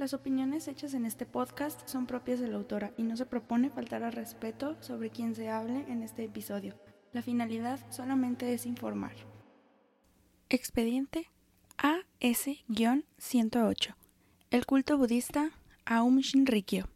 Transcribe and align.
Las 0.00 0.14
opiniones 0.14 0.66
hechas 0.66 0.94
en 0.94 1.04
este 1.04 1.26
podcast 1.26 1.86
son 1.86 2.06
propias 2.06 2.40
de 2.40 2.48
la 2.48 2.56
autora 2.56 2.94
y 2.96 3.02
no 3.02 3.18
se 3.18 3.26
propone 3.26 3.68
faltar 3.68 4.02
al 4.02 4.14
respeto 4.14 4.78
sobre 4.80 5.10
quien 5.10 5.34
se 5.34 5.50
hable 5.50 5.84
en 5.92 6.02
este 6.02 6.24
episodio. 6.24 6.74
La 7.12 7.20
finalidad 7.20 7.78
solamente 7.90 8.54
es 8.54 8.64
informar. 8.64 9.12
Expediente 10.48 11.28
AS-108. 11.76 13.94
El 14.50 14.64
culto 14.64 14.96
budista 14.96 15.50
Aum 15.84 16.20
Shinrikyo. 16.20 16.88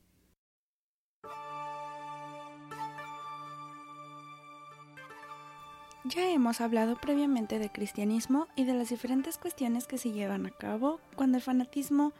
Ya 6.07 6.31
hemos 6.31 6.61
hablado 6.61 6.97
previamente 6.97 7.59
de 7.59 7.71
cristianismo 7.71 8.47
y 8.57 8.65
de 8.65 8.75
las 8.75 8.91
diferentes 8.91 9.39
cuestiones 9.39 9.87
que 9.87 9.97
se 9.97 10.13
llevan 10.13 10.45
a 10.45 10.51
cabo 10.51 11.01
cuando 11.17 11.39
el 11.39 11.43
fanatismo 11.43 12.13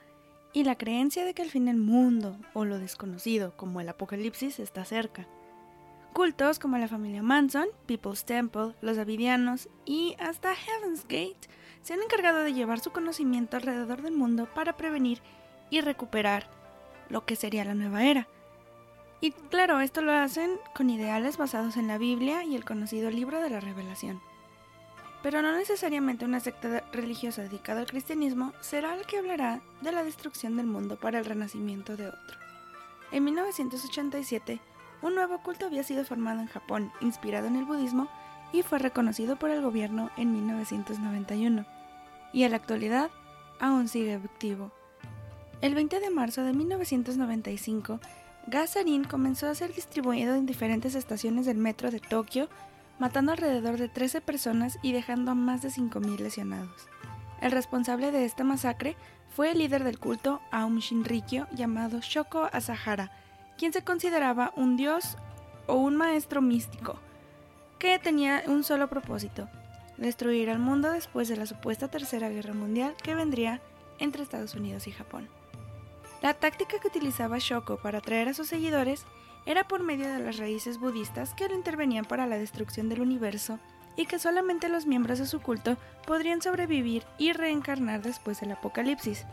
y 0.55 0.63
la 0.63 0.79
creencia 0.79 1.25
de 1.25 1.35
que 1.35 1.43
el 1.43 1.51
fin 1.51 1.67
del 1.67 1.77
mundo 1.77 2.39
o 2.55 2.65
lo 2.65 2.79
desconocido 2.79 3.57
como 3.57 3.81
el 3.81 3.89
apocalipsis 3.89 4.61
está 4.61 4.85
cerca. 4.85 5.27
Cultos 6.13 6.61
como 6.61 6.79
la 6.79 6.87
familia 6.87 7.25
Manson, 7.25 7.67
People's 7.87 8.25
Temple, 8.25 8.75
los 8.81 8.97
Davidianos 8.97 9.69
y 9.85 10.15
hasta 10.21 10.55
Heaven's 10.55 11.03
Gate 11.03 11.49
se 11.83 11.93
han 11.93 12.03
encargado 12.03 12.39
de 12.39 12.55
llevar 12.55 12.79
su 12.79 12.93
conocimiento 12.93 13.57
alrededor 13.57 14.01
del 14.01 14.15
mundo 14.15 14.49
para 14.55 14.77
prevenir 14.77 15.21
y 15.71 15.81
recuperar 15.81 16.49
lo 17.11 17.27
que 17.27 17.35
sería 17.35 17.65
la 17.65 17.75
nueva 17.75 18.05
era. 18.05 18.29
Y 19.21 19.33
claro, 19.33 19.81
esto 19.81 20.03
lo 20.03 20.13
hacen 20.13 20.53
con 20.75 20.89
ideales 20.89 21.37
basados 21.37 21.77
en 21.77 21.89
la 21.89 21.99
Biblia 21.99 22.45
y 22.45 22.55
el 22.55 22.65
conocido 22.65 23.11
libro 23.11 23.41
de 23.41 23.51
la 23.51 23.59
revelación 23.59 24.21
pero 25.25 25.41
no 25.41 25.57
necesariamente 25.57 26.27
una 26.27 26.39
secta 26.39 26.85
religiosa 26.93 27.41
dedicada 27.41 27.81
al 27.81 27.87
cristianismo 27.87 28.53
será 28.61 28.95
la 28.95 29.05
que 29.05 29.17
hablará 29.17 29.63
de 29.81 29.91
la 29.91 30.05
destrucción 30.05 30.59
del 30.59 30.67
mundo 30.67 30.97
para 30.97 31.19
el 31.19 31.25
renacimiento 31.25 31.97
de 31.97 32.09
otro. 32.09 32.39
En 33.11 33.25
1987, 33.25 34.61
un 35.01 35.15
nuevo 35.15 35.43
culto 35.43 35.65
había 35.65 35.83
sido 35.83 36.05
formado 36.05 36.41
en 36.41 36.47
Japón, 36.47 36.93
inspirado 37.01 37.47
en 37.47 37.57
el 37.57 37.65
budismo, 37.65 38.07
y 38.53 38.61
fue 38.61 38.79
reconocido 38.79 39.37
por 39.37 39.49
el 39.49 39.63
gobierno 39.63 40.11
en 40.19 40.31
1991, 40.31 41.65
y 42.35 42.43
en 42.43 42.51
la 42.51 42.59
actualidad 42.59 43.11
aún 43.61 43.89
sigue 43.89 44.13
activo. 44.13 44.73
El 45.63 45.75
20 45.75 46.01
de 46.01 46.11
marzo 46.11 46.43
de 46.43 46.53
1995, 46.53 47.99
Gasarin 48.47 49.05
comenzó 49.05 49.49
a 49.49 49.55
ser 49.55 49.73
distribuido 49.73 50.35
en 50.35 50.45
diferentes 50.45 50.95
estaciones 50.95 51.47
del 51.47 51.57
metro 51.57 51.91
de 51.91 52.01
Tokio 52.01 52.51
matando 52.99 53.33
alrededor 53.33 53.79
de 53.79 53.89
13 53.89 54.21
personas 54.21 54.79
y 54.83 54.93
dejando 54.93 55.33
a 55.33 55.35
más 55.35 55.63
de 55.63 55.69
5.000 55.69 56.19
lesionados. 56.19 56.89
El 57.41 57.51
responsable 57.51 58.11
de 58.11 58.25
esta 58.25 58.45
masacre 58.45 58.97
fue 59.35 59.51
el 59.51 59.59
líder 59.59 59.85
del 59.85 59.99
culto 59.99 60.41
Aum 60.51 60.79
Shinrikyo 60.79 61.47
llamado 61.53 62.01
Shoko 62.01 62.49
Asahara, 62.53 63.11
quien 63.59 63.73
se 63.73 63.83
consideraba 63.83 64.53
un 64.57 64.77
dios 64.77 65.17
o 65.67 65.75
un 65.75 65.97
maestro 65.97 66.41
místico, 66.41 66.99
que 67.79 67.99
tenía 67.99 68.43
un 68.47 68.65
solo 68.65 68.89
propósito, 68.89 69.49
destruir 69.99 70.51
al 70.51 70.59
mundo 70.59 70.91
después 70.91 71.29
de 71.29 71.37
la 71.37 71.47
supuesta 71.47 71.89
Tercera 71.89 72.29
Guerra 72.29 72.55
Mundial 72.55 72.95
que 73.03 73.15
vendría 73.15 73.61
entre 73.99 74.23
Estados 74.23 74.55
Unidos 74.55 74.87
y 74.87 74.93
Japón. 74.93 75.29
La 76.23 76.35
táctica 76.35 76.79
que 76.79 76.89
utilizaba 76.89 77.39
Shoko 77.39 77.77
para 77.77 77.99
atraer 77.99 78.29
a 78.29 78.35
sus 78.35 78.49
seguidores 78.49 79.05
era 79.47 79.69
por 79.69 79.83
medio 79.83 80.09
de 80.13 80.19
las 80.19 80.39
raíces 80.39 80.79
budistas 80.79 81.35
que 81.35 81.49
lo 81.49 81.55
intervenían 81.55 82.05
para 82.05 82.27
la 82.27 82.39
destrucción 82.39 82.89
del 82.89 83.01
universo 83.01 83.59
y 83.97 84.07
que 84.07 84.19
solamente 84.19 84.69
los 84.69 84.87
miembros 84.87 85.19
de 85.19 85.27
su 85.27 85.41
culto 85.41 85.77
podrían 86.07 86.43
sobrevivir 86.43 87.05
y 87.19 87.33
reencarnar 87.33 88.03
después 88.03 88.41
del 88.41 88.53
apocalipsis. 88.53 89.27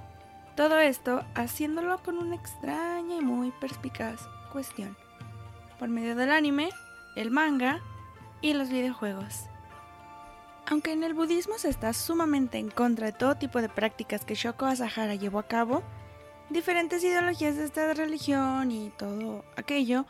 Todo 0.55 0.79
esto 0.79 1.23
haciéndolo 1.33 2.03
con 2.03 2.17
una 2.17 2.35
extraña 2.35 3.15
y 3.15 3.21
muy 3.21 3.51
perspicaz 3.51 4.27
cuestión. 4.51 4.97
Por 5.79 5.89
medio 5.89 6.15
del 6.15 6.31
anime, 6.31 6.69
el 7.15 7.31
manga 7.31 7.79
y 8.41 8.53
los 8.53 8.69
videojuegos. 8.69 9.45
Aunque 10.67 10.94
en 10.94 11.03
el 11.03 11.13
budismo 11.13 11.57
se 11.57 11.69
está 11.69 11.94
sumamente 11.94 12.57
en 12.57 12.69
contra 12.69 13.07
de 13.07 13.13
todo 13.13 13.35
tipo 13.35 13.61
de 13.61 13.69
prácticas 13.69 14.25
que 14.25 14.35
Shoko 14.35 14.66
Asahara 14.66 15.16
llevó 15.16 15.39
a 15.39 15.47
cabo, 15.47 15.83
diferentes 16.53 17.03
ideologías 17.03 17.56
de 17.56 17.66
esta 17.66 17.94
religión 17.94 18.72
y 18.72 18.91
todo 18.97 19.45
aquello, 19.56 20.06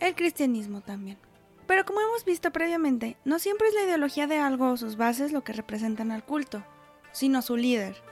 el 0.00 0.14
cristianismo 0.14 0.80
también. 0.80 1.18
Pero 1.66 1.84
como 1.84 2.00
hemos 2.00 2.24
visto 2.24 2.50
previamente, 2.50 3.16
no 3.24 3.38
siempre 3.38 3.68
es 3.68 3.74
la 3.74 3.82
ideología 3.82 4.26
de 4.26 4.38
algo 4.38 4.70
o 4.70 4.76
sus 4.76 4.96
bases 4.96 5.32
lo 5.32 5.44
que 5.44 5.52
representan 5.52 6.10
al 6.10 6.24
culto, 6.24 6.64
sino 7.12 7.42
su 7.42 7.56
líder. 7.56 8.02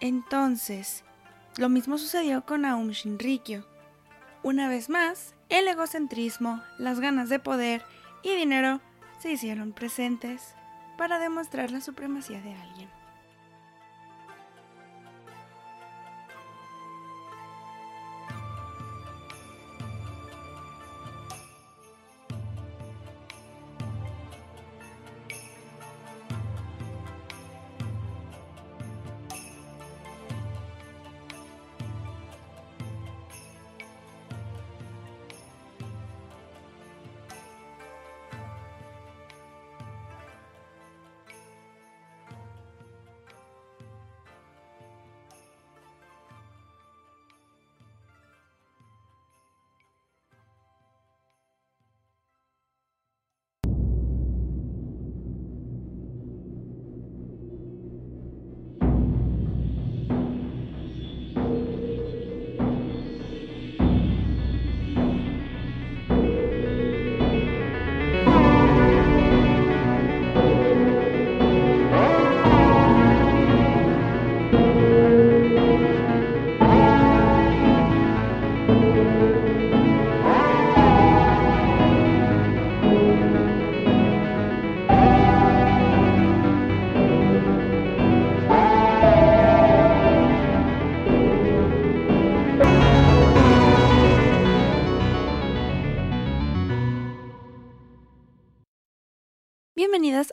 Entonces, 0.00 1.04
lo 1.56 1.68
mismo 1.68 1.98
sucedió 1.98 2.44
con 2.44 2.64
Aum 2.64 2.90
Shinrikyo. 2.90 3.66
Una 4.42 4.68
vez 4.68 4.88
más, 4.88 5.34
el 5.48 5.68
egocentrismo, 5.68 6.62
las 6.78 7.00
ganas 7.00 7.28
de 7.28 7.38
poder 7.38 7.82
y 8.22 8.34
dinero 8.34 8.80
se 9.18 9.32
hicieron 9.32 9.72
presentes 9.72 10.54
para 10.96 11.18
demostrar 11.18 11.70
la 11.70 11.80
supremacía 11.80 12.40
de 12.40 12.54
alguien. 12.54 12.99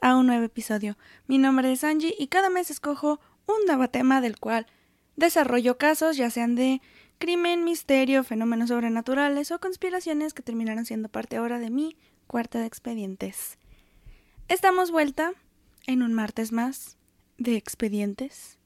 A 0.02 0.18
un 0.18 0.28
nuevo 0.28 0.44
episodio. 0.44 0.98
Mi 1.28 1.38
nombre 1.38 1.72
es 1.72 1.86
Angie 1.86 2.14
y 2.20 2.28
cada 2.28 2.50
mes 2.50 2.70
escojo 2.70 3.22
un 3.46 3.66
nuevo 3.68 3.88
tema 3.88 4.20
del 4.20 4.38
cual 4.38 4.68
desarrollo 5.16 5.78
casos, 5.78 6.18
ya 6.18 6.30
sean 6.30 6.56
de 6.56 6.82
crimen, 7.20 7.64
misterio, 7.64 8.26
fenómenos 8.26 8.68
sobrenaturales 8.68 9.50
o 9.52 9.60
conspiraciones 9.60 10.34
que 10.34 10.44
terminarán 10.44 10.86
siendo 10.86 11.08
parte 11.08 11.38
ahora 11.38 11.58
de 11.58 11.70
mi 11.70 11.96
cuarta 12.28 12.60
de 12.60 12.66
expedientes. 12.66 13.58
Estamos 14.50 14.92
vuelta 14.92 15.32
en 15.86 16.04
un 16.04 16.14
martes 16.14 16.52
más 16.52 16.98
de 17.38 17.56
expedientes. 17.56 18.58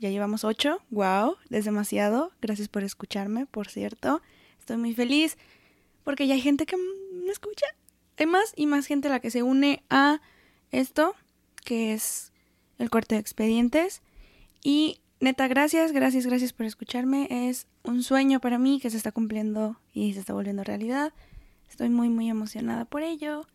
Ya 0.00 0.10
llevamos 0.10 0.42
ocho. 0.42 0.82
¡Wow! 0.90 1.36
Es 1.50 1.64
demasiado. 1.64 2.32
Gracias 2.42 2.66
por 2.66 2.82
escucharme, 2.82 3.46
por 3.46 3.68
cierto. 3.68 4.20
Estoy 4.58 4.78
muy 4.78 4.94
feliz 4.94 5.38
porque 6.02 6.26
ya 6.26 6.34
hay 6.34 6.40
gente 6.40 6.66
que 6.66 6.76
me 6.76 7.30
escucha 7.30 7.66
hay 8.20 8.26
más 8.26 8.52
y 8.54 8.66
más 8.66 8.86
gente 8.86 9.08
la 9.08 9.20
que 9.20 9.30
se 9.30 9.42
une 9.42 9.82
a 9.88 10.20
esto, 10.70 11.14
que 11.64 11.92
es 11.92 12.32
el 12.78 12.90
corte 12.90 13.14
de 13.14 13.20
expedientes. 13.20 14.02
Y 14.62 15.00
neta, 15.20 15.48
gracias, 15.48 15.92
gracias, 15.92 16.26
gracias 16.26 16.52
por 16.52 16.66
escucharme. 16.66 17.28
Es 17.48 17.66
un 17.84 18.02
sueño 18.02 18.40
para 18.40 18.58
mí 18.58 18.80
que 18.80 18.90
se 18.90 18.96
está 18.96 19.12
cumpliendo 19.12 19.80
y 19.92 20.14
se 20.14 20.20
está 20.20 20.32
volviendo 20.32 20.64
realidad. 20.64 21.12
Estoy 21.68 21.88
muy, 21.88 22.08
muy 22.08 22.28
emocionada 22.28 22.84
por 22.84 23.02
ello. 23.02 23.46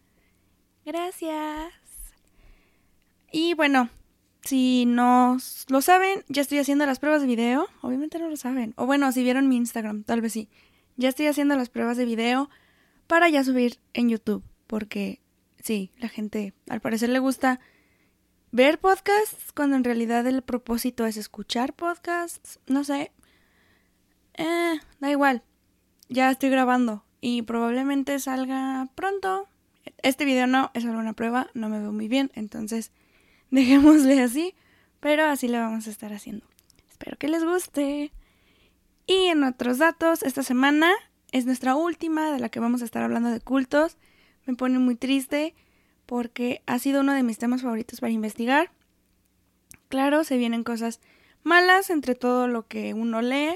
Gracias. 0.86 1.74
Y 3.32 3.54
bueno, 3.56 3.90
si 4.46 4.86
no 4.86 5.38
lo 5.68 5.82
saben, 5.82 6.24
ya 6.30 6.44
estoy 6.44 6.60
haciendo 6.60 6.86
las 6.86 7.00
pruebas 7.00 7.22
de 7.22 7.28
video. 7.28 7.68
Obviamente 7.82 8.20
no 8.20 8.30
lo 8.30 8.38
saben. 8.38 8.74
O 8.78 8.86
bueno, 8.86 9.12
si 9.12 9.24
vieron 9.24 9.50
mi 9.50 9.58
Instagram, 9.58 10.04
tal 10.04 10.22
vez 10.22 10.34
sí. 10.34 10.48
Ya 10.96 11.10
estoy 11.10 11.26
haciendo 11.26 11.58
las 11.58 11.70
pruebas 11.70 11.98
de 11.98 12.06
video 12.06 12.50
para 13.08 13.28
ya 13.28 13.44
subir 13.44 13.80
en 13.94 14.10
YouTube. 14.10 14.44
Porque 14.68 15.20
sí, 15.66 15.92
la 15.98 16.10
gente 16.10 16.54
al 16.70 16.80
parecer 16.80 17.10
le 17.10 17.18
gusta 17.18 17.60
ver 18.52 18.80
podcasts 18.80 19.52
cuando 19.52 19.76
en 19.76 19.84
realidad 19.84 20.26
el 20.28 20.44
propósito 20.44 21.08
es 21.08 21.18
escuchar 21.18 21.74
podcasts. 21.74 22.60
No 22.68 22.84
sé. 22.84 23.12
Eh, 24.36 24.80
da 25.00 25.10
igual. 25.10 25.42
Ya 26.08 26.30
estoy 26.30 26.52
grabando 26.52 27.04
y 27.20 27.42
probablemente 27.42 28.20
salga 28.20 28.88
pronto. 28.94 29.48
Este 30.04 30.24
video 30.24 30.46
no, 30.46 30.70
es 30.76 30.86
alguna 30.86 31.14
prueba, 31.14 31.50
no 31.56 31.68
me 31.68 31.80
veo 31.80 31.92
muy 31.92 32.08
bien, 32.08 32.32
entonces 32.36 32.92
dejémosle 33.50 34.22
así, 34.22 34.54
pero 35.00 35.26
así 35.26 35.48
lo 35.48 35.58
vamos 35.58 35.88
a 35.88 35.90
estar 35.90 36.14
haciendo. 36.14 36.46
Espero 36.88 37.18
que 37.18 37.28
les 37.28 37.44
guste. 37.44 38.12
Y 39.08 39.26
en 39.26 39.44
otros 39.44 39.80
datos, 39.80 40.22
esta 40.22 40.44
semana 40.44 40.92
es 41.32 41.48
nuestra 41.48 41.76
última 41.76 42.32
de 42.32 42.40
la 42.40 42.50
que 42.50 42.60
vamos 42.60 42.84
a 42.84 42.86
estar 42.86 43.02
hablando 43.02 43.30
de 43.30 43.40
cultos. 43.40 43.98
Me 44.46 44.56
pone 44.56 44.80
muy 44.80 44.96
triste 44.96 45.54
porque 46.06 46.62
ha 46.66 46.80
sido 46.80 47.02
uno 47.02 47.14
de 47.14 47.24
mis 47.24 47.38
temas 47.38 47.62
favoritos 47.62 48.00
para 48.00 48.12
investigar. 48.12 48.72
Claro, 49.90 50.24
se 50.24 50.38
vienen 50.38 50.64
cosas 50.64 51.00
malas 51.44 51.90
entre 51.90 52.16
todo 52.16 52.48
lo 52.48 52.68
que 52.68 52.94
uno 52.94 53.22
lee, 53.22 53.56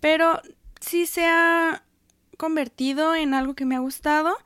pero 0.00 0.40
sí 0.80 1.06
se 1.06 1.26
ha 1.26 1.82
convertido 2.36 3.14
en 3.14 3.34
algo 3.34 3.54
que 3.54 3.64
me 3.64 3.76
ha 3.76 3.80
gustado 3.80 4.36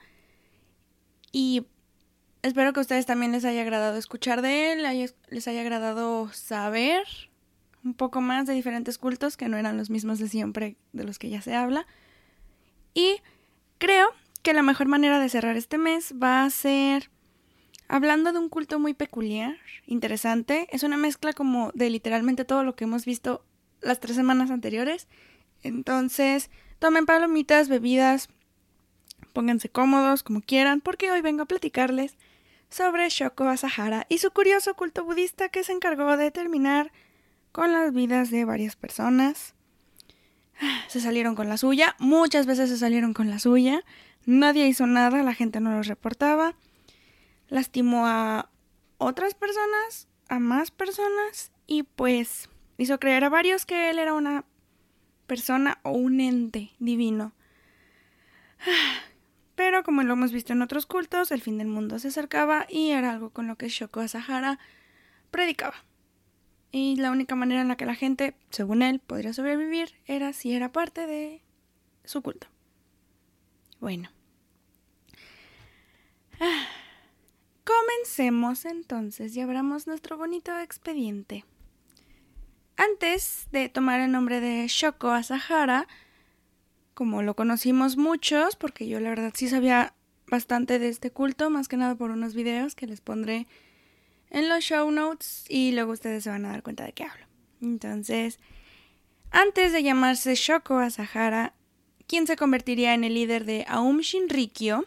y 1.33 1.67
espero 2.43 2.73
que 2.73 2.81
a 2.81 2.83
ustedes 2.83 3.07
también 3.07 3.33
les 3.33 3.45
haya 3.45 3.63
agradado 3.63 3.99
escuchar 3.99 4.43
de 4.43 4.73
él, 4.73 5.13
les 5.29 5.49
haya 5.49 5.61
agradado 5.61 6.33
saber 6.33 7.05
un 7.85 7.95
poco 7.95 8.21
más 8.21 8.47
de 8.47 8.55
diferentes 8.55 8.99
cultos 8.99 9.37
que 9.37 9.49
no 9.49 9.57
eran 9.57 9.77
los 9.77 9.91
mismos 9.91 10.19
de 10.19 10.29
siempre 10.29 10.77
de 10.93 11.05
los 11.05 11.19
que 11.19 11.31
ya 11.31 11.43
se 11.43 11.55
habla. 11.55 11.87
Y 12.95 13.17
creo 13.79 14.09
que 14.43 14.53
la 14.53 14.63
mejor 14.63 14.89
manera 14.89 15.19
de 15.19 15.29
cerrar 15.29 15.57
este 15.57 15.79
mes 15.79 16.15
va 16.21 16.45
a 16.45 16.51
ser 16.51 17.11
hablando 17.89 18.33
de 18.33 18.39
un 18.39 18.49
culto 18.49 18.79
muy 18.79 18.95
peculiar, 18.95 19.57
interesante. 19.87 20.69
Es 20.71 20.83
una 20.83 20.97
mezcla 20.97 21.33
como 21.33 21.73
de 21.75 21.91
literalmente 21.91 22.45
todo 22.45 22.63
lo 22.63 22.77
que 22.77 22.85
hemos 22.85 23.05
visto 23.05 23.45
las 23.81 23.99
tres 24.01 24.17
semanas 24.17 24.51
anteriores. 24.51 25.09
Entonces, 25.63 26.51
tomen 26.79 27.07
palomitas, 27.07 27.69
bebidas, 27.69 28.29
pónganse 29.33 29.69
cómodos 29.69 30.23
como 30.23 30.41
quieran, 30.41 30.81
porque 30.81 31.11
hoy 31.11 31.23
vengo 31.23 31.43
a 31.43 31.47
platicarles 31.47 32.17
sobre 32.71 33.09
Shoko 33.09 33.45
Asahara 33.45 34.07
y 34.09 34.19
su 34.19 34.31
curioso 34.31 34.75
culto 34.75 35.05
budista 35.05 35.49
que 35.49 35.65
se 35.65 35.73
encargó 35.73 36.17
de 36.17 36.31
terminar 36.31 36.93
con 37.53 37.73
las 37.73 37.93
vidas 37.93 38.31
de 38.31 38.45
varias 38.45 38.77
personas. 38.77 39.55
Se 40.89 41.01
salieron 41.01 41.35
con 41.35 41.49
la 41.49 41.57
suya, 41.57 41.97
muchas 41.99 42.47
veces 42.47 42.69
se 42.69 42.79
salieron 42.79 43.15
con 43.15 43.31
la 43.31 43.39
suya, 43.39 43.85
nadie 44.29 44.69
hizo 44.69 44.87
nada, 44.87 45.23
la 45.23 45.35
gente 45.35 45.59
no 45.59 45.73
los 45.73 45.87
reportaba, 45.87 46.55
lastimó 47.49 48.07
a 48.07 48.51
otras 48.99 49.35
personas, 49.35 50.07
a 50.29 50.39
más 50.39 50.71
personas 50.71 51.51
y 51.67 51.85
pues 51.85 52.51
hizo 52.77 53.01
creer 53.01 53.25
a 53.25 53.31
varios 53.31 53.65
que 53.65 53.89
él 53.89 53.99
era 53.99 54.13
una 54.13 54.45
persona 55.27 55.79
o 55.83 55.93
un 55.93 56.21
ente 56.21 56.73
divino. 56.79 57.33
Pero 59.55 59.83
como 59.83 60.03
lo 60.03 60.13
hemos 60.13 60.31
visto 60.31 60.53
en 60.53 60.61
otros 60.61 60.85
cultos, 60.85 61.33
el 61.33 61.41
fin 61.41 61.57
del 61.57 61.69
mundo 61.69 61.99
se 61.99 62.09
acercaba 62.09 62.67
y 62.69 62.91
era 62.91 63.13
algo 63.13 63.31
con 63.31 63.47
lo 63.47 63.57
que 63.57 63.71
Shoko 63.71 64.01
Asahara 64.01 64.59
predicaba. 65.31 65.75
Y 66.71 66.97
la 66.97 67.11
única 67.11 67.35
manera 67.35 67.63
en 67.63 67.69
la 67.69 67.77
que 67.77 67.87
la 67.87 67.95
gente, 67.95 68.37
según 68.51 68.83
él, 68.83 69.01
podría 69.01 69.33
sobrevivir 69.33 69.95
era 70.07 70.35
si 70.35 70.53
era 70.53 70.71
parte 70.71 71.07
de 71.07 71.43
su 72.05 72.21
culto. 72.21 72.47
Bueno. 73.81 74.11
Comencemos 77.65 78.65
entonces 78.65 79.37
y 79.37 79.41
abramos 79.41 79.87
nuestro 79.87 80.17
bonito 80.17 80.59
expediente. 80.59 81.45
Antes 82.77 83.49
de 83.51 83.69
tomar 83.69 84.01
el 84.01 84.13
nombre 84.13 84.41
de 84.41 84.67
Shoko 84.69 85.11
Asahara, 85.11 85.89
como 86.95 87.23
lo 87.23 87.35
conocimos 87.35 87.97
muchos, 87.97 88.57
porque 88.57 88.89
yo 88.89 89.01
la 89.01 89.11
verdad 89.11 89.33
sí 89.35 89.49
sabía 89.49 89.95
bastante 90.29 90.79
de 90.79 90.89
este 90.89 91.11
culto, 91.11 91.51
más 91.51 91.69
que 91.69 91.77
nada 91.77 91.95
por 91.95 92.11
unos 92.11 92.35
videos 92.35 92.75
que 92.75 92.87
les 92.87 93.01
pondré 93.01 93.47
en 94.31 94.49
los 94.49 94.65
show 94.65 94.91
notes 94.91 95.45
y 95.49 95.73
luego 95.73 95.93
ustedes 95.93 96.25
se 96.25 96.31
van 96.31 96.45
a 96.45 96.51
dar 96.51 96.63
cuenta 96.63 96.85
de 96.85 96.93
qué 96.93 97.05
hablo. 97.05 97.27
Entonces, 97.61 98.39
antes 99.31 99.73
de 99.73 99.83
llamarse 99.83 100.35
Shoko 100.35 100.79
Asahara, 100.79 101.55
quien 102.07 102.27
se 102.27 102.37
convertiría 102.37 102.95
en 102.95 103.05
el 103.05 103.15
líder 103.15 103.45
de 103.45 103.65
Aum 103.69 103.99
Shinrikyo, 103.99 104.85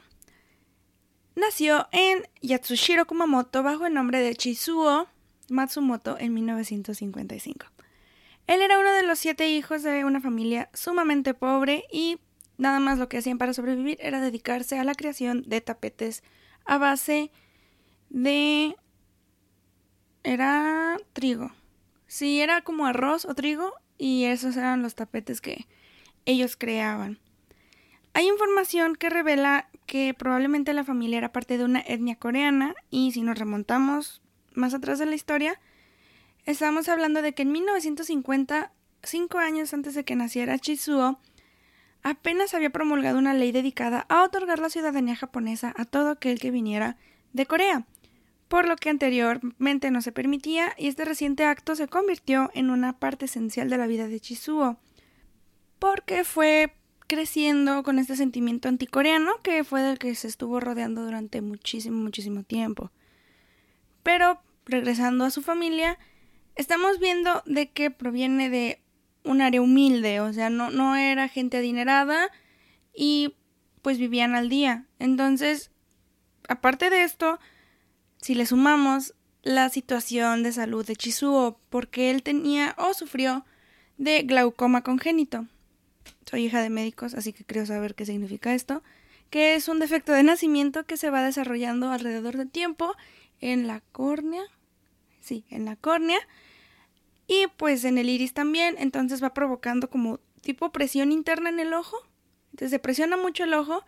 nació 1.36 1.88
en 1.92 2.24
Yatsushiro 2.42 3.06
Kumamoto 3.06 3.64
bajo 3.64 3.86
el 3.86 3.94
nombre 3.94 4.20
de 4.20 4.36
Chizuo 4.36 5.08
Matsumoto 5.50 6.18
en 6.20 6.34
1955. 6.34 7.68
Él 8.48 8.62
era 8.62 8.80
uno 8.80 8.92
de 8.94 9.04
los 9.04 9.20
siete 9.20 9.50
hijos 9.50 9.84
de 9.84 10.04
una 10.06 10.22
familia 10.22 10.70
sumamente 10.74 11.34
pobre 11.34 11.86
y 11.92 12.20
nada 12.58 12.80
más 12.80 13.00
lo 13.00 13.10
que 13.10 13.18
hacían 13.18 13.38
para 13.38 13.54
sobrevivir 13.54 13.98
era 14.02 14.20
dedicarse 14.20 14.80
a 14.80 14.84
la 14.84 14.96
creación 14.96 15.44
de 15.48 15.62
tapetes 15.62 16.24
a 16.66 16.78
base 16.78 17.32
de... 18.10 18.76
era 20.24 20.98
trigo. 21.14 21.52
Sí, 22.08 22.42
era 22.42 22.62
como 22.62 22.86
arroz 22.86 23.26
o 23.26 23.36
trigo 23.36 23.74
y 23.98 24.26
esos 24.26 24.58
eran 24.58 24.82
los 24.82 24.96
tapetes 24.96 25.42
que 25.42 25.68
ellos 26.26 26.58
creaban. 26.58 27.20
Hay 28.14 28.28
información 28.28 28.96
que 28.96 29.10
revela 29.10 29.70
que 29.92 30.14
probablemente 30.14 30.72
la 30.72 30.86
familia 30.86 31.18
era 31.18 31.34
parte 31.34 31.58
de 31.58 31.66
una 31.66 31.82
etnia 31.82 32.16
coreana 32.16 32.76
y 32.90 33.12
si 33.12 33.24
nos 33.24 33.38
remontamos 33.38 34.22
más 34.54 34.74
atrás 34.74 35.00
de 35.00 35.06
la 35.06 35.16
historia, 35.16 35.60
Estamos 36.46 36.90
hablando 36.90 37.22
de 37.22 37.34
que 37.34 37.44
en 37.44 37.52
1950, 37.52 38.72
cinco 39.04 39.38
años 39.38 39.74
antes 39.74 39.94
de 39.94 40.04
que 40.04 40.16
naciera 40.16 40.58
Chizuo, 40.58 41.20
apenas 42.02 42.56
había 42.56 42.72
promulgado 42.72 43.20
una 43.20 43.36
ley 43.36 43.52
dedicada 43.52 44.08
a 44.10 44.24
otorgar 44.24 44.58
la 44.58 44.70
ciudadanía 44.70 45.16
japonesa 45.16 45.72
a 45.78 45.86
todo 45.86 46.10
aquel 46.10 46.40
que 46.40 46.50
viniera 46.50 46.98
de 47.34 47.46
Corea, 47.46 47.86
por 48.48 48.68
lo 48.68 48.76
que 48.76 48.90
anteriormente 48.90 49.92
no 49.92 50.02
se 50.02 50.12
permitía 50.12 50.74
y 50.78 50.88
este 50.88 51.06
reciente 51.06 51.46
acto 51.46 51.76
se 51.76 51.88
convirtió 51.88 52.50
en 52.56 52.72
una 52.72 52.98
parte 52.98 53.26
esencial 53.26 53.70
de 53.70 53.78
la 53.78 53.86
vida 53.86 54.08
de 54.08 54.20
Chizuo, 54.20 54.78
porque 55.78 56.24
fue 56.24 56.74
creciendo 57.12 57.84
con 57.84 58.00
este 58.00 58.16
sentimiento 58.16 58.70
anticoreano 58.70 59.34
que 59.44 59.66
fue 59.66 59.82
del 59.82 60.00
que 60.00 60.16
se 60.16 60.30
estuvo 60.30 60.62
rodeando 60.62 61.04
durante 61.04 61.42
muchísimo, 61.42 61.98
muchísimo 61.98 62.44
tiempo. 62.44 62.90
Pero 64.02 64.42
regresando 64.66 65.26
a 65.26 65.30
su 65.30 65.42
familia, 65.42 66.00
estamos 66.56 67.00
viendo 67.00 67.44
de 67.46 67.70
que 67.70 67.92
proviene 67.92 68.50
de 68.50 68.80
un 69.26 69.42
área 69.42 69.62
humilde, 69.62 70.22
o 70.22 70.32
sea, 70.32 70.50
no, 70.50 70.72
no 70.72 70.96
era 70.96 71.28
gente 71.28 71.58
adinerada 71.58 72.30
y 72.96 73.36
pues 73.82 73.98
vivían 73.98 74.34
al 74.34 74.48
día. 74.48 74.86
Entonces, 74.98 75.70
aparte 76.48 76.90
de 76.90 77.04
esto, 77.04 77.42
si 78.22 78.36
le 78.36 78.46
sumamos 78.46 79.16
la 79.44 79.68
situación 79.68 80.44
de 80.44 80.54
salud 80.54 80.86
de 80.86 80.96
Chizuo, 80.96 81.60
porque 81.70 82.10
él 82.10 82.24
tenía 82.24 82.74
o 82.78 82.94
sufrió 82.94 83.44
de 83.98 84.22
glaucoma 84.24 84.82
congénito. 84.82 85.46
Soy 86.26 86.46
hija 86.46 86.62
de 86.62 86.70
médicos, 86.70 87.14
así 87.14 87.34
que 87.34 87.46
creo 87.46 87.66
saber 87.66 87.96
qué 87.96 88.06
significa 88.06 88.54
esto, 88.54 88.84
que 89.30 89.56
es 89.56 89.68
un 89.68 89.80
defecto 89.80 90.12
de 90.12 90.24
nacimiento 90.24 90.86
que 90.86 90.98
se 90.98 91.10
va 91.10 91.24
desarrollando 91.24 91.92
alrededor 91.92 92.38
del 92.38 92.50
tiempo 92.50 92.94
en 93.40 93.68
la 93.68 93.82
córnea, 93.92 94.44
sí, 95.20 95.46
en 95.50 95.66
la 95.66 95.76
córnea, 95.76 96.20
y 97.28 97.48
pues 97.58 97.86
en 97.86 97.98
el 97.98 98.10
iris 98.10 98.34
también, 98.34 98.76
entonces 98.78 99.24
va 99.24 99.34
provocando 99.34 99.90
como 99.90 100.20
tipo 100.42 100.72
presión 100.72 101.12
interna 101.12 101.50
en 101.50 101.60
el 101.60 101.74
ojo. 101.74 101.98
Entonces 102.52 102.72
se 102.72 102.80
presiona 102.80 103.16
mucho 103.16 103.46
el 103.46 103.54
ojo 103.54 103.86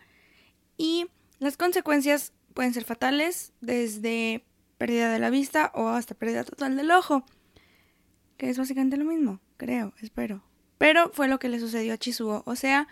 y 0.77 1.07
las 1.39 1.57
consecuencias 1.57 2.31
pueden 2.53 2.73
ser 2.73 2.85
fatales 2.85 3.51
desde 3.59 4.45
pérdida 4.77 5.11
de 5.11 5.19
la 5.19 5.29
vista 5.29 5.71
o 5.75 5.89
hasta 5.89 6.15
pérdida 6.15 6.45
total 6.45 6.77
del 6.77 6.91
ojo. 6.91 7.25
Que 8.37 8.49
es 8.49 8.57
básicamente 8.57 8.97
lo 8.97 9.05
mismo, 9.05 9.41
creo, 9.57 9.93
espero. 10.01 10.43
Pero 10.83 11.11
fue 11.13 11.29
lo 11.29 11.39
que 11.39 11.47
le 11.47 11.61
sucedió 11.61 11.93
a 11.93 11.97
Chizuo. 11.97 12.43
O 12.45 12.57
sea, 12.57 12.89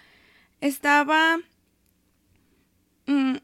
estaba 0.62 1.40
mm, 3.06 3.36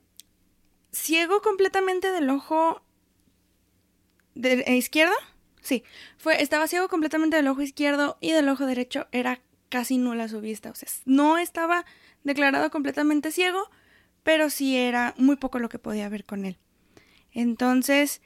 ciego 0.94 1.42
completamente 1.42 2.12
del 2.12 2.30
ojo 2.30 2.82
eh, 4.42 4.77
izquierdo 4.77 5.13
Sí, 5.60 5.84
fue, 6.18 6.42
estaba 6.42 6.70
ciego 6.70 6.88
completamente 6.88 7.36
del 7.36 7.50
ojo 7.50 7.62
izquierdo 7.62 8.18
y 8.22 8.32
del 8.32 8.48
ojo 8.48 8.66
derecho 8.66 9.08
era 9.12 9.42
casi 9.68 9.98
nula 9.98 10.30
su 10.30 10.39
vista. 10.39 10.70
O 10.70 10.75
sea, 10.75 10.88
no 11.04 11.38
estaba 11.38 11.84
declarado 12.24 12.72
completamente 12.72 13.34
ciego, 13.34 13.70
pero 14.24 14.50
sí 14.50 14.77
era 14.77 15.13
muy 15.18 15.36
poco 15.36 15.60
lo 15.60 15.68
que 15.68 15.77
podía 15.77 16.08
ver 16.08 16.24
con 16.24 16.46
él. 16.46 16.58
Entonces, 17.34 18.22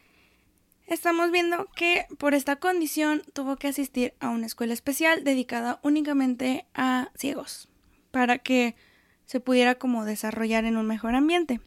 estamos 0.93 1.31
viendo 1.31 1.67
que 1.75 2.05
por 2.17 2.33
esta 2.33 2.57
condición 2.57 3.24
tuvo 3.33 3.55
que 3.55 3.69
asistir 3.69 4.13
a 4.19 4.29
una 4.29 4.45
escuela 4.45 4.74
especial 4.74 5.24
dedicada 5.24 5.79
únicamente 5.83 6.65
a 6.74 7.10
ciegos, 7.15 7.69
para 8.12 8.39
que 8.39 8.75
se 9.25 9.39
pudiera 9.39 9.75
como 9.75 10.03
desarrollar 10.03 10.65
en 10.65 10.75
un 10.75 10.86
mejor 10.86 11.15
ambiente. 11.15 11.62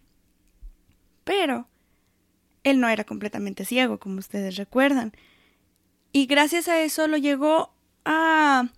Pero 1.24 1.68
él 2.64 2.80
no 2.80 2.88
era 2.88 3.04
completamente 3.04 3.64
ciego, 3.64 3.98
como 3.98 4.18
ustedes 4.18 4.56
recuerdan. 4.56 5.12
Y 6.12 6.26
gracias 6.26 6.68
a 6.68 6.82
eso 6.82 7.08
lo 7.08 7.16
llegó 7.16 7.74
a 8.04 8.68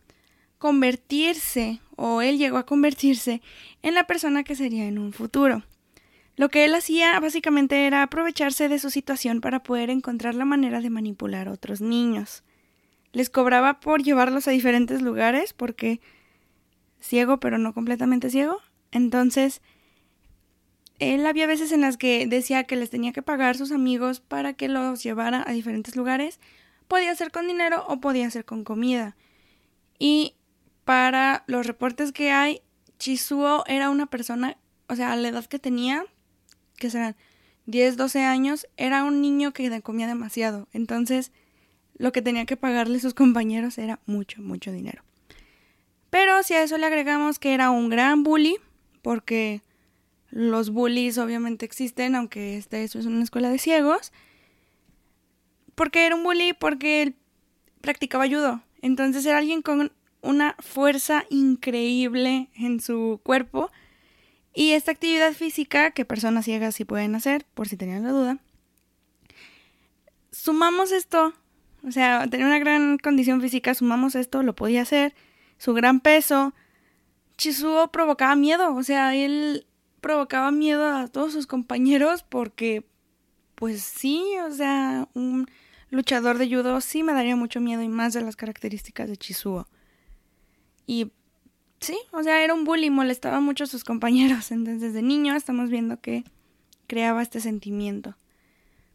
convertirse, 0.59 1.81
o 1.97 2.23
él 2.23 2.39
llegó 2.39 2.59
a 2.59 2.67
convertirse 2.67 3.43
en 3.83 3.95
la 3.95 4.07
persona 4.07 4.45
que 4.45 4.55
sería 4.55 4.87
en 4.87 4.99
un 4.99 5.13
futuro. 5.13 5.65
Lo 6.37 6.51
que 6.51 6.65
él 6.67 6.75
hacía 6.75 7.19
básicamente 7.19 7.87
era 7.87 8.03
aprovecharse 8.03 8.69
de 8.69 8.79
su 8.79 8.91
situación 8.91 9.41
para 9.41 9.63
poder 9.63 9.89
encontrar 9.89 10.35
la 10.35 10.45
manera 10.45 10.81
de 10.81 10.91
manipular 10.91 11.49
a 11.49 11.53
otros 11.53 11.81
niños. 11.81 12.45
Les 13.13 13.31
cobraba 13.31 13.81
por 13.81 14.03
llevarlos 14.03 14.47
a 14.47 14.51
diferentes 14.51 15.01
lugares 15.01 15.55
porque 15.55 16.01
ciego 17.01 17.41
pero 17.41 17.57
no 17.57 17.73
completamente 17.73 18.29
ciego. 18.29 18.61
Entonces, 18.93 19.63
él 20.99 21.25
había 21.27 21.47
veces 21.47 21.73
en 21.73 21.81
las 21.81 21.97
que 21.97 22.27
decía 22.27 22.65
que 22.65 22.77
les 22.77 22.91
tenía 22.91 23.13
que 23.13 23.23
pagar 23.23 23.57
sus 23.57 23.73
amigos 23.73 24.21
para 24.21 24.53
que 24.53 24.69
los 24.69 25.03
llevara 25.03 25.43
a 25.47 25.53
diferentes 25.53 25.97
lugares. 25.97 26.39
Podía 26.89 27.15
ser 27.15 27.31
con 27.31 27.47
dinero 27.47 27.85
o 27.89 28.01
podía 28.01 28.31
ser 28.31 28.45
con 28.45 28.65
comida. 28.65 29.17
Y 29.99 30.35
para 30.85 31.45
los 31.47 31.67
reportes 31.67 32.13
que 32.13 32.31
hay, 32.31 32.61
Chisuo 32.99 33.65
era 33.67 33.91
una 33.91 34.07
persona, 34.07 34.57
o 34.89 34.97
sea, 34.97 35.13
a 35.13 35.17
la 35.17 35.29
edad 35.29 35.45
que 35.47 35.59
tenía, 35.59 36.05
que 36.77 36.91
serán 36.91 37.17
10, 37.67 37.97
12 37.97 38.23
años, 38.23 38.67
era 38.77 39.05
un 39.05 39.21
niño 39.21 39.53
que 39.53 39.81
comía 39.83 40.07
demasiado. 40.07 40.69
Entonces, 40.73 41.33
lo 41.99 42.13
que 42.13 42.23
tenía 42.23 42.47
que 42.47 42.57
pagarle 42.57 43.01
sus 43.01 43.15
compañeros 43.15 43.79
era 43.79 44.01
mucho, 44.07 44.41
mucho 44.43 44.73
dinero. 44.73 45.03
Pero 46.11 46.43
si 46.43 46.55
a 46.55 46.63
eso 46.63 46.79
le 46.79 46.87
agregamos 46.87 47.39
que 47.39 47.55
era 47.55 47.71
un 47.71 47.89
gran 47.89 48.23
bully, 48.23 48.57
porque 49.03 49.63
los 50.31 50.71
bullies 50.71 51.19
obviamente 51.19 51.65
existen, 51.65 52.15
aunque 52.15 52.57
este, 52.57 52.85
eso 52.85 52.99
es 52.99 53.07
una 53.07 53.25
escuela 53.25 53.51
de 53.51 53.59
ciegos. 53.59 54.13
Porque 55.75 56.07
era 56.07 56.15
un 56.15 56.23
bully, 56.23 56.53
porque 56.53 57.03
él 57.03 57.15
practicaba 57.81 58.27
judo. 58.27 58.63
Entonces 58.81 59.27
era 59.27 59.39
alguien 59.39 59.63
con 59.63 59.93
una 60.23 60.57
fuerza 60.59 61.25
increíble 61.31 62.49
en 62.55 62.81
su 62.81 63.21
cuerpo 63.23 63.71
y 64.57 64.73
esta 64.73 64.91
actividad 64.91 65.35
física 65.35 65.91
que 65.91 66.07
personas 66.07 66.47
ciegas 66.47 66.75
sí 66.75 66.87
pueden 66.87 67.15
hacer, 67.15 67.45
por 67.53 67.69
si 67.69 67.77
tenían 67.77 68.05
la 68.05 68.11
duda, 68.11 68.39
sumamos 70.33 70.93
esto, 70.93 71.35
o 71.87 71.91
sea, 71.93 72.27
tenía 72.27 72.47
una 72.47 72.59
gran 72.59 72.97
condición 72.97 73.43
física, 73.43 73.75
sumamos 73.75 74.15
esto, 74.15 74.43
lo 74.43 74.57
podía 74.57 74.81
hacer, 74.81 75.15
su 75.59 75.75
gran 75.75 76.01
peso, 76.01 76.55
Chisuo 77.37 77.93
provocaba 77.93 78.35
miedo, 78.35 78.75
o 78.75 78.83
sea, 78.83 79.15
él 79.15 79.67
provocaba 80.01 80.51
miedo 80.51 80.91
a 80.91 81.09
todos 81.09 81.35
sus 81.35 81.47
compañeros 81.47 82.23
porque, 82.23 82.87
pues 83.57 83.83
sí, 83.83 84.25
o 84.43 84.51
sea, 84.51 85.07
un 85.13 85.47
luchador 85.91 86.39
de 86.39 86.49
judo 86.49 86.81
sí 86.81 87.03
me 87.03 87.13
daría 87.13 87.37
mucho 87.37 87.61
miedo 87.61 87.83
y 87.83 87.89
más 87.89 88.15
de 88.15 88.23
las 88.23 88.37
características 88.37 89.11
de 89.11 89.19
Chisuo. 89.19 89.69
Y 90.87 91.13
sí, 91.87 91.99
o 92.13 92.23
sea, 92.23 92.43
era 92.43 92.53
un 92.53 92.65
bully, 92.65 92.91
molestaba 92.91 93.41
mucho 93.41 93.65
a 93.65 93.67
sus 93.69 93.85
compañeros. 93.85 94.51
Entonces, 94.51 94.81
desde 94.81 95.03
niño 95.03 95.35
estamos 95.35 95.71
viendo 95.71 96.01
que 96.01 96.25
creaba 96.87 97.23
este 97.23 97.41
sentimiento. 97.41 98.17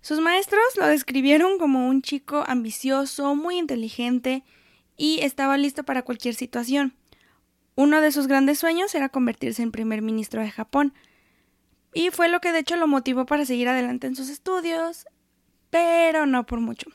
Sus 0.02 0.20
maestros 0.20 0.64
lo 0.78 0.88
describieron 0.88 1.60
como 1.60 1.88
un 1.88 2.02
chico 2.02 2.44
ambicioso, 2.48 3.36
muy 3.36 3.58
inteligente 3.58 4.44
y 4.98 5.20
estaba 5.22 5.58
listo 5.58 5.84
para 5.84 6.02
cualquier 6.02 6.34
situación. 6.34 6.96
Uno 7.76 8.02
de 8.02 8.12
sus 8.12 8.28
grandes 8.28 8.60
sueños 8.60 8.94
era 8.96 9.10
convertirse 9.10 9.62
en 9.62 9.72
primer 9.72 10.02
ministro 10.02 10.42
de 10.42 10.52
Japón. 10.52 10.94
Y 11.94 12.10
fue 12.10 12.30
lo 12.30 12.40
que 12.40 12.52
de 12.52 12.60
hecho 12.60 12.78
lo 12.78 12.88
motivó 12.88 13.26
para 13.26 13.46
seguir 13.46 13.68
adelante 13.68 14.08
en 14.08 14.16
sus 14.16 14.30
estudios, 14.30 15.06
pero 15.70 16.26
no 16.26 16.46
por 16.46 16.60
mucho. 16.60 16.90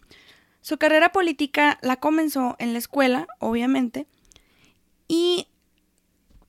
Su 0.60 0.78
carrera 0.78 1.12
política 1.12 1.78
la 1.82 1.96
comenzó 1.96 2.56
en 2.58 2.72
la 2.72 2.80
escuela, 2.80 3.28
obviamente, 3.38 4.06
y 5.06 5.46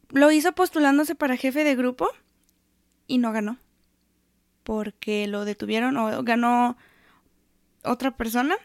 lo 0.10 0.32
hizo 0.32 0.54
postulándose 0.54 1.16
para 1.16 1.38
jefe 1.38 1.64
de 1.64 1.76
grupo 1.76 2.10
y 3.08 3.18
no 3.18 3.32
ganó. 3.32 3.58
Porque 4.64 5.28
lo 5.28 5.46
detuvieron 5.46 5.98
o 5.98 6.24
ganó 6.24 6.78
otra 7.84 8.12
persona. 8.12 8.56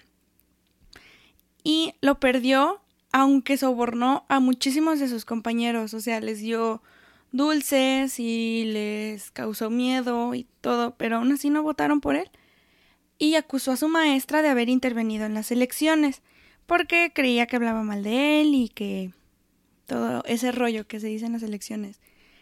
Y 1.65 1.95
lo 2.01 2.19
perdió 2.19 2.81
aunque 3.13 3.57
sobornó 3.57 4.25
a 4.29 4.41
muchísimos 4.41 4.99
de 4.99 5.09
sus 5.09 5.25
compañeros. 5.25 5.95
O 5.95 6.01
sea, 6.01 6.21
les 6.21 6.41
dio 6.41 6.83
dulces 7.31 8.19
y 8.19 8.65
les 8.67 9.31
causó 9.31 9.71
miedo 9.71 10.35
y 10.35 10.47
todo, 10.61 10.95
pero 10.97 11.17
aún 11.17 11.33
así 11.33 11.51
no 11.51 11.63
votaron 11.63 12.01
por 12.01 12.17
él. 12.17 12.31
Y 13.19 13.37
acusó 13.37 13.73
a 13.73 13.77
su 13.77 13.89
maestra 13.89 14.43
de 14.43 14.49
haber 14.49 14.69
intervenido 14.69 15.27
en 15.27 15.35
las 15.35 15.53
elecciones, 15.53 16.23
porque 16.67 17.13
creía 17.15 17.47
que 17.47 17.57
hablaba 17.57 17.83
mal 17.83 18.03
de 18.03 18.41
él 18.41 18.55
y 18.55 18.69
que 18.69 19.13
todo 19.93 20.23
ese 20.25 20.53
rollo 20.53 20.87
que 20.87 21.01
se 21.01 21.09
dice 21.09 21.27
en 21.27 21.35
las 21.35 21.43
elecciones. 21.43 22.01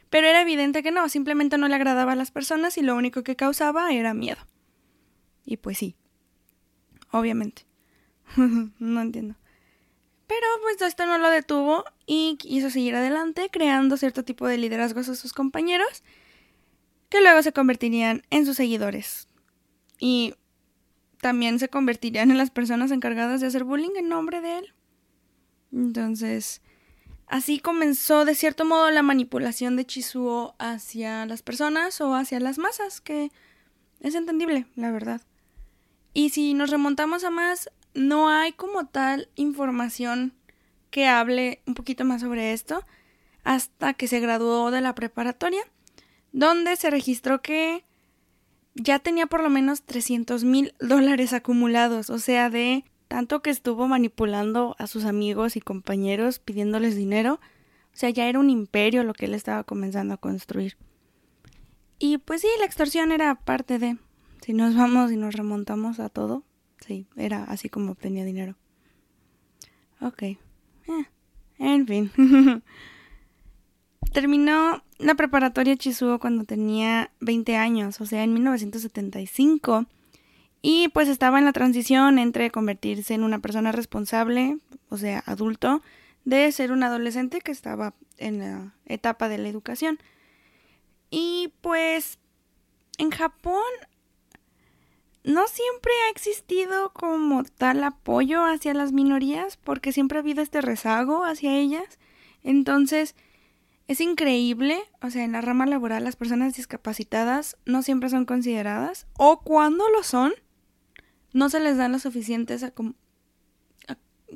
Pero 0.09 0.29
era 0.29 0.41
evidente 0.41 0.85
que 0.85 0.93
no, 0.93 1.09
simplemente 1.09 1.59
no 1.59 1.67
le 1.67 1.75
agradaba 1.75 2.13
a 2.13 2.17
las 2.17 2.31
personas 2.31 2.79
y 2.79 2.83
lo 2.83 2.95
único 2.95 3.25
que 3.25 3.35
causaba 3.35 3.93
era 3.93 4.15
miedo. 4.15 4.41
Y 5.45 5.57
pues 5.57 5.79
sí, 5.79 5.97
obviamente. 7.11 7.67
no 8.37 9.01
entiendo. 9.01 9.35
Pero 10.29 10.47
pues 10.63 10.81
esto 10.81 11.07
no 11.07 11.19
lo 11.19 11.29
detuvo 11.29 11.85
y 12.07 12.37
quiso 12.37 12.71
seguir 12.71 12.95
adelante 12.95 13.49
creando 13.51 13.97
cierto 13.97 14.25
tipo 14.25 14.47
de 14.47 14.59
liderazgos 14.59 15.09
a 15.09 15.17
sus 15.17 15.33
compañeros 15.33 16.05
que 17.09 17.21
luego 17.21 17.43
se 17.43 17.53
convertirían 17.53 18.23
en 18.31 18.47
sus 18.47 18.57
seguidores. 18.57 19.27
Y 19.99 20.35
también 21.21 21.59
se 21.59 21.69
convertirían 21.69 22.31
en 22.31 22.39
las 22.39 22.53
personas 22.53 22.93
encargadas 22.93 23.41
de 23.41 23.49
hacer 23.49 23.65
bullying 23.65 23.97
en 23.97 24.09
nombre 24.09 24.41
de 24.41 24.59
él. 24.59 24.75
Entonces, 25.73 26.63
Así 27.31 27.61
comenzó 27.61 28.25
de 28.25 28.35
cierto 28.35 28.65
modo 28.65 28.91
la 28.91 29.03
manipulación 29.03 29.77
de 29.77 29.87
Chisuo 29.87 30.57
hacia 30.59 31.27
las 31.27 31.43
personas 31.43 32.01
o 32.01 32.17
hacia 32.17 32.41
las 32.41 32.59
masas, 32.59 33.01
que 33.01 33.31
es 34.01 34.17
entendible, 34.17 34.67
la 34.75 34.91
verdad. 34.91 35.21
Y 36.13 36.31
si 36.31 36.55
nos 36.55 36.71
remontamos 36.71 37.23
a 37.23 37.31
más, 37.31 37.71
no 37.95 38.29
hay 38.29 38.53
como 38.53 38.89
tal 38.89 39.29
información 39.37 40.35
que 40.91 41.07
hable 41.07 41.63
un 41.67 41.75
poquito 41.75 42.05
más 42.05 42.23
sobre 42.23 42.53
esto 42.53 42.85
hasta 43.45 43.95
que 43.95 44.09
se 44.09 44.19
graduó 44.19 44.73
de 44.73 44.81
la 44.81 44.97
preparatoria, 44.97 45.63
donde 46.33 46.75
se 46.75 46.91
registró 46.91 47.43
que 47.43 47.85
ya 48.75 48.99
tenía 48.99 49.27
por 49.27 49.41
lo 49.41 49.51
menos 49.51 49.85
300 49.85 50.43
mil 50.43 50.75
dólares 50.81 51.33
acumulados, 51.33 52.11
o 52.11 52.19
sea, 52.19 52.51
de 52.51 52.83
tanto 53.11 53.43
que 53.43 53.51
estuvo 53.51 53.89
manipulando 53.89 54.77
a 54.79 54.87
sus 54.87 55.05
amigos 55.05 55.57
y 55.57 55.61
compañeros 55.61 56.39
pidiéndoles 56.39 56.95
dinero. 56.95 57.41
O 57.93 57.97
sea, 57.97 58.09
ya 58.09 58.29
era 58.29 58.39
un 58.39 58.51
imperio 58.51 59.03
lo 59.03 59.15
que 59.15 59.25
él 59.25 59.35
estaba 59.35 59.65
comenzando 59.65 60.15
a 60.15 60.17
construir. 60.17 60.77
Y 61.99 62.19
pues 62.19 62.43
sí, 62.43 62.47
la 62.61 62.67
extorsión 62.67 63.11
era 63.11 63.35
parte 63.35 63.81
de... 63.81 63.99
Si 64.43 64.53
nos 64.53 64.77
vamos 64.77 65.11
y 65.11 65.17
nos 65.17 65.35
remontamos 65.35 65.99
a 65.99 66.09
todo, 66.09 66.45
sí, 66.87 67.05
era 67.17 67.43
así 67.43 67.69
como 67.69 67.91
obtenía 67.93 68.25
dinero. 68.25 68.55
Ok. 70.01 70.23
Eh, 70.23 70.39
en 71.59 71.87
fin. 71.89 72.13
Terminó 74.13 74.85
la 74.99 75.17
preparatoria 75.17 75.77
Chisuo 75.77 76.21
cuando 76.21 76.45
tenía 76.45 77.11
20 77.19 77.57
años, 77.57 78.01
o 78.01 78.07
sea, 78.07 78.23
en 78.23 78.35
1975 78.35 79.87
y 80.63 80.89
pues 80.89 81.09
estaba 81.09 81.39
en 81.39 81.45
la 81.45 81.53
transición 81.53 82.19
entre 82.19 82.51
convertirse 82.51 83.15
en 83.15 83.25
una 83.25 83.39
persona 83.39 83.73
responsable, 83.73 84.59
o 84.89 84.97
sea, 84.97 85.23
adulto, 85.27 85.83
de 86.25 86.51
ser 86.53 86.73
un 86.73 86.83
adolescente 86.83 87.41
que 87.41 87.53
estaba 87.53 87.95
en 88.19 88.39
la 88.39 88.75
etapa 88.87 89.29
de 89.29 89.39
la 89.39 89.49
educación. 89.49 89.99
Y 91.11 91.53
pues 91.61 92.19
en 92.99 93.11
Japón 93.11 93.63
no 95.25 95.47
siempre 95.49 95.93
ha 96.07 96.11
existido 96.11 96.93
como 96.93 97.45
tal 97.45 97.83
apoyo 97.85 98.45
hacia 98.45 98.75
las 98.75 98.93
minorías, 98.93 99.57
porque 99.57 99.93
siempre 99.93 100.19
ha 100.19 100.23
habido 100.23 100.43
este 100.43 100.61
rezago 100.61 101.25
hacia 101.25 101.57
ellas. 101.57 101.99
Entonces, 102.43 103.15
es 103.87 104.01
increíble, 104.01 104.79
o 105.03 105.11
sea, 105.11 105.25
en 105.25 105.33
la 105.33 105.41
rama 105.41 105.67
laboral 105.67 106.05
las 106.05 106.17
personas 106.17 106.55
discapacitadas 106.55 107.57
no 107.65 107.83
siempre 107.83 108.09
son 108.09 108.25
consideradas, 108.25 109.07
o 109.19 109.41
cuando 109.41 109.89
lo 109.91 110.03
son, 110.03 110.33
no 111.33 111.49
se 111.49 111.61
les 111.61 111.77
dan 111.77 111.93
las 111.93 112.03
suficientes 112.03 112.65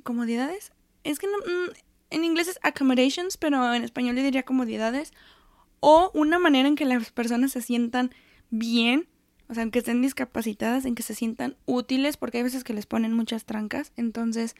comodidades. 0.02 0.72
Es 1.02 1.18
que 1.18 1.26
no, 1.26 1.38
mm, 1.38 1.70
en 2.10 2.24
inglés 2.24 2.48
es 2.48 2.58
accommodations, 2.62 3.36
pero 3.36 3.74
en 3.74 3.84
español 3.84 4.14
le 4.14 4.22
diría 4.22 4.44
comodidades. 4.44 5.12
O 5.80 6.10
una 6.14 6.38
manera 6.38 6.68
en 6.68 6.76
que 6.76 6.84
las 6.84 7.10
personas 7.10 7.52
se 7.52 7.60
sientan 7.60 8.10
bien 8.50 9.08
o 9.48 9.54
sea, 9.54 9.62
aunque 9.62 9.80
estén 9.80 10.00
discapacitadas, 10.00 10.84
en 10.84 10.94
que 10.94 11.02
se 11.02 11.14
sientan 11.14 11.56
útiles, 11.66 12.16
porque 12.16 12.38
hay 12.38 12.44
veces 12.44 12.64
que 12.64 12.74
les 12.74 12.86
ponen 12.86 13.12
muchas 13.12 13.44
trancas. 13.44 13.92
Entonces, 13.96 14.54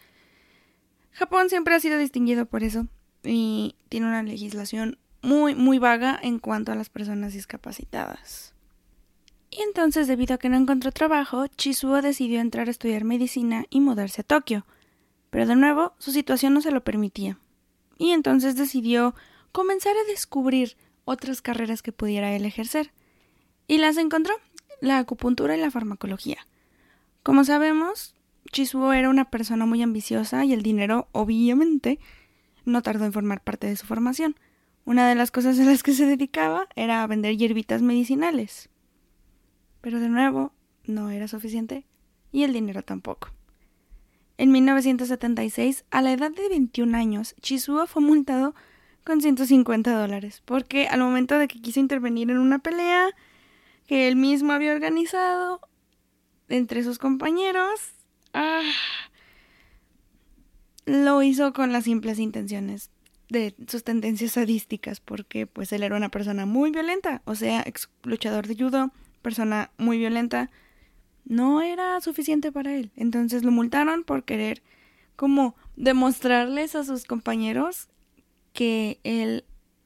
Japón 1.12 1.48
siempre 1.48 1.74
ha 1.74 1.80
sido 1.80 1.98
distinguido 1.98 2.46
por 2.46 2.62
eso 2.62 2.86
y 3.22 3.76
tiene 3.88 4.06
una 4.06 4.22
legislación 4.22 4.98
muy, 5.22 5.54
muy 5.54 5.78
vaga 5.78 6.18
en 6.22 6.38
cuanto 6.38 6.72
a 6.72 6.74
las 6.74 6.90
personas 6.90 7.32
discapacitadas. 7.32 8.53
Y 9.56 9.62
entonces, 9.62 10.08
debido 10.08 10.34
a 10.34 10.38
que 10.38 10.49
no 10.49 10.56
encontró 10.56 10.90
trabajo, 10.90 11.46
Chizuo 11.46 12.02
decidió 12.02 12.40
entrar 12.40 12.66
a 12.66 12.73
estudiar 12.73 13.04
medicina 13.04 13.66
y 13.70 13.78
mudarse 13.78 14.23
a 14.23 14.25
Tokio. 14.25 14.66
Pero 15.30 15.46
de 15.46 15.54
nuevo, 15.54 15.94
su 15.99 16.11
situación 16.11 16.54
no 16.54 16.61
se 16.61 16.73
lo 16.73 16.82
permitía. 16.82 17.38
Y 17.96 18.11
entonces 18.11 18.56
decidió 18.56 19.14
comenzar 19.52 19.96
a 19.96 20.11
descubrir 20.11 20.76
otras 21.04 21.40
carreras 21.40 21.82
que 21.82 21.92
pudiera 21.92 22.34
él 22.34 22.44
ejercer. 22.46 22.90
Y 23.68 23.78
las 23.78 23.96
encontró, 23.96 24.34
la 24.80 24.99
acupuntura 24.99 25.56
y 25.56 25.61
la 25.61 25.70
farmacología. 25.70 26.49
Como 27.23 27.44
sabemos, 27.44 28.16
Chizuo 28.50 28.92
era 28.92 29.08
una 29.08 29.30
persona 29.30 29.66
muy 29.66 29.82
ambiciosa 29.82 30.44
y 30.44 30.52
el 30.52 30.62
dinero, 30.62 31.06
obviamente, 31.12 32.00
no 32.64 32.82
tardó 32.82 33.04
en 33.04 33.12
formar 33.12 33.40
parte 33.40 33.68
de 33.68 33.76
su 33.76 33.87
formación. 33.87 34.34
Una 34.84 35.08
de 35.08 35.14
las 35.14 35.30
cosas 35.30 35.61
a 35.61 35.64
las 35.64 35.84
que 35.84 35.92
se 35.92 36.06
dedicaba 36.06 36.66
era 36.75 37.04
a 37.04 37.06
vender 37.06 37.37
hierbitas 37.37 37.82
medicinales. 37.82 38.68
Pero 39.84 40.00
de 40.00 40.08
nuevo, 40.08 40.50
no 40.86 41.10
era 41.10 41.28
suficiente 41.28 41.84
y 42.32 42.44
el 42.44 42.54
dinero 42.54 42.80
tampoco. 42.80 43.28
En 44.38 44.50
1976, 44.50 45.84
a 45.90 46.00
la 46.00 46.10
edad 46.10 46.30
de 46.30 46.48
21 46.48 46.96
años, 46.96 47.34
Chizuo 47.42 47.86
fue 47.86 48.00
multado 48.00 48.54
con 49.04 49.20
150 49.20 49.94
dólares, 49.94 50.40
porque 50.46 50.88
al 50.88 51.00
momento 51.00 51.38
de 51.38 51.48
que 51.48 51.60
quiso 51.60 51.80
intervenir 51.80 52.30
en 52.30 52.38
una 52.38 52.60
pelea 52.60 53.10
que 53.86 54.08
él 54.08 54.16
mismo 54.16 54.52
había 54.52 54.72
organizado 54.72 55.60
entre 56.48 56.82
sus 56.82 56.98
compañeros, 56.98 57.78
ah, 58.32 58.62
lo 60.86 61.22
hizo 61.22 61.52
con 61.52 61.72
las 61.72 61.84
simples 61.84 62.18
intenciones 62.18 62.90
de 63.28 63.54
sus 63.68 63.84
tendencias 63.84 64.32
sadísticas, 64.32 65.00
porque 65.00 65.46
pues 65.46 65.72
él 65.72 65.82
era 65.82 65.94
una 65.94 66.08
persona 66.08 66.46
muy 66.46 66.70
violenta, 66.70 67.20
o 67.26 67.34
sea, 67.34 67.62
ex 67.66 67.90
luchador 68.02 68.46
de 68.46 68.56
judo, 68.56 68.90
persona 69.24 69.72
muy 69.78 69.98
violenta, 69.98 70.52
no 71.24 71.62
era 71.62 72.00
suficiente 72.00 72.52
para 72.52 72.76
él. 72.76 72.92
Entonces 72.94 73.42
lo 73.42 73.50
multaron 73.50 74.04
por 74.04 74.22
querer 74.24 74.62
como 75.16 75.56
demostrarles 75.74 76.76
a 76.76 76.84
sus 76.84 77.04
compañeros 77.04 77.88
que 78.52 79.00
él 79.02 79.44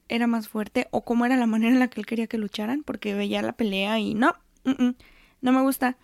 era 0.09 0.27
más 0.27 0.47
fuerte 0.47 0.87
o 0.91 1.03
cómo 1.03 1.25
era 1.25 1.37
la 1.37 1.47
manera 1.47 1.71
en 1.71 1.79
la 1.79 1.87
que 1.87 2.01
él 2.01 2.05
quería 2.05 2.27
que 2.27 2.37
lucharan, 2.37 2.83
porque 2.83 3.15
veía 3.15 3.41
la 3.41 3.53
pelea 3.53 3.99
y 3.99 4.13
no, 4.13 4.35
no 5.41 5.51
me 5.51 5.61
gusta. 5.61 5.97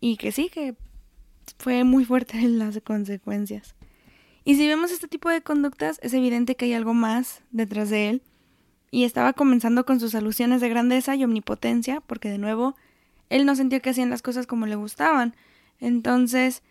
Y 0.00 0.16
que 0.16 0.32
sí, 0.32 0.48
que 0.48 0.76
fue 1.58 1.84
muy 1.84 2.04
fuerte 2.04 2.38
en 2.38 2.58
las 2.60 2.80
consecuencias. 2.80 3.74
Y 4.44 4.54
si 4.54 4.66
vemos 4.68 4.92
este 4.92 5.08
tipo 5.08 5.28
de 5.28 5.42
conductas, 5.42 5.98
es 6.02 6.14
evidente 6.14 6.54
que 6.54 6.66
hay 6.66 6.74
algo 6.74 6.94
más 6.94 7.42
detrás 7.50 7.90
de 7.90 8.10
él. 8.10 8.22
Y 8.90 9.04
estaba 9.04 9.32
comenzando 9.32 9.84
con 9.84 10.00
sus 10.00 10.14
alusiones 10.14 10.60
de 10.60 10.68
grandeza 10.68 11.16
y 11.16 11.24
omnipotencia, 11.24 12.00
porque 12.00 12.30
de 12.30 12.38
nuevo, 12.38 12.76
él 13.28 13.44
no 13.46 13.56
sentía 13.56 13.80
que 13.80 13.90
hacían 13.90 14.10
las 14.10 14.22
cosas 14.22 14.46
como 14.46 14.66
le 14.66 14.76
gustaban. 14.76 15.34
Entonces, 15.80 16.62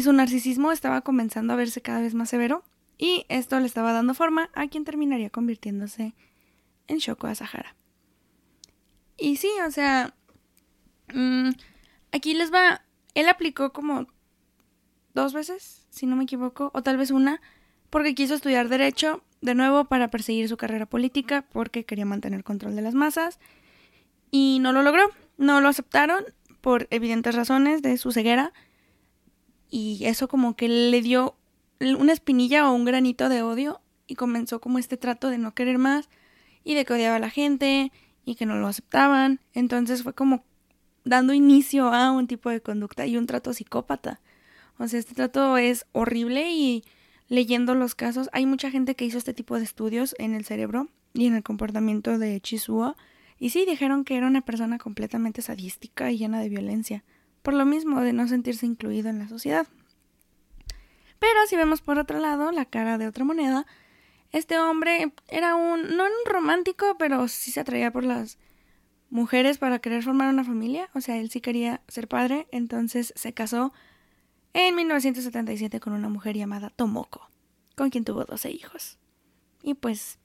su 0.00 0.12
narcisismo 0.12 0.72
estaba 0.72 1.02
comenzando 1.02 1.52
a 1.52 1.56
verse 1.56 1.82
cada 1.82 2.00
vez 2.00 2.14
más 2.14 2.30
severo, 2.30 2.64
y 2.98 3.26
esto 3.28 3.58
le 3.58 3.66
estaba 3.66 3.92
dando 3.92 4.14
forma 4.14 4.50
a 4.54 4.68
quien 4.68 4.84
terminaría 4.84 5.30
convirtiéndose 5.30 6.14
en 6.86 6.98
Shoko 6.98 7.26
Asahara. 7.26 7.74
Y 9.16 9.36
sí, 9.36 9.50
o 9.66 9.70
sea, 9.70 10.14
mm, 11.12 11.50
aquí 12.12 12.34
les 12.34 12.52
va, 12.52 12.82
él 13.14 13.28
aplicó 13.28 13.72
como 13.72 14.06
dos 15.14 15.32
veces, 15.32 15.86
si 15.90 16.06
no 16.06 16.16
me 16.16 16.24
equivoco, 16.24 16.70
o 16.74 16.82
tal 16.82 16.96
vez 16.96 17.10
una, 17.10 17.40
porque 17.90 18.14
quiso 18.14 18.34
estudiar 18.34 18.68
derecho 18.68 19.22
de 19.42 19.54
nuevo 19.54 19.84
para 19.84 20.08
perseguir 20.08 20.48
su 20.48 20.56
carrera 20.56 20.86
política, 20.86 21.44
porque 21.52 21.84
quería 21.84 22.06
mantener 22.06 22.44
control 22.44 22.74
de 22.74 22.82
las 22.82 22.94
masas, 22.94 23.38
y 24.30 24.58
no 24.60 24.72
lo 24.72 24.82
logró, 24.82 25.10
no 25.36 25.60
lo 25.60 25.68
aceptaron 25.68 26.24
por 26.60 26.86
evidentes 26.90 27.34
razones 27.34 27.82
de 27.82 27.98
su 27.98 28.12
ceguera, 28.12 28.52
y 29.68 30.04
eso 30.06 30.28
como 30.28 30.56
que 30.56 30.68
le 30.68 31.02
dio 31.02 31.36
una 31.80 32.12
espinilla 32.12 32.70
o 32.70 32.74
un 32.74 32.84
granito 32.84 33.28
de 33.28 33.42
odio, 33.42 33.80
y 34.06 34.14
comenzó 34.14 34.60
como 34.60 34.78
este 34.78 34.96
trato 34.96 35.28
de 35.28 35.38
no 35.38 35.54
querer 35.54 35.78
más, 35.78 36.08
y 36.64 36.74
de 36.74 36.84
que 36.84 36.94
odiaba 36.94 37.16
a 37.16 37.20
la 37.20 37.30
gente, 37.30 37.92
y 38.24 38.36
que 38.36 38.46
no 38.46 38.56
lo 38.56 38.68
aceptaban, 38.68 39.40
entonces 39.52 40.02
fue 40.02 40.14
como 40.14 40.44
dando 41.04 41.34
inicio 41.34 41.88
a 41.88 42.12
un 42.12 42.28
tipo 42.28 42.48
de 42.48 42.60
conducta 42.60 43.06
y 43.06 43.16
un 43.16 43.26
trato 43.26 43.52
psicópata. 43.52 44.20
O 44.78 44.86
sea, 44.86 45.00
este 45.00 45.14
trato 45.14 45.56
es 45.56 45.86
horrible 45.90 46.52
y 46.52 46.84
leyendo 47.32 47.74
los 47.74 47.94
casos, 47.94 48.28
hay 48.34 48.44
mucha 48.44 48.70
gente 48.70 48.94
que 48.94 49.06
hizo 49.06 49.16
este 49.16 49.32
tipo 49.32 49.56
de 49.56 49.64
estudios 49.64 50.14
en 50.18 50.34
el 50.34 50.44
cerebro 50.44 50.88
y 51.14 51.26
en 51.26 51.34
el 51.34 51.42
comportamiento 51.42 52.18
de 52.18 52.38
Chizuo. 52.42 52.94
Y 53.38 53.48
sí, 53.48 53.64
dijeron 53.64 54.04
que 54.04 54.18
era 54.18 54.26
una 54.26 54.42
persona 54.42 54.76
completamente 54.76 55.40
sadística 55.40 56.10
y 56.10 56.18
llena 56.18 56.40
de 56.40 56.50
violencia, 56.50 57.04
por 57.40 57.54
lo 57.54 57.64
mismo 57.64 58.02
de 58.02 58.12
no 58.12 58.28
sentirse 58.28 58.66
incluido 58.66 59.08
en 59.08 59.18
la 59.18 59.28
sociedad. 59.28 59.66
Pero 61.18 61.46
si 61.48 61.56
vemos 61.56 61.80
por 61.80 61.98
otro 61.98 62.18
lado 62.18 62.52
la 62.52 62.66
cara 62.66 62.98
de 62.98 63.06
otra 63.06 63.24
moneda, 63.24 63.64
este 64.30 64.58
hombre 64.58 65.14
era 65.28 65.54
un, 65.54 65.96
no 65.96 66.04
un 66.04 66.10
romántico, 66.26 66.96
pero 66.98 67.28
sí 67.28 67.50
se 67.50 67.60
atraía 67.60 67.90
por 67.90 68.04
las 68.04 68.36
mujeres 69.08 69.56
para 69.56 69.78
querer 69.78 70.02
formar 70.02 70.28
una 70.28 70.44
familia. 70.44 70.90
O 70.92 71.00
sea, 71.00 71.16
él 71.16 71.30
sí 71.30 71.40
quería 71.40 71.80
ser 71.88 72.08
padre, 72.08 72.46
entonces 72.52 73.14
se 73.16 73.32
casó 73.32 73.72
en 74.54 74.74
1977 74.74 75.80
con 75.80 75.92
una 75.92 76.08
mujer 76.08 76.36
llamada 76.36 76.70
Tomoko, 76.70 77.28
con 77.76 77.90
quien 77.90 78.04
tuvo 78.04 78.24
12 78.24 78.50
hijos. 78.50 78.98
Y 79.62 79.74
pues 79.74 80.18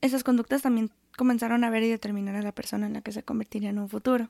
esas 0.00 0.24
conductas 0.24 0.62
también 0.62 0.90
comenzaron 1.16 1.64
a 1.64 1.70
ver 1.70 1.82
y 1.82 1.88
determinar 1.88 2.36
a 2.36 2.42
la 2.42 2.52
persona 2.52 2.86
en 2.86 2.92
la 2.92 3.00
que 3.00 3.12
se 3.12 3.22
convertiría 3.22 3.70
en 3.70 3.78
un 3.78 3.88
futuro. 3.88 4.28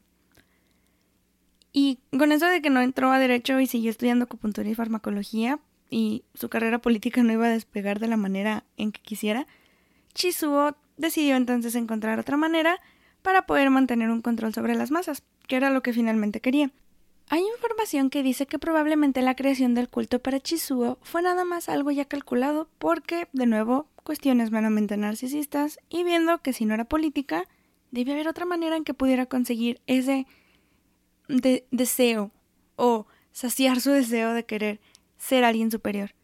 Y 1.72 1.98
con 2.16 2.32
eso 2.32 2.46
de 2.46 2.62
que 2.62 2.70
no 2.70 2.80
entró 2.80 3.12
a 3.12 3.18
derecho 3.18 3.60
y 3.60 3.66
siguió 3.66 3.90
estudiando 3.90 4.24
acupuntura 4.24 4.68
y 4.68 4.74
farmacología, 4.74 5.60
y 5.90 6.24
su 6.34 6.48
carrera 6.48 6.78
política 6.78 7.22
no 7.22 7.32
iba 7.32 7.46
a 7.46 7.50
despegar 7.50 7.98
de 7.98 8.08
la 8.08 8.16
manera 8.16 8.64
en 8.76 8.92
que 8.92 9.00
quisiera, 9.00 9.46
Chizuo 10.14 10.76
decidió 10.96 11.36
entonces 11.36 11.74
encontrar 11.74 12.18
otra 12.18 12.36
manera 12.36 12.78
para 13.22 13.46
poder 13.46 13.70
mantener 13.70 14.10
un 14.10 14.22
control 14.22 14.52
sobre 14.52 14.74
las 14.74 14.90
masas, 14.90 15.22
que 15.46 15.56
era 15.56 15.70
lo 15.70 15.82
que 15.82 15.92
finalmente 15.92 16.40
quería. 16.40 16.70
Hay 17.30 17.44
información 17.46 18.08
que 18.08 18.22
dice 18.22 18.46
que 18.46 18.58
probablemente 18.58 19.20
la 19.20 19.36
creación 19.36 19.74
del 19.74 19.90
culto 19.90 20.18
para 20.18 20.40
Chizuo 20.40 20.98
fue 21.02 21.20
nada 21.20 21.44
más 21.44 21.68
algo 21.68 21.90
ya 21.90 22.06
calculado 22.06 22.70
porque, 22.78 23.28
de 23.32 23.44
nuevo, 23.44 23.86
cuestiones 24.02 24.50
meramente 24.50 24.96
narcisistas 24.96 25.78
y 25.90 26.04
viendo 26.04 26.38
que 26.38 26.54
si 26.54 26.64
no 26.64 26.72
era 26.72 26.86
política, 26.86 27.44
debía 27.90 28.14
haber 28.14 28.28
otra 28.28 28.46
manera 28.46 28.76
en 28.76 28.84
que 28.84 28.94
pudiera 28.94 29.26
conseguir 29.26 29.82
ese 29.86 30.26
deseo 31.70 32.30
o 32.76 33.06
saciar 33.32 33.82
su 33.82 33.90
deseo 33.90 34.32
de 34.32 34.46
querer 34.46 34.80
ser 35.18 35.44
alguien 35.44 35.70
superior. 35.70 36.14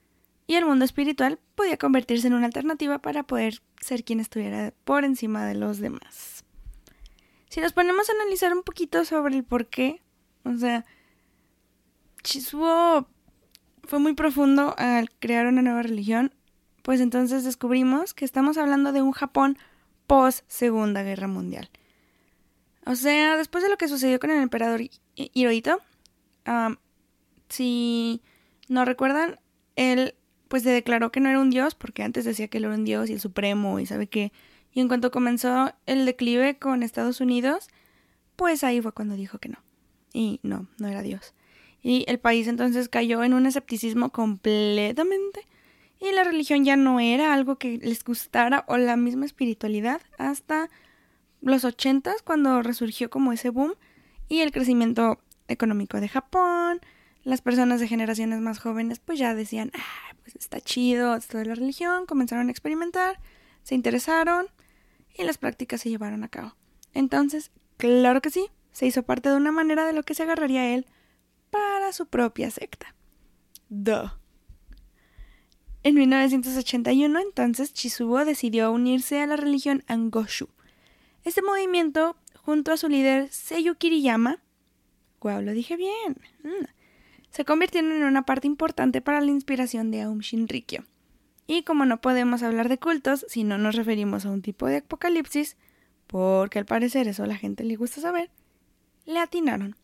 Y 0.46 0.54
el 0.54 0.64
mundo 0.64 0.86
espiritual 0.86 1.38
podía 1.54 1.76
convertirse 1.76 2.28
en 2.28 2.34
una 2.34 2.46
alternativa 2.46 3.00
para 3.00 3.24
poder 3.24 3.60
ser 3.78 4.04
quien 4.04 4.20
estuviera 4.20 4.72
por 4.84 5.04
encima 5.04 5.44
de 5.44 5.54
los 5.54 5.78
demás. 5.80 6.44
Si 7.50 7.60
nos 7.60 7.74
ponemos 7.74 8.08
a 8.08 8.12
analizar 8.14 8.54
un 8.54 8.62
poquito 8.62 9.04
sobre 9.04 9.36
el 9.36 9.44
por 9.44 9.66
qué, 9.66 10.00
o 10.44 10.56
sea, 10.56 10.84
Chizuo 12.22 13.08
fue 13.82 13.98
muy 13.98 14.14
profundo 14.14 14.74
al 14.78 15.10
crear 15.10 15.46
una 15.46 15.62
nueva 15.62 15.82
religión, 15.82 16.32
pues 16.82 17.00
entonces 17.00 17.44
descubrimos 17.44 18.14
que 18.14 18.24
estamos 18.24 18.58
hablando 18.58 18.92
de 18.92 19.02
un 19.02 19.12
Japón 19.12 19.58
post 20.06 20.44
Segunda 20.48 21.02
Guerra 21.02 21.28
Mundial. 21.28 21.70
O 22.86 22.94
sea, 22.94 23.36
después 23.36 23.64
de 23.64 23.70
lo 23.70 23.78
que 23.78 23.88
sucedió 23.88 24.20
con 24.20 24.30
el 24.30 24.42
emperador 24.42 24.82
Hirohito, 25.16 25.80
si 27.48 28.22
no 28.68 28.84
recuerdan, 28.84 29.38
él 29.76 30.14
pues 30.48 30.62
se 30.62 30.70
declaró 30.70 31.10
que 31.10 31.20
no 31.20 31.30
era 31.30 31.40
un 31.40 31.50
dios, 31.50 31.74
porque 31.74 32.02
antes 32.02 32.24
decía 32.24 32.48
que 32.48 32.58
él 32.58 32.64
era 32.64 32.74
un 32.74 32.84
dios 32.84 33.08
y 33.08 33.14
el 33.14 33.20
supremo 33.20 33.80
y 33.80 33.86
sabe 33.86 34.06
qué. 34.06 34.32
Y 34.72 34.80
en 34.80 34.88
cuanto 34.88 35.10
comenzó 35.10 35.72
el 35.86 36.04
declive 36.04 36.58
con 36.58 36.82
Estados 36.82 37.20
Unidos, 37.20 37.68
pues 38.36 38.62
ahí 38.62 38.80
fue 38.80 38.92
cuando 38.92 39.14
dijo 39.14 39.38
que 39.38 39.48
no. 39.48 39.63
Y 40.14 40.40
no, 40.42 40.68
no 40.78 40.88
era 40.88 41.02
dios. 41.02 41.34
Y 41.82 42.06
el 42.08 42.18
país 42.18 42.48
entonces 42.48 42.88
cayó 42.88 43.22
en 43.22 43.34
un 43.34 43.44
escepticismo 43.44 44.08
completamente. 44.08 45.46
Y 46.00 46.12
la 46.12 46.24
religión 46.24 46.64
ya 46.64 46.76
no 46.76 47.00
era 47.00 47.34
algo 47.34 47.56
que 47.56 47.78
les 47.78 48.02
gustara 48.04 48.64
o 48.68 48.78
la 48.78 48.96
misma 48.96 49.26
espiritualidad 49.26 50.00
hasta 50.16 50.70
los 51.42 51.64
ochentas 51.64 52.22
cuando 52.22 52.62
resurgió 52.62 53.10
como 53.10 53.32
ese 53.32 53.50
boom 53.50 53.74
y 54.28 54.40
el 54.40 54.50
crecimiento 54.50 55.18
económico 55.48 56.00
de 56.00 56.08
Japón. 56.08 56.80
Las 57.22 57.42
personas 57.42 57.80
de 57.80 57.88
generaciones 57.88 58.40
más 58.40 58.58
jóvenes 58.60 58.98
pues 58.98 59.18
ya 59.18 59.34
decían, 59.34 59.70
ah, 59.74 60.14
pues 60.22 60.36
está 60.36 60.60
chido 60.60 61.16
esto 61.16 61.38
de 61.38 61.46
la 61.46 61.54
religión, 61.54 62.06
comenzaron 62.06 62.48
a 62.48 62.50
experimentar, 62.50 63.20
se 63.62 63.74
interesaron 63.74 64.46
y 65.16 65.24
las 65.24 65.38
prácticas 65.38 65.80
se 65.80 65.90
llevaron 65.90 66.24
a 66.24 66.28
cabo. 66.28 66.54
Entonces, 66.92 67.50
claro 67.76 68.20
que 68.22 68.30
sí, 68.30 68.48
se 68.74 68.86
hizo 68.86 69.04
parte 69.04 69.30
de 69.30 69.36
una 69.36 69.52
manera 69.52 69.86
de 69.86 69.94
lo 69.94 70.02
que 70.02 70.14
se 70.14 70.24
agarraría 70.24 70.74
él 70.74 70.84
para 71.50 71.92
su 71.92 72.06
propia 72.06 72.50
secta. 72.50 72.94
Duh. 73.70 74.10
En 75.84 75.94
1981, 75.94 77.20
entonces, 77.20 77.72
Chisuo 77.72 78.24
decidió 78.24 78.72
unirse 78.72 79.20
a 79.20 79.26
la 79.26 79.36
religión 79.36 79.84
Angoshu. 79.86 80.48
Este 81.22 81.40
movimiento, 81.40 82.16
junto 82.34 82.72
a 82.72 82.76
su 82.76 82.88
líder 82.88 83.28
Seiyu 83.30 83.76
Kiriyama, 83.76 84.42
wow, 85.20 85.40
lo 85.40 85.52
dije 85.52 85.76
bien, 85.76 86.16
mm, 86.42 86.64
se 87.30 87.44
convirtieron 87.44 87.92
en 87.92 88.02
una 88.02 88.26
parte 88.26 88.46
importante 88.46 89.00
para 89.00 89.20
la 89.20 89.30
inspiración 89.30 89.90
de 89.90 90.02
Aum 90.02 90.18
Shinrikyo. 90.18 90.84
Y 91.46 91.62
como 91.62 91.86
no 91.86 92.00
podemos 92.00 92.42
hablar 92.42 92.68
de 92.68 92.78
cultos 92.78 93.24
si 93.28 93.44
no 93.44 93.56
nos 93.56 93.76
referimos 93.76 94.26
a 94.26 94.30
un 94.30 94.42
tipo 94.42 94.66
de 94.66 94.78
apocalipsis, 94.78 95.56
porque 96.06 96.58
al 96.58 96.66
parecer 96.66 97.06
eso 97.06 97.22
a 97.22 97.26
la 97.26 97.36
gente 97.36 97.62
le 97.62 97.76
gusta 97.76 98.00
saber, 98.00 98.30
le 99.06 99.18
atinaron. 99.18 99.76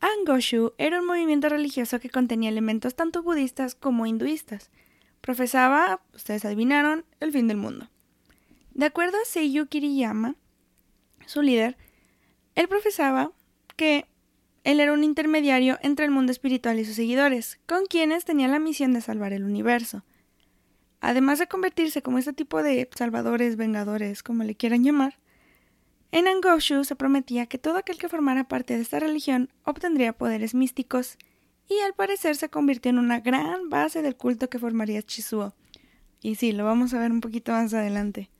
Angoshu 0.00 0.72
era 0.78 1.00
un 1.00 1.06
movimiento 1.06 1.48
religioso 1.48 2.00
que 2.00 2.10
contenía 2.10 2.50
elementos 2.50 2.94
tanto 2.94 3.22
budistas 3.22 3.74
como 3.74 4.06
hinduistas. 4.06 4.70
Profesaba, 5.20 6.00
ustedes 6.12 6.44
adivinaron, 6.44 7.04
el 7.20 7.30
fin 7.30 7.46
del 7.46 7.56
mundo. 7.56 7.88
De 8.74 8.86
acuerdo 8.86 9.16
a 9.18 9.24
Seiyu 9.24 9.66
Kiriyama, 9.66 10.34
su 11.26 11.42
líder, 11.42 11.76
él 12.54 12.68
profesaba 12.68 13.30
que 13.76 14.06
él 14.64 14.80
era 14.80 14.92
un 14.92 15.04
intermediario 15.04 15.78
entre 15.82 16.04
el 16.04 16.10
mundo 16.10 16.32
espiritual 16.32 16.78
y 16.78 16.84
sus 16.84 16.96
seguidores, 16.96 17.58
con 17.66 17.86
quienes 17.86 18.24
tenía 18.24 18.48
la 18.48 18.58
misión 18.58 18.92
de 18.92 19.00
salvar 19.00 19.32
el 19.32 19.44
universo. 19.44 20.04
Además 21.00 21.38
de 21.38 21.48
convertirse 21.48 22.02
como 22.02 22.18
este 22.18 22.32
tipo 22.32 22.62
de 22.62 22.88
salvadores, 22.94 23.56
vengadores, 23.56 24.22
como 24.22 24.44
le 24.44 24.54
quieran 24.54 24.84
llamar, 24.84 25.18
en 26.12 26.28
Angoshu 26.28 26.84
se 26.84 26.94
prometía 26.94 27.46
que 27.46 27.58
todo 27.58 27.78
aquel 27.78 27.98
que 27.98 28.08
formara 28.08 28.44
parte 28.44 28.76
de 28.76 28.82
esta 28.82 29.00
religión 29.00 29.50
obtendría 29.64 30.12
poderes 30.12 30.54
místicos, 30.54 31.16
y 31.68 31.78
al 31.80 31.94
parecer 31.94 32.36
se 32.36 32.50
convirtió 32.50 32.90
en 32.90 32.98
una 32.98 33.20
gran 33.20 33.70
base 33.70 34.02
del 34.02 34.14
culto 34.14 34.50
que 34.50 34.58
formaría 34.58 35.02
Chizuo. 35.02 35.54
Y 36.20 36.34
sí, 36.34 36.52
lo 36.52 36.64
vamos 36.64 36.92
a 36.92 36.98
ver 36.98 37.10
un 37.10 37.22
poquito 37.22 37.52
más 37.52 37.72
adelante. 37.72 38.30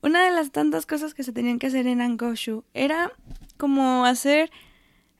Una 0.00 0.24
de 0.24 0.30
las 0.30 0.52
tantas 0.52 0.86
cosas 0.86 1.12
que 1.12 1.24
se 1.24 1.32
tenían 1.32 1.58
que 1.58 1.66
hacer 1.66 1.86
en 1.86 2.00
Angoshu 2.00 2.64
era 2.72 3.12
como 3.56 4.06
hacer 4.06 4.50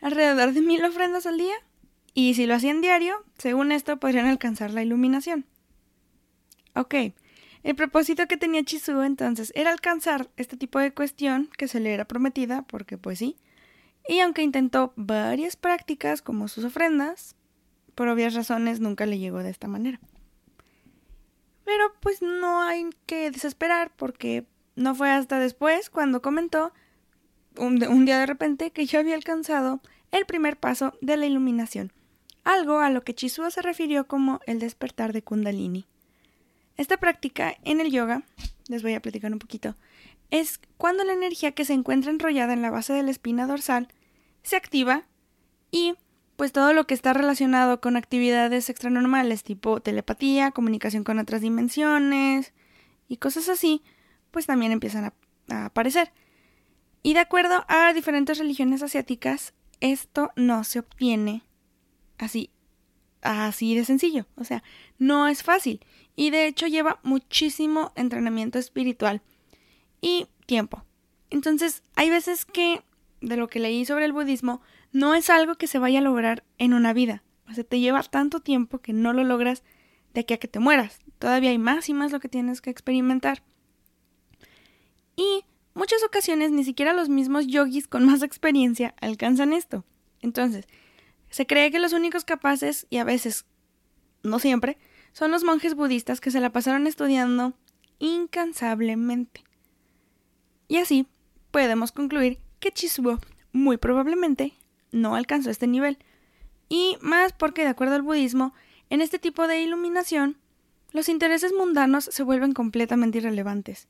alrededor 0.00 0.52
de 0.52 0.62
mil 0.62 0.84
ofrendas 0.84 1.26
al 1.26 1.36
día, 1.36 1.54
y 2.14 2.34
si 2.34 2.46
lo 2.46 2.54
hacían 2.54 2.80
diario, 2.80 3.24
según 3.38 3.72
esto 3.72 3.98
podrían 3.98 4.26
alcanzar 4.26 4.70
la 4.70 4.82
iluminación. 4.82 5.46
Ok, 6.74 6.94
el 7.62 7.74
propósito 7.74 8.26
que 8.26 8.36
tenía 8.36 8.64
Chizuo 8.64 9.04
entonces 9.04 9.52
era 9.54 9.70
alcanzar 9.70 10.30
este 10.36 10.56
tipo 10.56 10.78
de 10.78 10.92
cuestión 10.92 11.50
que 11.56 11.68
se 11.68 11.80
le 11.80 11.92
era 11.92 12.06
prometida, 12.06 12.62
porque 12.62 12.96
pues 12.96 13.18
sí, 13.18 13.36
y 14.08 14.20
aunque 14.20 14.42
intentó 14.42 14.92
varias 14.96 15.56
prácticas 15.56 16.22
como 16.22 16.48
sus 16.48 16.64
ofrendas, 16.64 17.36
por 17.94 18.08
obvias 18.08 18.34
razones 18.34 18.80
nunca 18.80 19.06
le 19.06 19.18
llegó 19.18 19.42
de 19.42 19.50
esta 19.50 19.68
manera. 19.68 20.00
Pero 21.64 21.92
pues 22.00 22.22
no 22.22 22.62
hay 22.62 22.88
que 23.06 23.30
desesperar 23.30 23.92
porque 23.94 24.46
no 24.74 24.94
fue 24.94 25.10
hasta 25.10 25.38
después 25.38 25.90
cuando 25.90 26.22
comentó 26.22 26.72
un, 27.56 28.04
día 28.04 28.18
de 28.18 28.26
repente 28.26 28.70
que 28.70 28.86
ya 28.86 29.00
había 29.00 29.14
alcanzado 29.14 29.80
el 30.10 30.24
primer 30.26 30.56
paso 30.56 30.94
de 31.00 31.16
la 31.16 31.26
iluminación, 31.26 31.92
algo 32.42 32.80
a 32.80 32.90
lo 32.90 33.02
que 33.02 33.14
Chizuo 33.14 33.50
se 33.50 33.62
refirió 33.62 34.06
como 34.06 34.40
el 34.46 34.58
despertar 34.58 35.12
de 35.12 35.22
Kundalini. 35.22 35.86
Esta 36.80 36.96
práctica 36.96 37.58
en 37.62 37.78
el 37.78 37.90
yoga, 37.90 38.22
les 38.68 38.82
voy 38.82 38.94
a 38.94 39.02
platicar 39.02 39.30
un 39.30 39.38
poquito, 39.38 39.76
es 40.30 40.58
cuando 40.78 41.04
la 41.04 41.12
energía 41.12 41.52
que 41.52 41.66
se 41.66 41.74
encuentra 41.74 42.10
enrollada 42.10 42.54
en 42.54 42.62
la 42.62 42.70
base 42.70 42.94
de 42.94 43.02
la 43.02 43.10
espina 43.10 43.46
dorsal 43.46 43.88
se 44.42 44.56
activa 44.56 45.04
y 45.70 45.92
pues 46.36 46.52
todo 46.52 46.72
lo 46.72 46.86
que 46.86 46.94
está 46.94 47.12
relacionado 47.12 47.82
con 47.82 47.98
actividades 47.98 48.70
extranormales 48.70 49.42
tipo 49.42 49.80
telepatía, 49.80 50.52
comunicación 50.52 51.04
con 51.04 51.18
otras 51.18 51.42
dimensiones 51.42 52.54
y 53.08 53.18
cosas 53.18 53.50
así, 53.50 53.82
pues 54.30 54.46
también 54.46 54.72
empiezan 54.72 55.04
a, 55.04 55.12
a 55.50 55.66
aparecer. 55.66 56.14
Y 57.02 57.12
de 57.12 57.20
acuerdo 57.20 57.66
a 57.68 57.92
diferentes 57.92 58.38
religiones 58.38 58.82
asiáticas, 58.82 59.52
esto 59.80 60.32
no 60.34 60.64
se 60.64 60.78
obtiene 60.78 61.42
así, 62.16 62.48
así 63.20 63.74
de 63.74 63.84
sencillo. 63.84 64.24
O 64.36 64.44
sea, 64.44 64.62
no 64.98 65.28
es 65.28 65.42
fácil 65.42 65.84
y 66.16 66.30
de 66.30 66.46
hecho 66.46 66.66
lleva 66.66 67.00
muchísimo 67.02 67.92
entrenamiento 67.96 68.58
espiritual 68.58 69.22
y 70.00 70.26
tiempo. 70.46 70.84
Entonces, 71.30 71.82
hay 71.94 72.10
veces 72.10 72.44
que, 72.44 72.82
de 73.20 73.36
lo 73.36 73.48
que 73.48 73.60
leí 73.60 73.84
sobre 73.84 74.04
el 74.04 74.12
budismo, 74.12 74.60
no 74.92 75.14
es 75.14 75.30
algo 75.30 75.54
que 75.54 75.66
se 75.66 75.78
vaya 75.78 76.00
a 76.00 76.02
lograr 76.02 76.44
en 76.58 76.74
una 76.74 76.92
vida. 76.92 77.22
O 77.48 77.54
sea, 77.54 77.64
te 77.64 77.80
lleva 77.80 78.02
tanto 78.02 78.40
tiempo 78.40 78.78
que 78.78 78.92
no 78.92 79.12
lo 79.12 79.24
logras 79.24 79.62
de 80.12 80.20
aquí 80.20 80.34
a 80.34 80.38
que 80.38 80.48
te 80.48 80.58
mueras. 80.58 80.98
Todavía 81.18 81.50
hay 81.50 81.58
más 81.58 81.88
y 81.88 81.94
más 81.94 82.12
lo 82.12 82.20
que 82.20 82.28
tienes 82.28 82.60
que 82.60 82.70
experimentar. 82.70 83.42
Y 85.16 85.44
muchas 85.74 86.02
ocasiones 86.02 86.50
ni 86.50 86.64
siquiera 86.64 86.92
los 86.92 87.08
mismos 87.08 87.46
yogis 87.46 87.86
con 87.86 88.04
más 88.06 88.22
experiencia 88.22 88.94
alcanzan 89.00 89.52
esto. 89.52 89.84
Entonces, 90.20 90.66
se 91.30 91.46
cree 91.46 91.70
que 91.70 91.78
los 91.78 91.92
únicos 91.92 92.24
capaces, 92.24 92.86
y 92.90 92.98
a 92.98 93.04
veces, 93.04 93.46
no 94.22 94.38
siempre, 94.38 94.78
son 95.12 95.30
los 95.30 95.44
monjes 95.44 95.74
budistas 95.74 96.20
que 96.20 96.30
se 96.30 96.40
la 96.40 96.50
pasaron 96.50 96.86
estudiando 96.86 97.54
incansablemente. 97.98 99.44
Y 100.68 100.76
así 100.76 101.06
podemos 101.50 101.92
concluir 101.92 102.38
que 102.60 102.72
Chisuo 102.72 103.18
muy 103.52 103.76
probablemente 103.76 104.54
no 104.92 105.14
alcanzó 105.14 105.50
este 105.50 105.66
nivel. 105.66 105.98
Y 106.68 106.96
más 107.00 107.32
porque, 107.32 107.62
de 107.62 107.68
acuerdo 107.68 107.96
al 107.96 108.02
budismo, 108.02 108.54
en 108.88 109.00
este 109.00 109.18
tipo 109.18 109.48
de 109.48 109.60
iluminación, 109.60 110.36
los 110.92 111.08
intereses 111.08 111.52
mundanos 111.52 112.04
se 112.04 112.22
vuelven 112.22 112.52
completamente 112.52 113.18
irrelevantes. 113.18 113.88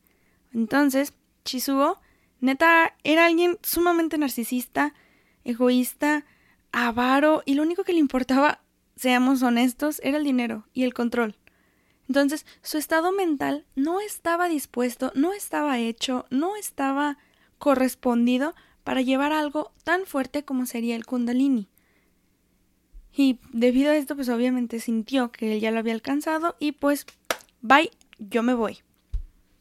Entonces, 0.52 1.14
Chisuo, 1.44 2.00
neta, 2.40 2.94
era 3.04 3.26
alguien 3.26 3.58
sumamente 3.62 4.18
narcisista, 4.18 4.94
egoísta, 5.44 6.24
avaro, 6.72 7.42
y 7.46 7.54
lo 7.54 7.62
único 7.62 7.84
que 7.84 7.92
le 7.92 7.98
importaba 7.98 8.60
seamos 9.00 9.42
honestos, 9.42 9.98
era 10.04 10.18
el 10.18 10.24
dinero 10.24 10.66
y 10.74 10.84
el 10.84 10.92
control. 10.92 11.34
Entonces, 12.06 12.44
su 12.60 12.76
estado 12.76 13.12
mental 13.12 13.64
no 13.74 14.02
estaba 14.02 14.46
dispuesto, 14.46 15.10
no 15.14 15.32
estaba 15.32 15.78
hecho, 15.78 16.26
no 16.28 16.54
estaba 16.54 17.16
correspondido 17.58 18.54
para 18.84 19.00
llevar 19.00 19.32
algo 19.32 19.72
tan 19.84 20.04
fuerte 20.04 20.44
como 20.44 20.66
sería 20.66 20.96
el 20.96 21.06
kundalini. 21.06 21.68
Y 23.16 23.38
debido 23.54 23.90
a 23.90 23.96
esto, 23.96 24.16
pues 24.16 24.28
obviamente 24.28 24.80
sintió 24.80 25.32
que 25.32 25.54
él 25.54 25.60
ya 25.60 25.70
lo 25.70 25.78
había 25.78 25.94
alcanzado 25.94 26.56
y 26.58 26.72
pues, 26.72 27.06
bye, 27.62 27.90
yo 28.18 28.42
me 28.42 28.52
voy. 28.52 28.80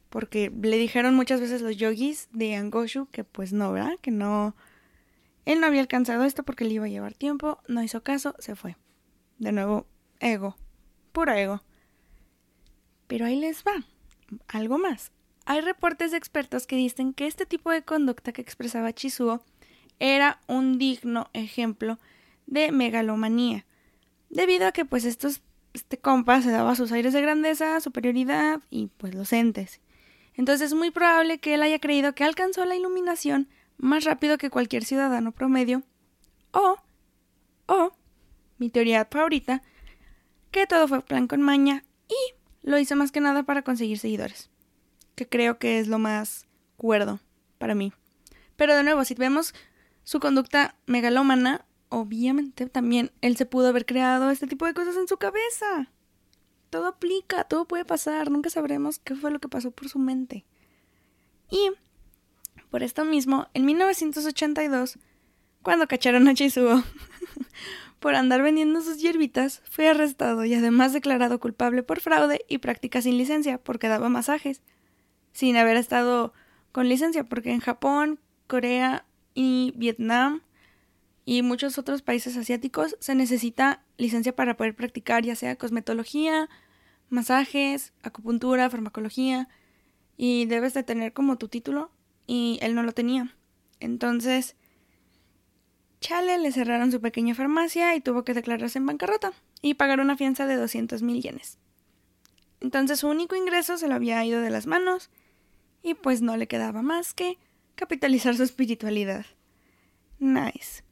Porque 0.09 0.51
le 0.61 0.77
dijeron 0.77 1.15
muchas 1.15 1.39
veces 1.39 1.61
los 1.61 1.77
yogis 1.77 2.27
de 2.33 2.55
Angoshu 2.55 3.07
que 3.09 3.23
pues 3.23 3.53
no, 3.53 3.71
¿verdad? 3.71 3.97
Que 4.01 4.11
no... 4.11 4.53
Él 5.45 5.61
no 5.61 5.67
había 5.67 5.79
alcanzado 5.79 6.25
esto 6.25 6.43
porque 6.43 6.65
le 6.65 6.73
iba 6.73 6.85
a 6.85 6.89
llevar 6.89 7.13
tiempo, 7.13 7.59
no 7.69 7.81
hizo 7.81 8.03
caso, 8.03 8.35
se 8.39 8.57
fue. 8.57 8.75
De 9.39 9.51
nuevo, 9.51 9.87
ego. 10.19 10.55
Puro 11.11 11.33
ego. 11.33 11.63
Pero 13.07 13.25
ahí 13.25 13.39
les 13.39 13.63
va. 13.63 13.83
Algo 14.47 14.77
más. 14.77 15.11
Hay 15.45 15.61
reportes 15.61 16.11
de 16.11 16.17
expertos 16.17 16.67
que 16.67 16.75
dicen 16.75 17.13
que 17.13 17.25
este 17.25 17.47
tipo 17.47 17.71
de 17.71 17.81
conducta 17.81 18.31
que 18.31 18.41
expresaba 18.41 18.93
Chizuo 18.93 19.41
era 19.97 20.39
un 20.47 20.77
digno 20.77 21.29
ejemplo 21.33 21.97
de 22.45 22.71
megalomanía, 22.71 23.65
debido 24.29 24.67
a 24.67 24.71
que 24.71 24.85
pues 24.85 25.05
estos 25.05 25.41
este 25.73 25.97
compa 25.97 26.41
se 26.41 26.51
daba 26.51 26.75
sus 26.75 26.91
aires 26.91 27.13
de 27.13 27.21
grandeza, 27.21 27.79
superioridad 27.79 28.61
y 28.69 28.87
pues 28.97 29.13
los. 29.13 29.31
Entonces 29.33 30.67
es 30.67 30.73
muy 30.73 30.91
probable 30.91 31.39
que 31.39 31.53
él 31.53 31.61
haya 31.61 31.79
creído 31.79 32.15
que 32.15 32.23
alcanzó 32.23 32.65
la 32.65 32.75
iluminación 32.75 33.49
más 33.77 34.03
rápido 34.03 34.37
que 34.37 34.49
cualquier 34.49 34.83
ciudadano 34.83 35.31
promedio 35.31 35.83
o 36.51 36.77
o 37.67 37.91
mi 38.59 38.69
teoría 38.69 39.07
favorita, 39.09 39.63
que 40.51 40.67
todo 40.67 40.87
fue 40.87 41.01
plan 41.01 41.27
con 41.27 41.41
maña 41.41 41.83
y 42.07 42.67
lo 42.67 42.77
hizo 42.77 42.95
más 42.95 43.11
que 43.11 43.21
nada 43.21 43.43
para 43.43 43.63
conseguir 43.63 43.99
seguidores, 43.99 44.49
que 45.15 45.27
creo 45.27 45.57
que 45.57 45.79
es 45.79 45.87
lo 45.87 45.99
más 45.99 46.47
cuerdo 46.77 47.19
para 47.57 47.75
mí. 47.75 47.93
Pero 48.55 48.75
de 48.75 48.83
nuevo, 48.83 49.03
si 49.05 49.15
vemos 49.15 49.53
su 50.03 50.19
conducta 50.19 50.75
megalómana, 50.85 51.65
obviamente 51.89 52.67
también 52.67 53.11
él 53.21 53.37
se 53.37 53.45
pudo 53.45 53.69
haber 53.69 53.85
creado 53.85 54.29
este 54.29 54.47
tipo 54.47 54.65
de 54.65 54.73
cosas 54.73 54.95
en 54.97 55.07
su 55.07 55.17
cabeza. 55.17 55.91
Todo 56.69 56.87
aplica, 56.87 57.45
todo 57.45 57.65
puede 57.65 57.85
pasar, 57.85 58.29
nunca 58.29 58.49
sabremos 58.49 58.99
qué 58.99 59.15
fue 59.15 59.31
lo 59.31 59.39
que 59.39 59.47
pasó 59.47 59.71
por 59.71 59.89
su 59.89 59.97
mente. 59.97 60.45
Y, 61.49 61.71
por 62.69 62.83
esto 62.83 63.05
mismo, 63.05 63.47
en 63.53 63.65
1982, 63.65 64.99
cuando 65.63 65.87
cacharon 65.87 66.27
a 66.27 66.35
Chizuo 66.35 66.83
por 67.99 68.15
andar 68.15 68.41
vendiendo 68.41 68.81
sus 68.81 68.97
hierbitas, 68.97 69.61
fue 69.69 69.89
arrestado 69.89 70.45
y 70.45 70.53
además 70.53 70.93
declarado 70.93 71.39
culpable 71.39 71.83
por 71.83 71.99
fraude 71.99 72.45
y 72.47 72.59
práctica 72.59 73.01
sin 73.01 73.17
licencia 73.17 73.57
porque 73.57 73.87
daba 73.87 74.09
masajes, 74.09 74.61
sin 75.33 75.57
haber 75.57 75.77
estado 75.77 76.33
con 76.71 76.87
licencia, 76.87 77.23
porque 77.23 77.51
en 77.51 77.59
Japón, 77.59 78.19
Corea 78.47 79.05
y 79.33 79.73
Vietnam 79.75 80.41
y 81.25 81.43
muchos 81.43 81.77
otros 81.77 82.01
países 82.01 82.37
asiáticos 82.37 82.97
se 82.99 83.15
necesita 83.15 83.83
licencia 83.97 84.35
para 84.35 84.57
poder 84.57 84.75
practicar 84.75 85.23
ya 85.23 85.35
sea 85.35 85.57
cosmetología, 85.57 86.49
masajes, 87.09 87.93
acupuntura, 88.01 88.69
farmacología 88.69 89.47
y 90.17 90.45
debes 90.45 90.73
de 90.73 90.83
tener 90.83 91.13
como 91.13 91.37
tu 91.37 91.47
título 91.47 91.91
y 92.27 92.59
él 92.61 92.75
no 92.75 92.83
lo 92.83 92.93
tenía. 92.93 93.35
Entonces, 93.79 94.55
Chale 96.01 96.37
le 96.37 96.51
cerraron 96.51 96.91
su 96.91 97.01
pequeña 97.01 97.35
farmacia 97.35 97.95
y 97.95 98.01
tuvo 98.01 98.23
que 98.23 98.33
declararse 98.33 98.77
en 98.77 98.85
bancarrota 98.85 99.33
y 99.61 99.73
pagar 99.73 99.99
una 99.99 100.15
fianza 100.15 100.47
de 100.47 100.55
200 100.55 101.01
mil 101.01 101.21
yenes. 101.21 101.57
Entonces 102.61 102.99
su 102.99 103.07
único 103.07 103.35
ingreso 103.35 103.77
se 103.77 103.87
le 103.87 103.93
había 103.93 104.23
ido 104.25 104.41
de 104.41 104.49
las 104.49 104.67
manos 104.67 105.09
y 105.83 105.93
pues 105.93 106.21
no 106.21 106.37
le 106.37 106.47
quedaba 106.47 106.81
más 106.81 107.13
que 107.13 107.37
capitalizar 107.75 108.35
su 108.35 108.43
espiritualidad. 108.43 109.25
Nice. 110.19 110.83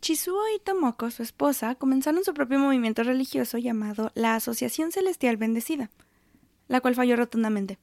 Chizuo 0.00 0.42
y 0.54 0.60
Tomoko, 0.60 1.10
su 1.10 1.22
esposa, 1.22 1.74
comenzaron 1.74 2.24
su 2.24 2.32
propio 2.32 2.58
movimiento 2.58 3.02
religioso 3.02 3.58
llamado 3.58 4.12
la 4.14 4.36
Asociación 4.36 4.92
Celestial 4.92 5.36
Bendecida, 5.36 5.90
la 6.68 6.80
cual 6.80 6.94
falló 6.94 7.16
rotundamente. 7.16 7.78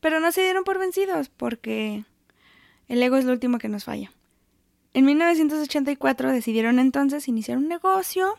Pero 0.00 0.20
no 0.20 0.32
se 0.32 0.42
dieron 0.42 0.64
por 0.64 0.78
vencidos 0.78 1.28
porque 1.28 2.04
el 2.88 3.02
ego 3.02 3.16
es 3.16 3.24
lo 3.24 3.32
último 3.32 3.58
que 3.58 3.68
nos 3.68 3.84
falla. 3.84 4.12
En 4.94 5.04
1984 5.06 6.30
decidieron 6.30 6.78
entonces 6.78 7.26
iniciar 7.26 7.58
un 7.58 7.66
negocio 7.66 8.36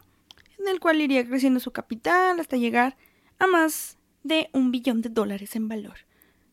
en 0.57 0.69
el 0.69 0.79
cual 0.79 1.01
iría 1.01 1.27
creciendo 1.27 1.59
su 1.59 1.71
capital 1.71 2.39
hasta 2.39 2.55
llegar 2.55 2.95
a 3.39 3.45
más 3.45 3.97
de 4.23 4.49
un 4.53 4.71
billón 4.71 5.01
de 5.01 5.09
dólares 5.09 5.57
en 5.57 5.67
valor. 5.67 5.97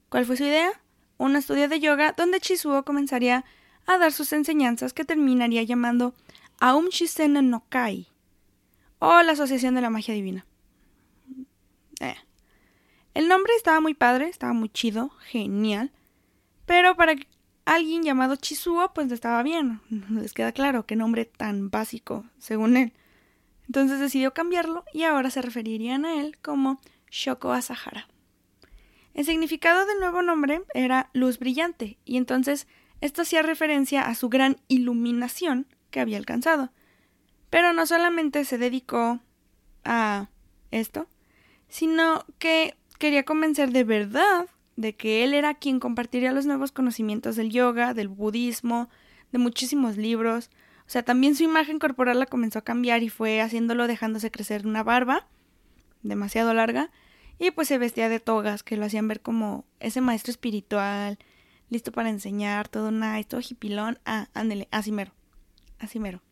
¿Cuál 0.08 0.26
fue 0.26 0.36
su 0.36 0.42
idea? 0.42 0.72
Un 1.18 1.36
estudio 1.36 1.68
de 1.68 1.78
yoga 1.78 2.14
donde 2.16 2.40
Chizuo 2.40 2.84
comenzaría 2.84 3.44
a 3.86 3.96
dar 3.96 4.12
sus 4.12 4.32
enseñanzas 4.32 4.92
que 4.92 5.04
terminaría 5.04 5.62
llamando 5.62 6.14
Aum 6.58 6.88
Shisen 6.88 7.48
no 7.48 7.64
Kai 7.68 8.08
o 8.98 9.22
la 9.22 9.32
Asociación 9.32 9.76
de 9.76 9.82
la 9.82 9.90
Magia 9.90 10.14
Divina. 10.14 10.46
Eh. 12.00 12.16
El 13.14 13.28
nombre 13.28 13.52
estaba 13.56 13.80
muy 13.80 13.94
padre, 13.94 14.28
estaba 14.28 14.52
muy 14.52 14.68
chido, 14.68 15.10
genial, 15.20 15.92
pero 16.66 16.96
para 16.96 17.14
alguien 17.64 18.02
llamado 18.02 18.36
Chizuo 18.36 18.92
pues 18.94 19.10
estaba 19.10 19.42
bien, 19.42 19.80
les 20.10 20.32
queda 20.32 20.52
claro 20.52 20.86
qué 20.86 20.96
nombre 20.96 21.24
tan 21.24 21.70
básico, 21.70 22.24
según 22.38 22.76
él. 22.76 22.92
Entonces 23.66 24.00
decidió 24.00 24.34
cambiarlo 24.34 24.84
y 24.92 25.04
ahora 25.04 25.30
se 25.30 25.42
referirían 25.42 26.04
a 26.04 26.20
él 26.20 26.36
como 26.42 26.80
Shoko 27.10 27.52
Asahara. 27.52 28.08
El 29.14 29.24
significado 29.24 29.84
del 29.86 30.00
nuevo 30.00 30.22
nombre 30.22 30.62
era 30.74 31.10
luz 31.12 31.38
brillante, 31.38 31.98
y 32.04 32.16
entonces 32.16 32.66
esto 33.00 33.22
hacía 33.22 33.42
referencia 33.42 34.02
a 34.02 34.14
su 34.14 34.28
gran 34.28 34.58
iluminación 34.68 35.66
que 35.90 36.00
había 36.00 36.16
alcanzado. 36.16 36.70
Pero 37.50 37.72
no 37.72 37.86
solamente 37.86 38.44
se 38.44 38.58
dedicó 38.58 39.20
a 39.84 40.28
esto, 40.70 41.06
sino 41.68 42.24
que 42.38 42.76
quería 42.98 43.24
convencer 43.24 43.70
de 43.72 43.84
verdad 43.84 44.46
de 44.76 44.94
que 44.94 45.24
él 45.24 45.34
era 45.34 45.54
quien 45.54 45.80
compartiría 45.80 46.32
los 46.32 46.46
nuevos 46.46 46.72
conocimientos 46.72 47.36
del 47.36 47.50
yoga, 47.50 47.94
del 47.94 48.08
budismo, 48.08 48.88
de 49.32 49.38
muchísimos 49.38 49.96
libros. 49.96 50.50
O 50.86 50.90
sea, 50.90 51.02
también 51.02 51.34
su 51.34 51.44
imagen 51.44 51.78
corporal 51.78 52.18
la 52.18 52.26
comenzó 52.26 52.58
a 52.58 52.64
cambiar 52.64 53.02
y 53.02 53.08
fue 53.08 53.40
haciéndolo 53.40 53.86
dejándose 53.86 54.30
crecer 54.30 54.66
una 54.66 54.82
barba 54.82 55.26
demasiado 56.02 56.52
larga 56.52 56.90
y 57.38 57.50
pues 57.52 57.68
se 57.68 57.78
vestía 57.78 58.08
de 58.08 58.20
togas 58.20 58.62
que 58.62 58.76
lo 58.76 58.84
hacían 58.84 59.08
ver 59.08 59.20
como 59.20 59.64
ese 59.80 60.00
maestro 60.00 60.30
espiritual 60.30 61.18
listo 61.72 61.90
para 61.90 62.10
enseñar, 62.10 62.68
todo 62.68 62.90
nice, 62.90 63.24
todo 63.24 63.40
hipilón. 63.40 63.98
Ah, 64.04 64.28
ándele, 64.34 64.68
así 64.70 64.92
mero. 64.92 65.12
Así 65.78 65.98
mero. 65.98 66.22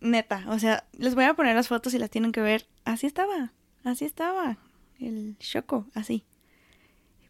Neta, 0.00 0.44
o 0.48 0.58
sea, 0.58 0.86
les 0.92 1.14
voy 1.14 1.24
a 1.24 1.34
poner 1.34 1.56
las 1.56 1.68
fotos 1.68 1.92
y 1.92 1.98
las 1.98 2.10
tienen 2.10 2.32
que 2.32 2.40
ver. 2.40 2.68
Así 2.84 3.06
estaba, 3.06 3.52
así 3.82 4.04
estaba. 4.04 4.58
El 5.00 5.36
Shoko, 5.40 5.86
así. 5.94 6.24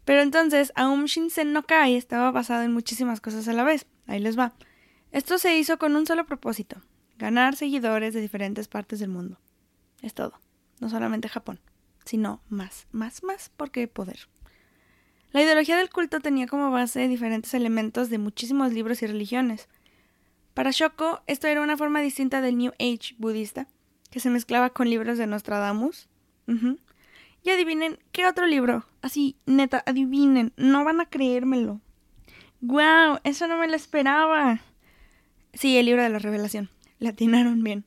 Pero 0.07 0.23
entonces, 0.23 0.73
Aum 0.77 1.07
Shinsen 1.07 1.53
no 1.53 1.65
Kai 1.65 1.97
estaba 1.97 2.31
basado 2.31 2.63
en 2.63 2.73
muchísimas 2.73 3.21
cosas 3.21 3.49
a 3.49 3.53
la 3.53 3.65
vez. 3.65 3.87
Ahí 4.07 4.21
les 4.21 4.39
va. 4.39 4.55
Esto 5.11 5.37
se 5.37 5.59
hizo 5.59 5.79
con 5.79 5.97
un 5.97 6.07
solo 6.07 6.25
propósito: 6.27 6.81
ganar 7.19 7.57
seguidores 7.57 8.15
de 8.15 8.21
diferentes 8.21 8.69
partes 8.69 9.01
del 9.01 9.11
mundo. 9.11 9.39
Es 10.03 10.15
todo. 10.15 10.41
No 10.79 10.89
solamente 10.89 11.29
Japón, 11.29 11.59
sino 12.05 12.41
más, 12.49 12.87
más, 12.93 13.25
más, 13.25 13.51
porque 13.57 13.89
poder. 13.89 14.29
La 15.33 15.43
ideología 15.43 15.77
del 15.77 15.91
culto 15.91 16.21
tenía 16.21 16.47
como 16.47 16.71
base 16.71 17.09
diferentes 17.09 17.53
elementos 17.53 18.09
de 18.09 18.19
muchísimos 18.19 18.73
libros 18.73 19.03
y 19.03 19.09
religiones. 19.09 19.69
Para 20.55 20.71
Shoko, 20.71 21.23
esto 21.27 21.49
era 21.49 21.63
una 21.63 21.77
forma 21.77 22.01
distinta 22.01 22.41
del 22.41 22.59
New 22.59 22.73
Age 22.79 23.17
budista, 23.19 23.67
que 24.11 24.21
se 24.21 24.31
mezclaba 24.31 24.71
con 24.71 24.89
libros 24.89 25.19
de 25.19 25.27
Nostradamus. 25.27 26.09
Y 27.47 27.51
adivinen, 27.51 28.01
¿qué 28.11 28.27
otro 28.27 28.45
libro? 28.45 28.85
Así, 29.03 29.37
neta, 29.47 29.81
adivinen, 29.87 30.53
no 30.57 30.85
van 30.85 31.01
a 31.01 31.09
creérmelo. 31.09 31.81
¡Guau! 32.61 33.21
Eso 33.23 33.47
no 33.47 33.57
me 33.57 33.69
lo 33.69 33.77
esperaba. 33.77 34.59
Sí, 35.55 35.79
el 35.79 35.87
libro 35.87 36.03
de 36.03 36.09
la 36.09 36.19
revelación. 36.19 36.71
Le 36.99 37.11
atinaron 37.11 37.63
bien. 37.63 37.85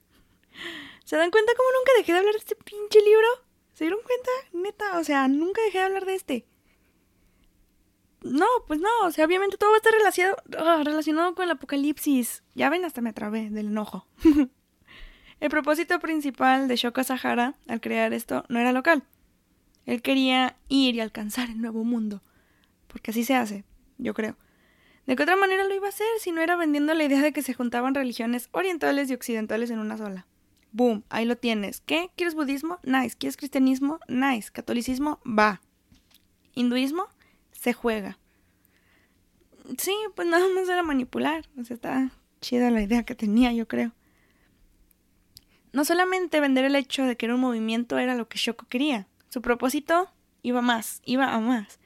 ¿Se 1.04 1.17
dan 1.17 1.30
cuenta 1.30 1.52
cómo 1.58 1.67
nunca 1.78 1.91
dejé 1.98 2.13
de 2.13 2.19
hablar 2.19 2.36
de 2.36 2.39
este 2.39 2.56
pinche 2.56 3.02
libro? 3.02 3.28
¿Se 3.74 3.84
dieron 3.84 4.00
cuenta? 4.02 4.32
Neta, 4.54 4.98
o 4.98 5.04
sea, 5.04 5.28
nunca 5.28 5.62
dejé 5.63 5.80
de 5.80 5.84
hablar 5.84 6.06
de 6.06 6.15
este. 6.15 6.48
No, 8.22 8.48
pues 8.65 8.80
no, 8.80 8.89
o 9.04 9.12
sea, 9.12 9.26
obviamente 9.26 9.58
todo 9.58 9.72
va 9.72 9.76
a 9.76 9.80
estar 9.80 9.91
relacionado, 9.91 10.38
ah, 10.58 10.82
relacionado 10.86 11.36
con 11.36 11.43
el 11.43 11.52
apocalipsis. 11.52 12.43
Ya 12.56 12.69
ven, 12.69 12.86
hasta 12.86 13.02
me 13.02 13.10
atrabé 13.10 13.50
del 13.50 13.67
enojo. 13.67 14.08
el 15.41 15.50
propósito 15.50 16.00
principal 16.00 16.69
de 16.69 16.78
Shoko 16.78 17.04
Sahara 17.04 17.56
al 17.67 17.82
crear 17.82 18.13
esto 18.13 18.45
no 18.48 18.58
era 18.58 18.72
local. 18.72 19.04
Él 19.89 20.02
quería 20.02 20.56
ir 20.67 20.95
y 20.95 20.99
alcanzar 20.99 21.49
el 21.49 21.62
nuevo 21.62 21.84
mundo. 21.84 22.21
Porque 22.88 23.12
así 23.12 23.23
se 23.23 23.36
hace, 23.36 23.63
yo 23.97 24.13
creo. 24.13 24.38
¿De 25.06 25.15
qué 25.15 25.23
otra 25.23 25.36
manera 25.36 25.63
lo 25.63 25.73
iba 25.73 25.88
a 25.88 25.89
hacer 25.89 26.08
si 26.19 26.32
no 26.32 26.41
era 26.41 26.56
vendiendo 26.56 26.93
la 26.93 27.04
idea 27.04 27.21
de 27.21 27.34
que 27.34 27.41
se 27.41 27.54
juntaban 27.54 27.95
religiones 27.95 28.49
orientales 28.52 29.10
y 29.10 29.13
occidentales 29.13 29.71
en 29.71 29.80
una 29.80 29.97
sola? 29.97 30.28
Boom, 30.71 31.04
ahí 31.10 31.25
lo 31.25 31.36
tienes. 31.36 31.82
¿Qué? 31.82 32.12
¿Quieres 32.15 32.36
budismo? 32.36 32.80
Nice. 32.84 33.15
¿Quieres 33.17 33.36
cristianismo? 33.36 33.99
Nice. 34.08 34.52
¿Catolicismo? 34.52 35.19
Va. 35.25 35.62
¿Hinduismo? 36.54 37.08
se 37.60 37.73
juega. 37.73 38.17
Sí, 39.78 39.93
pues 40.15 40.28
nada 40.28 40.45
más 40.56 40.69
era 40.69 40.82
manipular. 40.82 41.47
O 41.60 41.63
sea, 41.63 41.75
está 41.75 42.12
chida 42.41 42.71
la 42.71 42.82
idea 42.82 43.04
que 43.04 43.15
tenía, 43.15 43.52
yo 43.52 43.67
creo. 43.67 43.91
No 45.73 45.86
solamente 45.86 46.39
vender 46.39 46.65
el 46.65 46.75
hecho 46.75 47.04
de 47.04 47.17
que 47.17 47.25
era 47.25 47.36
un 47.36 47.41
movimiento 47.41 47.97
era 47.99 48.15
lo 48.15 48.28
que 48.28 48.38
Shoko 48.38 48.65
quería. 48.67 49.08
Su 49.30 49.42
propósito 49.42 50.12
iba 50.42 50.62
más, 50.62 51.02
iba 51.06 51.34
a 51.34 51.39
más. 51.39 51.80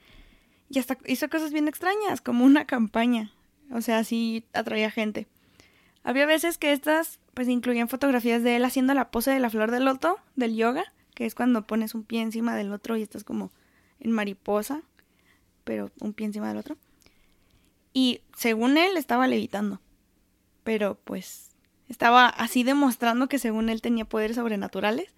Y 0.69 0.79
hasta 0.79 0.97
hizo 1.05 1.29
cosas 1.29 1.51
bien 1.51 1.67
extrañas, 1.67 2.21
como 2.21 2.45
una 2.45 2.65
campaña. 2.65 3.31
O 3.71 3.81
sea, 3.81 3.99
así 3.99 4.45
atraía 4.53 4.91
gente. 4.91 5.27
Había 6.03 6.25
veces 6.25 6.57
que 6.57 6.73
estas 6.73 7.19
pues 7.33 7.47
incluían 7.47 7.89
fotografías 7.89 8.43
de 8.43 8.55
él 8.55 8.65
haciendo 8.65 8.93
la 8.93 9.09
pose 9.09 9.31
de 9.31 9.39
la 9.39 9.49
flor 9.49 9.71
de 9.71 9.79
loto 9.79 10.17
del 10.35 10.55
yoga, 10.55 10.83
que 11.15 11.25
es 11.25 11.35
cuando 11.35 11.65
pones 11.65 11.95
un 11.95 12.03
pie 12.03 12.21
encima 12.21 12.55
del 12.55 12.71
otro 12.71 12.97
y 12.97 13.01
estás 13.01 13.23
como 13.23 13.51
en 13.99 14.11
mariposa 14.11 14.83
pero 15.63 15.91
un 15.99 16.13
pie 16.13 16.27
encima 16.27 16.49
del 16.49 16.57
otro. 16.57 16.77
Y 17.93 18.21
según 18.35 18.77
él 18.77 18.97
estaba 18.97 19.27
levitando. 19.27 19.79
Pero 20.63 20.95
pues 21.03 21.51
estaba 21.89 22.27
así 22.27 22.63
demostrando 22.63 23.27
que 23.27 23.39
según 23.39 23.69
él 23.69 23.81
tenía 23.81 24.05
poderes 24.05 24.35
sobrenaturales. 24.35 25.13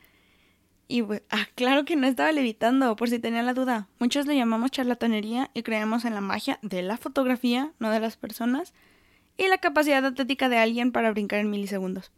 Y 0.87 1.03
ah, 1.29 1.47
claro 1.55 1.85
que 1.85 1.95
no 1.95 2.07
estaba 2.07 2.31
levitando, 2.31 2.95
por 2.95 3.09
si 3.09 3.19
tenía 3.19 3.41
la 3.43 3.53
duda. 3.53 3.87
Muchos 3.99 4.27
le 4.27 4.35
llamamos 4.35 4.71
charlatanería 4.71 5.49
y 5.53 5.63
creemos 5.63 6.05
en 6.05 6.13
la 6.13 6.21
magia 6.21 6.59
de 6.61 6.81
la 6.81 6.97
fotografía, 6.97 7.73
no 7.79 7.89
de 7.89 7.99
las 7.99 8.17
personas, 8.17 8.73
y 9.37 9.47
la 9.47 9.57
capacidad 9.57 10.05
atlética 10.05 10.49
de 10.49 10.57
alguien 10.57 10.91
para 10.91 11.11
brincar 11.11 11.39
en 11.39 11.49
milisegundos. 11.49 12.11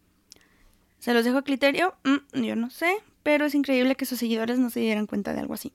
Se 0.99 1.13
los 1.13 1.23
dejo 1.23 1.37
a 1.37 1.43
criterio, 1.43 1.95
mm, 2.03 2.41
yo 2.41 2.55
no 2.55 2.69
sé, 2.69 2.97
pero 3.23 3.45
es 3.45 3.55
increíble 3.55 3.95
que 3.95 4.05
sus 4.05 4.19
seguidores 4.19 4.59
no 4.59 4.69
se 4.69 4.81
dieran 4.81 5.07
cuenta 5.07 5.33
de 5.33 5.39
algo 5.39 5.53
así. 5.53 5.73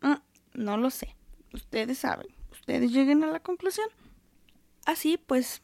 Mm, 0.00 0.14
no 0.54 0.76
lo 0.76 0.90
sé 0.90 1.14
ustedes 1.54 1.98
saben, 1.98 2.26
ustedes 2.50 2.92
lleguen 2.92 3.24
a 3.24 3.28
la 3.28 3.40
conclusión. 3.40 3.88
Así 4.84 5.16
pues, 5.16 5.62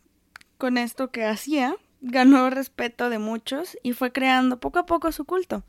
con 0.56 0.78
esto 0.78 1.10
que 1.10 1.24
hacía, 1.24 1.76
ganó 2.00 2.48
respeto 2.48 3.10
de 3.10 3.18
muchos 3.18 3.76
y 3.82 3.92
fue 3.92 4.12
creando 4.12 4.60
poco 4.60 4.78
a 4.78 4.86
poco 4.86 5.12
su 5.12 5.24
culto. 5.24 5.64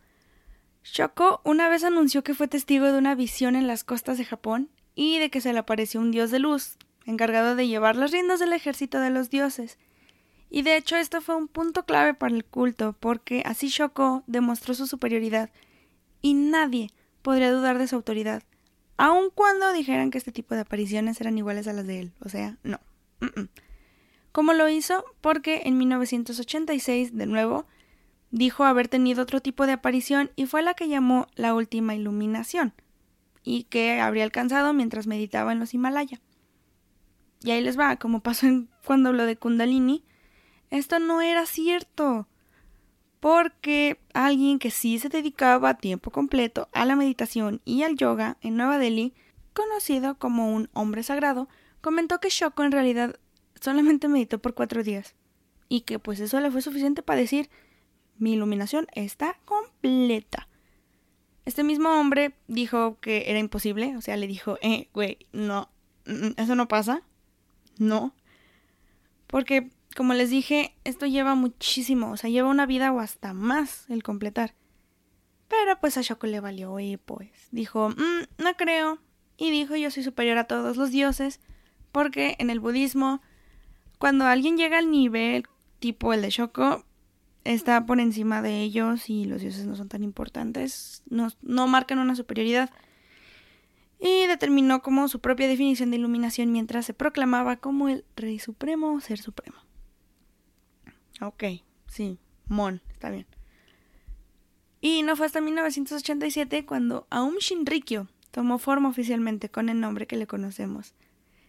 Shoko 0.84 1.42
una 1.44 1.70
vez 1.70 1.84
anunció 1.84 2.24
que 2.24 2.34
fue 2.34 2.48
testigo 2.48 2.86
de 2.86 2.98
una 2.98 3.16
visión 3.16 3.56
en 3.56 3.68
las 3.68 3.84
costas 3.84 4.18
de 4.18 4.26
Japón 4.26 4.70
y 4.96 5.20
de 5.20 5.30
que 5.30 5.42
se 5.42 5.54
le 5.54 5.60
apareció 5.60 6.00
un 6.00 6.12
dios 6.12 6.32
de 6.32 6.40
luz, 6.40 6.78
encargado 7.06 7.56
de 7.56 7.68
llevar 7.68 7.96
las 7.96 8.12
riendas 8.12 8.40
del 8.40 8.54
ejército 8.54 9.00
de 9.00 9.10
los 9.10 9.30
dioses. 9.30 9.78
Y 10.50 10.64
de 10.64 10.76
hecho 10.76 10.98
esto 10.98 11.22
fue 11.22 11.36
un 11.36 11.48
punto 11.48 11.86
clave 11.86 12.14
para 12.14 12.36
el 12.36 12.44
culto, 12.44 12.96
porque 13.00 13.44
así 13.46 13.70
Shoko 13.70 14.24
demostró 14.28 14.74
su 14.74 14.86
superioridad, 14.86 15.50
y 16.22 16.34
nadie 16.34 16.92
podría 17.22 17.52
dudar 17.52 17.78
de 17.78 17.88
su 17.88 17.96
autoridad 17.96 18.44
aun 19.02 19.32
cuando 19.34 19.74
dijeran 19.74 20.12
que 20.12 20.20
este 20.20 20.32
tipo 20.32 20.54
de 20.54 20.62
apariciones 20.62 21.20
eran 21.20 21.36
iguales 21.36 21.68
a 21.68 21.74
las 21.74 21.88
de 21.88 22.02
él. 22.02 22.12
O 22.20 22.30
sea, 22.30 22.60
no. 22.62 22.80
¿Cómo 24.32 24.54
lo 24.54 24.70
hizo? 24.70 25.04
Porque 25.22 25.64
en 25.66 25.80
1986, 25.80 27.18
de 27.18 27.26
nuevo, 27.26 27.66
dijo 28.32 28.64
haber 28.64 28.88
tenido 28.88 29.22
otro 29.22 29.42
tipo 29.42 29.66
de 29.66 29.74
aparición 29.74 30.32
y 30.36 30.46
fue 30.46 30.64
la 30.64 30.74
que 30.74 30.88
llamó 30.88 31.28
la 31.36 31.54
última 31.54 31.96
iluminación, 31.96 32.74
y 33.44 33.64
que 33.64 34.00
habría 34.00 34.24
alcanzado 34.24 34.74
mientras 34.74 35.08
meditaba 35.08 35.52
en 35.52 35.60
los 35.60 35.74
Himalaya. 35.74 36.22
Y 37.44 37.52
ahí 37.52 37.62
les 37.62 37.78
va, 37.78 37.96
como 37.98 38.22
pasó 38.22 38.48
en, 38.48 38.70
cuando 38.86 39.10
habló 39.10 39.26
de 39.26 39.36
Kundalini, 39.36 40.04
esto 40.70 41.00
no 41.00 41.22
era 41.22 41.46
cierto, 41.46 42.28
porque 43.20 44.00
alguien 44.14 44.60
que 44.60 44.72
sí 44.72 44.98
se 45.00 45.10
dedicaba 45.10 45.70
a 45.70 45.78
tiempo 45.78 46.12
completo 46.12 46.70
a 46.72 46.86
la 46.86 46.96
meditación 46.96 47.62
y 47.66 47.84
al 47.84 47.96
yoga 47.98 48.38
en 48.42 48.56
Nueva 48.56 48.78
Delhi, 48.78 49.14
conocido 49.54 50.18
como 50.18 50.54
un 50.54 50.70
hombre 50.74 51.04
sagrado, 51.04 51.50
comentó 51.82 52.20
que 52.20 52.30
Shoko 52.30 52.64
en 52.64 52.72
realidad 52.72 53.20
solamente 53.60 54.08
meditó 54.08 54.40
por 54.40 54.54
cuatro 54.54 54.84
días, 54.84 55.16
y 55.68 55.82
que 55.82 56.00
pues 56.00 56.20
eso 56.20 56.40
le 56.40 56.52
fue 56.52 56.62
suficiente 56.62 57.02
para 57.04 57.20
decir 57.20 57.50
mi 58.22 58.34
iluminación 58.34 58.86
está 58.94 59.40
completa. 59.46 60.48
Este 61.46 61.64
mismo 61.64 61.90
hombre 62.00 62.36
dijo 62.48 63.00
que 63.00 63.24
era 63.28 63.40
imposible, 63.40 63.98
o 63.98 64.02
sea, 64.02 64.16
le 64.16 64.28
dijo, 64.28 64.60
eh, 64.62 64.90
güey, 64.94 65.18
no, 65.34 65.72
mm, 66.06 66.34
eso 66.38 66.54
no 66.54 66.68
pasa. 66.68 67.02
No. 67.80 68.14
Porque, 69.26 69.72
como 69.98 70.14
les 70.14 70.30
dije, 70.30 70.76
esto 70.84 71.08
lleva 71.08 71.34
muchísimo, 71.34 72.12
o 72.12 72.18
sea, 72.18 72.30
lleva 72.30 72.48
una 72.48 72.68
vida 72.68 72.92
o 72.92 73.00
hasta 73.00 73.34
más 73.34 73.90
el 73.90 74.04
completar. 74.04 74.54
Pero 75.48 75.80
pues 75.80 75.98
a 75.98 76.02
Shoko 76.02 76.28
le 76.28 76.40
valió 76.40 76.80
y 76.80 76.98
pues 76.98 77.32
dijo, 77.50 77.90
mm, 77.90 78.44
no 78.44 78.54
creo. 78.56 79.00
Y 79.36 79.50
dijo, 79.50 79.76
yo 79.76 79.90
soy 79.90 80.04
superior 80.04 80.38
a 80.38 80.44
todos 80.44 80.78
los 80.78 80.92
dioses, 80.92 81.40
porque 81.92 82.36
en 82.38 82.52
el 82.52 82.60
budismo, 82.60 83.24
cuando 83.98 84.26
alguien 84.26 84.58
llega 84.58 84.78
al 84.78 84.92
nivel 84.92 85.48
tipo 85.80 86.14
el 86.14 86.22
de 86.22 86.30
Shoko, 86.30 86.86
está 87.44 87.86
por 87.86 88.00
encima 88.00 88.42
de 88.42 88.62
ellos 88.62 89.10
y 89.10 89.26
los 89.26 89.42
dioses 89.42 89.66
no 89.66 89.76
son 89.76 89.90
tan 89.90 90.04
importantes, 90.04 91.04
no, 91.10 91.30
no 91.42 91.68
marcan 91.68 92.00
una 92.00 92.16
superioridad. 92.16 92.70
Y 94.00 94.26
determinó 94.28 94.82
como 94.82 95.08
su 95.08 95.20
propia 95.20 95.48
definición 95.48 95.92
de 95.92 95.98
iluminación 95.98 96.52
mientras 96.52 96.86
se 96.86 96.94
proclamaba 96.94 97.58
como 97.58 97.88
el 97.88 98.04
Rey 98.16 98.40
Supremo 98.40 98.94
o 98.94 99.00
Ser 99.00 99.20
Supremo. 99.20 99.58
Ok, 101.22 101.44
sí, 101.88 102.18
Mon, 102.48 102.82
está 102.92 103.12
bien. 103.12 103.28
Y 104.82 105.04
no 105.04 105.16
fue 105.16 105.28
hasta 105.28 105.40
1987 105.40 106.66
cuando 106.66 107.06
Aum 107.12 107.36
Shinrikyo 107.38 108.08
tomó 108.32 108.58
forma 108.58 108.90
oficialmente 108.90 109.50
con 109.50 109.70
el 109.70 109.80
nombre 109.80 110.08
que 110.08 110.18
le 110.18 110.26
conocemos, 110.26 110.96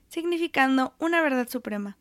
significando 0.09 0.95
una 0.99 1.23
verdad 1.23 1.49
suprema, 1.49 1.97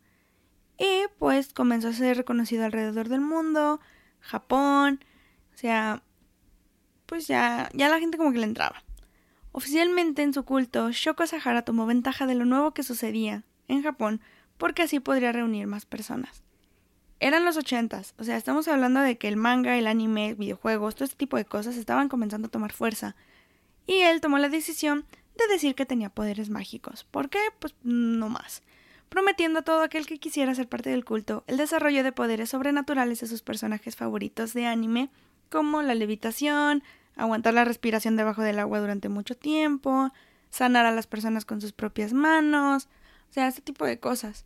y 0.82 1.06
pues 1.20 1.54
comenzó 1.54 1.89
a 1.89 1.94
ser 1.94 2.17
reconocido 2.17 2.65
alrededor 2.65 3.08
del 3.08 3.22
mundo, 3.22 3.80
Japón, 4.20 5.00
o 5.54 5.58
sea, 5.58 6.02
pues 7.06 7.28
ya, 7.28 7.70
ya 7.76 7.88
la 7.88 8.00
gente 8.00 8.17
como 8.17 8.32
que 8.32 8.39
le 8.39 8.46
entraba. 8.46 8.84
Oficialmente 9.52 10.24
en 10.24 10.34
su 10.34 10.44
culto, 10.44 10.89
Shoko 10.91 11.28
Sahara 11.28 11.62
tomó 11.62 11.86
ventaja 11.86 12.26
de 12.26 12.34
lo 12.34 12.46
nuevo 12.46 12.74
que 12.74 12.82
sucedía 12.82 13.44
en 13.67 13.84
Japón 13.84 14.22
porque 14.58 14.82
así 14.82 15.00
podría 15.00 15.32
reunir 15.32 15.67
más 15.67 15.86
personas. 15.86 16.41
Eran 17.20 17.46
los 17.46 17.58
ochentas, 17.58 18.15
o 18.17 18.24
sea, 18.24 18.36
estamos 18.36 18.67
hablando 18.67 19.02
de 19.02 19.20
que 19.20 19.28
el 19.28 19.38
manga, 19.38 19.78
el 19.78 19.86
anime, 19.86 20.34
videojuegos, 20.34 20.96
todo 20.96 21.06
este 21.06 21.17
tipo 21.17 21.38
de 21.38 21.46
cosas 21.46 21.78
estaban 21.78 22.10
comenzando 22.10 22.48
a 22.48 22.52
tomar 22.52 22.74
fuerza. 22.74 23.15
Y 23.86 24.00
él 24.00 24.20
tomó 24.20 24.39
la 24.39 24.50
decisión 24.50 25.06
de 25.38 25.46
decir 25.48 25.76
que 25.76 25.86
tenía 25.86 26.10
poderes 26.10 26.50
mágicos. 26.50 27.04
¿Por 27.04 27.30
qué? 27.30 27.39
Pues 27.60 27.76
no 27.84 28.30
más 28.30 28.63
prometiendo 29.12 29.60
a 29.60 29.62
todo 29.62 29.82
aquel 29.82 30.06
que 30.06 30.19
quisiera 30.19 30.56
ser 30.56 30.69
parte 30.69 30.89
del 30.89 31.04
culto 31.04 31.43
el 31.47 31.58
desarrollo 31.58 32.02
de 32.02 32.13
poderes 32.13 32.50
sobrenaturales 32.50 33.19
de 33.19 33.28
sus 33.28 33.41
personajes 33.41 33.97
favoritos 33.97 34.54
de 34.54 34.65
anime, 34.65 35.10
como 35.50 35.82
la 35.82 35.95
levitación, 35.95 36.82
aguantar 37.17 37.54
la 37.54 37.65
respiración 37.65 38.15
debajo 38.15 38.41
del 38.41 38.58
agua 38.58 38.80
durante 38.80 39.10
mucho 39.10 39.36
tiempo, 39.36 40.13
sanar 40.50 40.86
a 40.86 40.93
las 40.93 41.08
personas 41.08 41.43
con 41.43 41.60
sus 41.60 41.74
propias 41.74 42.13
manos, 42.13 42.88
o 43.30 43.34
sea, 43.34 43.50
este 43.50 43.62
tipo 43.62 43.86
de 43.86 44.00
cosas. 44.00 44.45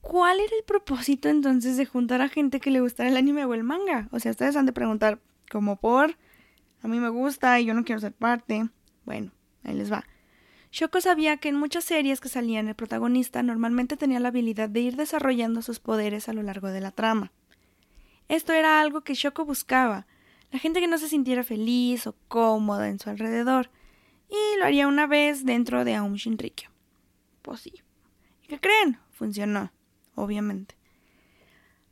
¿Cuál 0.00 0.38
era 0.38 0.56
el 0.56 0.62
propósito 0.62 1.28
entonces 1.28 1.76
de 1.76 1.84
juntar 1.84 2.20
a 2.22 2.28
gente 2.28 2.60
que 2.60 2.70
le 2.70 2.80
gustara 2.80 3.08
el 3.08 3.16
anime 3.16 3.44
o 3.46 3.52
el 3.52 3.64
manga? 3.64 4.08
O 4.12 4.20
sea, 4.20 4.30
ustedes 4.30 4.54
han 4.54 4.66
de 4.66 4.72
preguntar, 4.72 5.18
¿cómo 5.50 5.74
por? 5.74 6.16
A 6.84 6.88
mí 6.88 7.00
me 7.00 7.08
gusta 7.08 7.58
y 7.58 7.64
yo 7.64 7.74
no 7.74 7.82
quiero 7.82 8.00
ser 8.00 8.12
parte. 8.12 8.68
Bueno, 9.04 9.32
ahí 9.64 9.74
les 9.74 9.90
va. 9.92 10.04
Shoko 10.72 11.02
sabía 11.02 11.36
que 11.36 11.50
en 11.50 11.56
muchas 11.56 11.84
series 11.84 12.18
que 12.18 12.30
salían 12.30 12.66
el 12.66 12.74
protagonista 12.74 13.42
normalmente 13.42 13.98
tenía 13.98 14.20
la 14.20 14.28
habilidad 14.28 14.70
de 14.70 14.80
ir 14.80 14.96
desarrollando 14.96 15.60
sus 15.60 15.80
poderes 15.80 16.30
a 16.30 16.32
lo 16.32 16.42
largo 16.42 16.68
de 16.68 16.80
la 16.80 16.90
trama. 16.90 17.30
Esto 18.28 18.54
era 18.54 18.80
algo 18.80 19.02
que 19.02 19.12
Shoko 19.12 19.44
buscaba, 19.44 20.06
la 20.50 20.58
gente 20.58 20.80
que 20.80 20.86
no 20.88 20.96
se 20.96 21.10
sintiera 21.10 21.44
feliz 21.44 22.06
o 22.06 22.14
cómoda 22.26 22.88
en 22.88 22.98
su 22.98 23.10
alrededor, 23.10 23.68
y 24.30 24.58
lo 24.58 24.64
haría 24.64 24.88
una 24.88 25.06
vez 25.06 25.44
dentro 25.44 25.84
de 25.84 25.94
Aum 25.94 26.14
Shinrikyo. 26.14 26.70
Pues 27.42 27.60
sí. 27.60 27.74
¿Y 28.42 28.48
qué 28.48 28.58
creen? 28.58 28.98
Funcionó, 29.10 29.72
obviamente. 30.14 30.74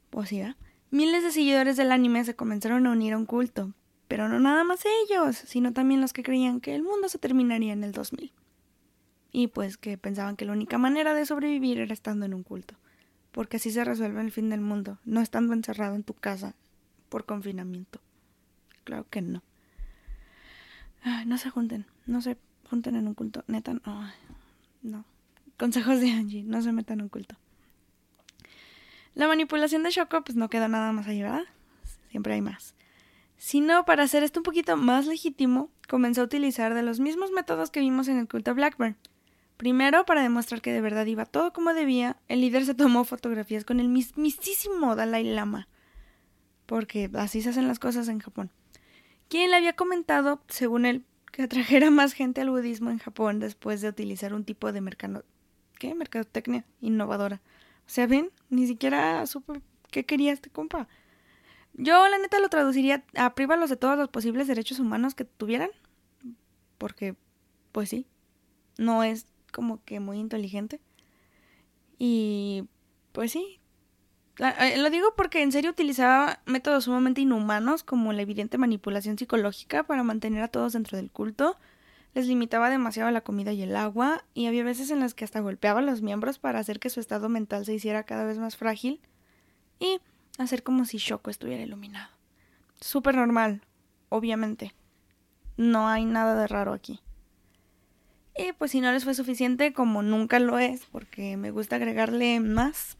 Pues 0.08 0.30
sí, 0.30 0.42
Miles 0.90 1.22
de 1.22 1.32
seguidores 1.32 1.76
del 1.76 1.92
anime 1.92 2.24
se 2.24 2.34
comenzaron 2.34 2.86
a 2.86 2.92
unir 2.92 3.12
a 3.12 3.18
un 3.18 3.26
culto, 3.26 3.74
pero 4.08 4.26
no 4.30 4.40
nada 4.40 4.64
más 4.64 4.86
ellos, 5.04 5.36
sino 5.36 5.74
también 5.74 6.00
los 6.00 6.14
que 6.14 6.22
creían 6.22 6.62
que 6.62 6.74
el 6.74 6.82
mundo 6.82 7.10
se 7.10 7.18
terminaría 7.18 7.74
en 7.74 7.84
el 7.84 7.92
2000 7.92 8.32
y 9.32 9.48
pues 9.48 9.76
que 9.76 9.96
pensaban 9.98 10.36
que 10.36 10.44
la 10.44 10.52
única 10.52 10.78
manera 10.78 11.14
de 11.14 11.26
sobrevivir 11.26 11.80
era 11.80 11.92
estando 11.92 12.26
en 12.26 12.34
un 12.34 12.42
culto, 12.42 12.74
porque 13.32 13.58
así 13.58 13.70
se 13.70 13.84
resuelve 13.84 14.20
el 14.20 14.32
fin 14.32 14.50
del 14.50 14.60
mundo, 14.60 14.98
no 15.04 15.20
estando 15.20 15.52
encerrado 15.52 15.94
en 15.94 16.02
tu 16.02 16.14
casa 16.14 16.54
por 17.08 17.24
confinamiento. 17.24 18.00
Claro 18.84 19.06
que 19.08 19.22
no. 19.22 19.42
no 21.26 21.38
se 21.38 21.50
junten, 21.50 21.86
no 22.06 22.22
se 22.22 22.36
junten 22.68 22.96
en 22.96 23.06
un 23.06 23.14
culto, 23.14 23.44
neta, 23.46 23.74
no. 23.74 24.10
no. 24.82 25.04
Consejos 25.58 26.00
de 26.00 26.10
Angie, 26.10 26.42
no 26.42 26.62
se 26.62 26.72
metan 26.72 26.98
en 26.98 27.02
un 27.04 27.08
culto. 27.08 27.36
La 29.14 29.28
manipulación 29.28 29.82
de 29.82 29.90
Shoko 29.90 30.22
pues 30.22 30.36
no 30.36 30.48
queda 30.48 30.68
nada 30.68 30.92
más 30.92 31.06
ahí, 31.06 31.22
¿verdad? 31.22 31.44
Siempre 32.10 32.34
hay 32.34 32.40
más. 32.40 32.74
Sino 33.36 33.84
para 33.84 34.04
hacer 34.04 34.22
esto 34.22 34.40
un 34.40 34.44
poquito 34.44 34.76
más 34.76 35.06
legítimo, 35.06 35.70
comenzó 35.88 36.22
a 36.22 36.24
utilizar 36.24 36.74
de 36.74 36.82
los 36.82 37.00
mismos 37.00 37.30
métodos 37.30 37.70
que 37.70 37.80
vimos 37.80 38.08
en 38.08 38.18
el 38.18 38.28
culto 38.28 38.54
Blackburn 38.54 38.96
Primero, 39.60 40.06
para 40.06 40.22
demostrar 40.22 40.62
que 40.62 40.72
de 40.72 40.80
verdad 40.80 41.04
iba 41.04 41.26
todo 41.26 41.52
como 41.52 41.74
debía, 41.74 42.16
el 42.28 42.40
líder 42.40 42.64
se 42.64 42.74
tomó 42.74 43.04
fotografías 43.04 43.66
con 43.66 43.78
el 43.78 43.88
mismísimo 43.88 44.96
Dalai 44.96 45.22
Lama. 45.22 45.68
Porque 46.64 47.10
así 47.12 47.42
se 47.42 47.50
hacen 47.50 47.68
las 47.68 47.78
cosas 47.78 48.08
en 48.08 48.20
Japón. 48.20 48.50
Quien 49.28 49.50
le 49.50 49.58
había 49.58 49.74
comentado, 49.74 50.40
según 50.48 50.86
él, 50.86 51.04
que 51.30 51.42
atrajera 51.42 51.90
más 51.90 52.14
gente 52.14 52.40
al 52.40 52.48
budismo 52.48 52.88
en 52.88 52.96
Japón 52.96 53.38
después 53.38 53.82
de 53.82 53.90
utilizar 53.90 54.32
un 54.32 54.46
tipo 54.46 54.72
de 54.72 54.80
mercado... 54.80 55.26
¿Qué? 55.78 55.94
Mercadotecnia 55.94 56.64
innovadora. 56.80 57.42
O 57.86 57.90
sea, 57.90 58.06
ven, 58.06 58.30
ni 58.48 58.66
siquiera 58.66 59.26
supe 59.26 59.60
qué 59.90 60.06
quería 60.06 60.32
este 60.32 60.48
compa. 60.48 60.88
Yo, 61.74 62.08
la 62.08 62.16
neta, 62.16 62.40
lo 62.40 62.48
traduciría 62.48 63.04
a 63.14 63.34
privarlos 63.34 63.68
de 63.68 63.76
todos 63.76 63.98
los 63.98 64.08
posibles 64.08 64.46
derechos 64.46 64.78
humanos 64.78 65.14
que 65.14 65.26
tuvieran. 65.26 65.68
Porque, 66.78 67.14
pues 67.72 67.90
sí, 67.90 68.06
no 68.78 69.04
es 69.04 69.26
como 69.50 69.82
que 69.84 70.00
muy 70.00 70.18
inteligente. 70.18 70.80
Y 71.98 72.64
pues 73.12 73.32
sí. 73.32 73.60
Eh, 74.38 74.78
lo 74.78 74.88
digo 74.88 75.14
porque 75.16 75.42
en 75.42 75.52
serio 75.52 75.70
utilizaba 75.70 76.40
métodos 76.46 76.84
sumamente 76.84 77.20
inhumanos 77.20 77.82
como 77.82 78.12
la 78.12 78.22
evidente 78.22 78.56
manipulación 78.56 79.18
psicológica 79.18 79.82
para 79.82 80.02
mantener 80.02 80.42
a 80.42 80.48
todos 80.48 80.72
dentro 80.72 80.96
del 80.96 81.10
culto. 81.10 81.58
Les 82.14 82.26
limitaba 82.26 82.70
demasiado 82.70 83.10
la 83.10 83.20
comida 83.20 83.52
y 83.52 83.62
el 83.62 83.76
agua 83.76 84.24
y 84.34 84.46
había 84.46 84.64
veces 84.64 84.90
en 84.90 85.00
las 85.00 85.14
que 85.14 85.24
hasta 85.24 85.40
golpeaba 85.40 85.80
a 85.80 85.82
los 85.82 86.02
miembros 86.02 86.38
para 86.38 86.58
hacer 86.58 86.80
que 86.80 86.90
su 86.90 86.98
estado 87.00 87.28
mental 87.28 87.64
se 87.64 87.74
hiciera 87.74 88.04
cada 88.04 88.24
vez 88.24 88.38
más 88.38 88.56
frágil 88.56 89.00
y 89.78 90.00
hacer 90.38 90.62
como 90.62 90.86
si 90.86 90.98
Shoko 90.98 91.30
estuviera 91.30 91.62
iluminado. 91.62 92.10
Súper 92.80 93.14
normal, 93.14 93.62
obviamente. 94.08 94.74
No 95.56 95.88
hay 95.88 96.06
nada 96.06 96.34
de 96.34 96.46
raro 96.46 96.72
aquí. 96.72 97.00
Y 98.36 98.52
pues 98.52 98.70
si 98.70 98.80
no 98.80 98.92
les 98.92 99.04
fue 99.04 99.14
suficiente, 99.14 99.72
como 99.72 100.02
nunca 100.02 100.38
lo 100.38 100.58
es, 100.58 100.86
porque 100.86 101.36
me 101.36 101.50
gusta 101.50 101.76
agregarle 101.76 102.40
más. 102.40 102.96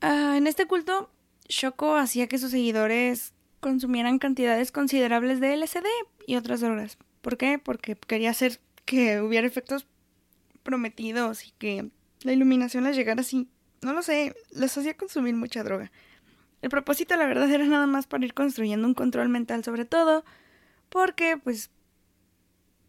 Ah, 0.00 0.34
en 0.36 0.46
este 0.46 0.66
culto, 0.66 1.10
Shoko 1.48 1.96
hacía 1.96 2.26
que 2.26 2.38
sus 2.38 2.50
seguidores 2.50 3.32
consumieran 3.60 4.18
cantidades 4.18 4.72
considerables 4.72 5.40
de 5.40 5.54
LSD 5.56 5.86
y 6.26 6.36
otras 6.36 6.60
drogas. 6.60 6.98
¿Por 7.22 7.36
qué? 7.36 7.58
Porque 7.58 7.96
quería 7.96 8.30
hacer 8.30 8.60
que 8.84 9.20
hubiera 9.20 9.46
efectos 9.46 9.86
prometidos 10.62 11.46
y 11.46 11.52
que 11.58 11.90
la 12.22 12.32
iluminación 12.32 12.84
les 12.84 12.96
llegara 12.96 13.20
así. 13.20 13.48
No 13.82 13.92
lo 13.92 14.02
sé, 14.02 14.34
les 14.52 14.76
hacía 14.76 14.96
consumir 14.96 15.34
mucha 15.34 15.62
droga. 15.62 15.90
El 16.62 16.70
propósito, 16.70 17.16
la 17.16 17.26
verdad, 17.26 17.50
era 17.50 17.66
nada 17.66 17.86
más 17.86 18.06
para 18.06 18.24
ir 18.24 18.34
construyendo 18.34 18.86
un 18.86 18.94
control 18.94 19.28
mental 19.28 19.62
sobre 19.64 19.84
todo, 19.84 20.24
porque 20.88 21.36
pues 21.36 21.70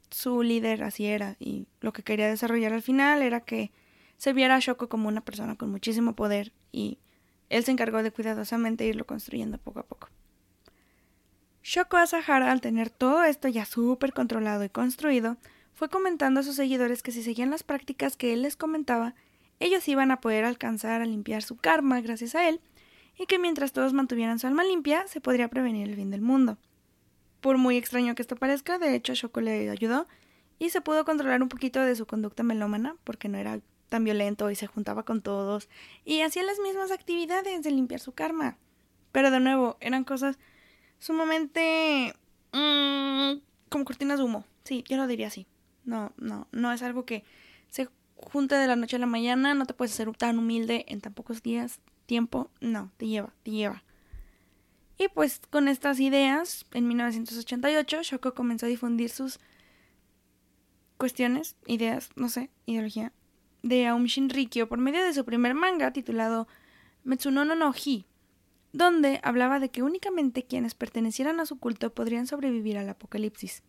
su 0.10 0.44
líder 0.44 0.84
así 0.84 1.06
era 1.06 1.36
y 1.40 1.68
lo 1.82 1.94
que 1.94 2.04
quería 2.04 2.28
desarrollar 2.28 2.74
al 2.74 2.82
final 2.82 3.22
era 3.22 3.42
que 3.42 3.72
se 4.18 4.34
viera 4.34 4.56
a 4.56 4.60
Shoko 4.60 4.90
como 4.90 5.08
una 5.08 5.22
persona 5.22 5.56
con 5.56 5.72
muchísimo 5.72 6.16
poder 6.16 6.54
y 6.72 7.00
él 7.50 7.64
se 7.64 7.72
encargó 7.72 8.04
de 8.04 8.12
cuidadosamente 8.12 8.86
irlo 8.86 9.06
construyendo 9.06 9.58
poco 9.58 9.80
a 9.80 9.84
poco. 9.84 10.10
Shoko 11.64 11.98
Asahara, 11.98 12.52
al 12.52 12.62
tener 12.62 12.90
todo 12.90 13.24
esto 13.24 13.48
ya 13.48 13.66
súper 13.66 14.14
controlado 14.14 14.64
y 14.64 14.70
construido, 14.70 15.38
fue 15.74 15.90
comentando 15.90 16.40
a 16.40 16.44
sus 16.44 16.56
seguidores 16.56 17.04
que 17.04 17.12
si 17.12 17.22
seguían 17.22 17.50
las 17.50 17.64
prácticas 17.64 18.18
que 18.18 18.34
él 18.34 18.42
les 18.42 18.56
comentaba, 18.56 19.16
ellos 19.60 19.88
iban 19.88 20.12
a 20.12 20.22
poder 20.22 20.46
alcanzar 20.46 21.02
a 21.02 21.06
limpiar 21.06 21.44
su 21.44 21.58
karma 21.58 22.02
gracias 22.02 22.36
a 22.36 22.48
él, 22.48 22.62
y 23.18 23.26
que 23.26 23.40
mientras 23.40 23.74
todos 23.74 23.94
mantuvieran 23.94 24.40
su 24.40 24.48
alma 24.48 24.64
limpia, 24.64 25.08
se 25.08 25.22
podría 25.22 25.50
prevenir 25.50 25.90
el 25.90 25.96
fin 25.96 26.10
del 26.10 26.22
mundo. 26.22 26.58
Por 27.48 27.58
muy 27.58 27.78
extraño 27.78 28.14
que 28.14 28.22
esto 28.22 28.36
parezca, 28.36 28.78
de 28.78 28.94
hecho 28.94 29.14
Shoko 29.14 29.40
le 29.40 29.70
ayudó 29.70 30.06
y 30.60 30.70
se 30.70 30.82
pudo 30.82 31.06
controlar 31.06 31.42
un 31.42 31.48
poquito 31.48 31.80
de 31.80 31.96
su 31.96 32.06
conducta 32.06 32.44
melómana, 32.44 32.98
porque 33.06 33.30
no 33.30 33.38
era 33.38 33.62
tan 33.88 34.04
violento 34.04 34.52
y 34.52 34.56
se 34.56 34.68
juntaba 34.68 35.04
con 35.04 35.22
todos 35.22 35.70
y 36.04 36.20
hacía 36.24 36.44
las 36.44 36.60
mismas 36.60 36.92
actividades 36.92 37.64
de 37.64 37.72
limpiar 37.72 38.02
su 38.02 38.12
karma. 38.12 38.58
Pero 39.14 39.32
de 39.32 39.40
nuevo, 39.40 39.78
eran 39.80 40.04
cosas 40.04 40.38
sumamente 41.00 42.14
mmm, 42.52 43.40
como 43.70 43.86
cortinas 43.86 44.18
de 44.20 44.26
humo. 44.26 44.44
Sí, 44.66 44.84
yo 44.90 44.98
lo 44.98 45.08
diría 45.08 45.28
así. 45.28 45.48
No, 45.86 46.12
no, 46.18 46.50
no 46.52 46.74
es 46.74 46.84
algo 46.84 47.06
que 47.06 47.24
se 47.70 47.88
junte 48.18 48.56
de 48.56 48.68
la 48.68 48.76
noche 48.76 48.98
a 48.98 49.00
la 49.00 49.06
mañana, 49.06 49.54
no 49.54 49.66
te 49.66 49.74
puedes 49.74 49.94
hacer 49.94 50.12
tan 50.18 50.38
humilde 50.38 50.84
en 50.90 51.00
tan 51.00 51.14
pocos 51.14 51.42
días, 51.44 51.80
tiempo, 52.08 52.50
no, 52.60 52.92
te 52.98 53.08
lleva, 53.08 53.34
te 53.44 53.52
lleva. 53.52 53.84
Y 54.98 55.10
pues 55.10 55.42
con 55.50 55.68
estas 55.68 56.00
ideas, 56.00 56.66
en 56.74 56.88
1988, 56.88 58.04
Shoko 58.04 58.34
comenzó 58.34 58.66
a 58.66 58.70
difundir 58.70 59.10
sus 59.10 59.40
cuestiones, 60.98 61.56
ideas, 61.68 62.10
no 62.16 62.30
sé, 62.30 62.50
ideología, 62.66 63.14
de 63.62 63.86
Aum 63.86 64.06
Shinrikyo 64.06 64.68
por 64.68 64.80
medio 64.80 65.04
de 65.04 65.14
su 65.14 65.24
primer 65.24 65.54
manga 65.54 65.92
titulado 65.94 66.48
Metsunono 67.04 67.56
no 67.56 67.74
Hi, 67.74 68.08
donde 68.74 69.20
hablaba 69.24 69.60
de 69.60 69.70
que 69.70 69.84
únicamente 69.84 70.46
quienes 70.46 70.74
pertenecieran 70.74 71.40
a 71.40 71.46
su 71.46 71.60
culto 71.60 71.94
podrían 71.94 72.26
sobrevivir 72.26 72.78
al 72.78 72.90
apocalipsis. 72.90 73.64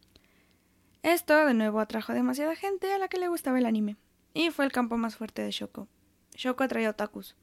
Esto 1.02 1.46
de 1.46 1.54
nuevo 1.54 1.80
atrajo 1.80 2.12
a 2.12 2.14
demasiada 2.14 2.56
gente 2.56 2.92
a 2.92 2.98
la 2.98 3.08
que 3.08 3.18
le 3.18 3.28
gustaba 3.28 3.58
el 3.58 3.66
anime, 3.66 3.96
y 4.32 4.50
fue 4.50 4.64
el 4.64 4.72
campo 4.72 4.96
más 4.96 5.16
fuerte 5.16 5.42
de 5.42 5.50
Shoko. 5.50 5.88
Shoko 6.34 6.64
atraía 6.64 6.90
otakus. 6.90 7.36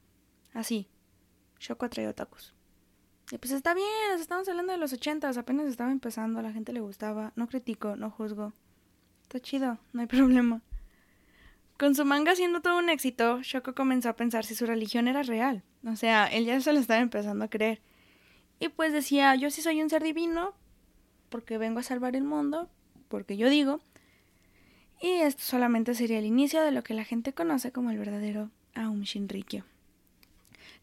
Así. 0.53 0.87
Shoko 1.59 1.85
atraía 1.85 2.09
otakus. 2.09 2.54
Y 3.31 3.37
pues 3.39 3.51
está 3.51 3.73
bien, 3.73 3.87
estamos 4.19 4.47
hablando 4.47 4.71
de 4.71 4.77
los 4.77 4.93
ochentas, 4.93 5.37
apenas 5.37 5.67
estaba 5.67 5.91
empezando, 5.91 6.39
a 6.39 6.43
la 6.43 6.53
gente 6.53 6.73
le 6.73 6.79
gustaba, 6.79 7.33
no 7.35 7.47
critico, 7.47 7.95
no 7.95 8.11
juzgo. 8.11 8.53
Está 9.23 9.39
chido, 9.39 9.79
no 9.93 10.01
hay 10.01 10.07
problema. 10.07 10.61
Con 11.77 11.95
su 11.95 12.05
manga 12.05 12.35
siendo 12.35 12.61
todo 12.61 12.77
un 12.77 12.89
éxito, 12.89 13.41
Shoko 13.41 13.73
comenzó 13.73 14.09
a 14.09 14.15
pensar 14.15 14.45
si 14.45 14.55
su 14.55 14.65
religión 14.65 15.07
era 15.07 15.23
real. 15.23 15.63
O 15.85 15.95
sea, 15.95 16.27
él 16.27 16.45
ya 16.45 16.59
se 16.61 16.71
lo 16.71 16.79
estaba 16.79 17.01
empezando 17.01 17.45
a 17.45 17.49
creer. 17.49 17.81
Y 18.59 18.69
pues 18.69 18.93
decía, 18.93 19.35
yo 19.35 19.49
sí 19.49 19.61
soy 19.61 19.81
un 19.81 19.89
ser 19.89 20.03
divino, 20.03 20.53
porque 21.29 21.57
vengo 21.57 21.79
a 21.79 21.83
salvar 21.83 22.15
el 22.15 22.23
mundo, 22.23 22.69
porque 23.09 23.37
yo 23.37 23.49
digo. 23.49 23.81
Y 25.01 25.09
esto 25.09 25.43
solamente 25.43 25.95
sería 25.95 26.19
el 26.19 26.25
inicio 26.25 26.63
de 26.63 26.71
lo 26.71 26.83
que 26.83 26.93
la 26.93 27.03
gente 27.03 27.33
conoce 27.33 27.71
como 27.71 27.91
el 27.91 27.97
verdadero 27.97 28.51
Aum 28.75 29.01
Shinrikyo. 29.01 29.65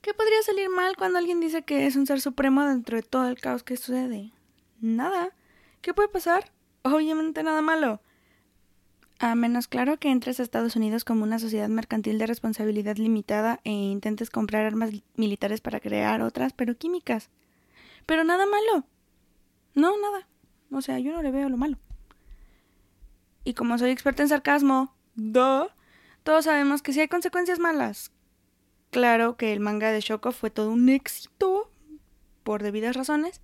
¿Qué 0.03 0.15
podría 0.15 0.43
salir 0.43 0.69
mal 0.69 0.97
cuando 0.97 1.19
alguien 1.21 1.39
dice 1.39 1.63
que 1.63 1.87
es 1.87 1.95
un 1.95 2.09
ser 2.09 2.21
supremo 2.21 2.65
dentro 2.65 2.97
de 2.97 3.05
todo 3.05 3.29
el 3.29 3.39
caos 3.39 3.63
que 3.63 3.77
sucede? 3.77 4.33
Nada. 4.81 5.31
¿Qué 5.81 5.95
puede 5.95 6.09
pasar? 6.09 6.51
Obviamente 6.83 7.45
nada 7.45 7.63
malo. 7.63 8.01
A 9.21 9.37
menos 9.37 9.69
claro 9.69 10.01
que 10.01 10.11
entres 10.11 10.41
a 10.41 10.43
Estados 10.43 10.75
Unidos 10.75 11.05
como 11.05 11.23
una 11.23 11.39
sociedad 11.39 11.69
mercantil 11.69 12.19
de 12.19 12.27
responsabilidad 12.27 12.97
limitada 12.97 13.61
e 13.63 13.71
intentes 13.71 14.29
comprar 14.29 14.67
armas 14.67 14.91
militares 15.15 15.61
para 15.61 15.79
crear 15.79 16.21
otras, 16.21 16.53
pero 16.53 16.77
químicas. 16.77 17.31
Pero 18.05 18.25
nada 18.25 18.45
malo. 18.45 18.85
No, 19.77 19.97
nada. 20.01 20.27
O 20.73 20.83
sea, 20.83 20.99
yo 20.99 21.13
no 21.13 21.23
le 21.23 21.31
veo 21.31 21.49
lo 21.49 21.57
malo. 21.57 21.79
Y 23.45 23.55
como 23.55 23.79
soy 23.79 23.91
experta 23.91 24.25
en 24.25 24.29
sarcasmo, 24.29 24.93
¡duh! 25.15 25.69
todos 26.25 26.47
sabemos 26.47 26.83
que 26.83 26.93
sí 26.93 26.99
hay 26.99 27.09
consecuencias 27.09 27.61
malas. 27.61 28.11
Claro 28.93 29.39
que 29.39 29.55
el 29.55 29.61
manga 29.61 29.91
de 29.91 30.03
Shoko 30.03 30.33
fue 30.33 30.51
todo 30.51 30.71
un 30.71 30.91
éxito, 30.91 31.71
por 32.43 32.63
debidas 32.63 32.95
razones, 32.95 33.41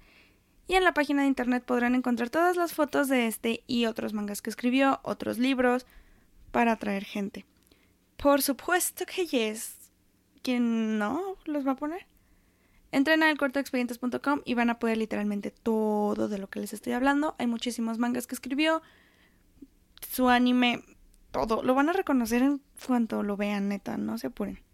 y 0.66 0.74
en 0.74 0.84
la 0.84 0.92
página 0.92 1.22
de 1.22 1.28
internet 1.28 1.64
podrán 1.64 1.94
encontrar 1.94 2.28
todas 2.28 2.54
las 2.56 2.74
fotos 2.74 3.08
de 3.08 3.26
este 3.26 3.64
y 3.66 3.86
otros 3.86 4.12
mangas 4.12 4.42
que 4.42 4.50
escribió, 4.50 5.00
otros 5.04 5.38
libros, 5.38 5.86
para 6.50 6.72
atraer 6.72 7.04
gente. 7.04 7.46
Por 8.18 8.42
supuesto 8.42 9.06
que 9.06 9.24
yes. 9.24 9.90
¿Quién 10.42 10.98
no 10.98 11.36
los 11.46 11.66
va 11.66 11.72
a 11.72 11.76
poner? 11.76 12.06
Entren 12.92 13.22
a 13.22 13.30
elcortoexpedientes.com 13.30 14.42
y 14.44 14.52
van 14.52 14.68
a 14.68 14.78
poder 14.78 14.98
literalmente 14.98 15.50
todo 15.50 16.28
de 16.28 16.36
lo 16.36 16.50
que 16.50 16.60
les 16.60 16.74
estoy 16.74 16.92
hablando. 16.92 17.36
Hay 17.38 17.46
muchísimos 17.46 17.96
mangas 17.96 18.26
que 18.26 18.34
escribió. 18.34 18.82
Su 20.10 20.28
anime, 20.28 20.84
todo. 21.30 21.62
Lo 21.62 21.74
van 21.74 21.88
a 21.88 21.94
reconocer 21.94 22.42
en 22.42 22.60
cuanto 22.86 23.22
lo 23.22 23.38
vean, 23.38 23.68
neta. 23.68 23.96
No 23.96 24.18
se 24.18 24.26
apuren. 24.26 24.67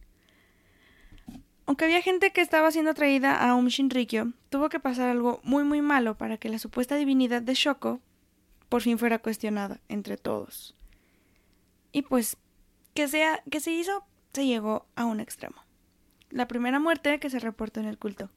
Aunque 1.67 1.87
había 1.87 2.03
gente 2.03 2.33
que 2.33 2.43
estaba 2.43 2.71
siendo 2.71 2.91
atraída 2.91 3.37
a 3.37 3.55
Um 3.55 3.69
Shinrikyo, 3.69 4.33
tuvo 4.51 4.69
que 4.69 4.81
pasar 4.81 5.09
algo 5.09 5.41
muy 5.45 5.65
muy 5.65 5.81
malo 5.81 6.17
para 6.17 6.37
que 6.37 6.51
la 6.51 6.59
supuesta 6.59 6.97
divinidad 6.97 7.41
de 7.41 7.55
Shoko 7.55 8.01
por 8.69 8.83
fin 8.83 8.99
fuera 8.99 9.19
cuestionada 9.19 9.81
entre 9.89 10.17
todos. 10.17 10.77
Y 11.93 12.03
pues, 12.03 12.37
que, 12.93 13.09
sea, 13.09 13.43
que 13.51 13.61
se 13.61 13.71
hizo, 13.71 14.05
se 14.33 14.47
llegó 14.47 14.87
a 14.97 15.05
un 15.05 15.21
extremo. 15.21 15.57
La 16.31 16.49
primera 16.49 16.81
muerte 16.81 17.21
que 17.21 17.31
se 17.31 17.39
reportó 17.39 17.81
en 17.81 17.87
el 17.87 17.99
culto. 17.99 18.31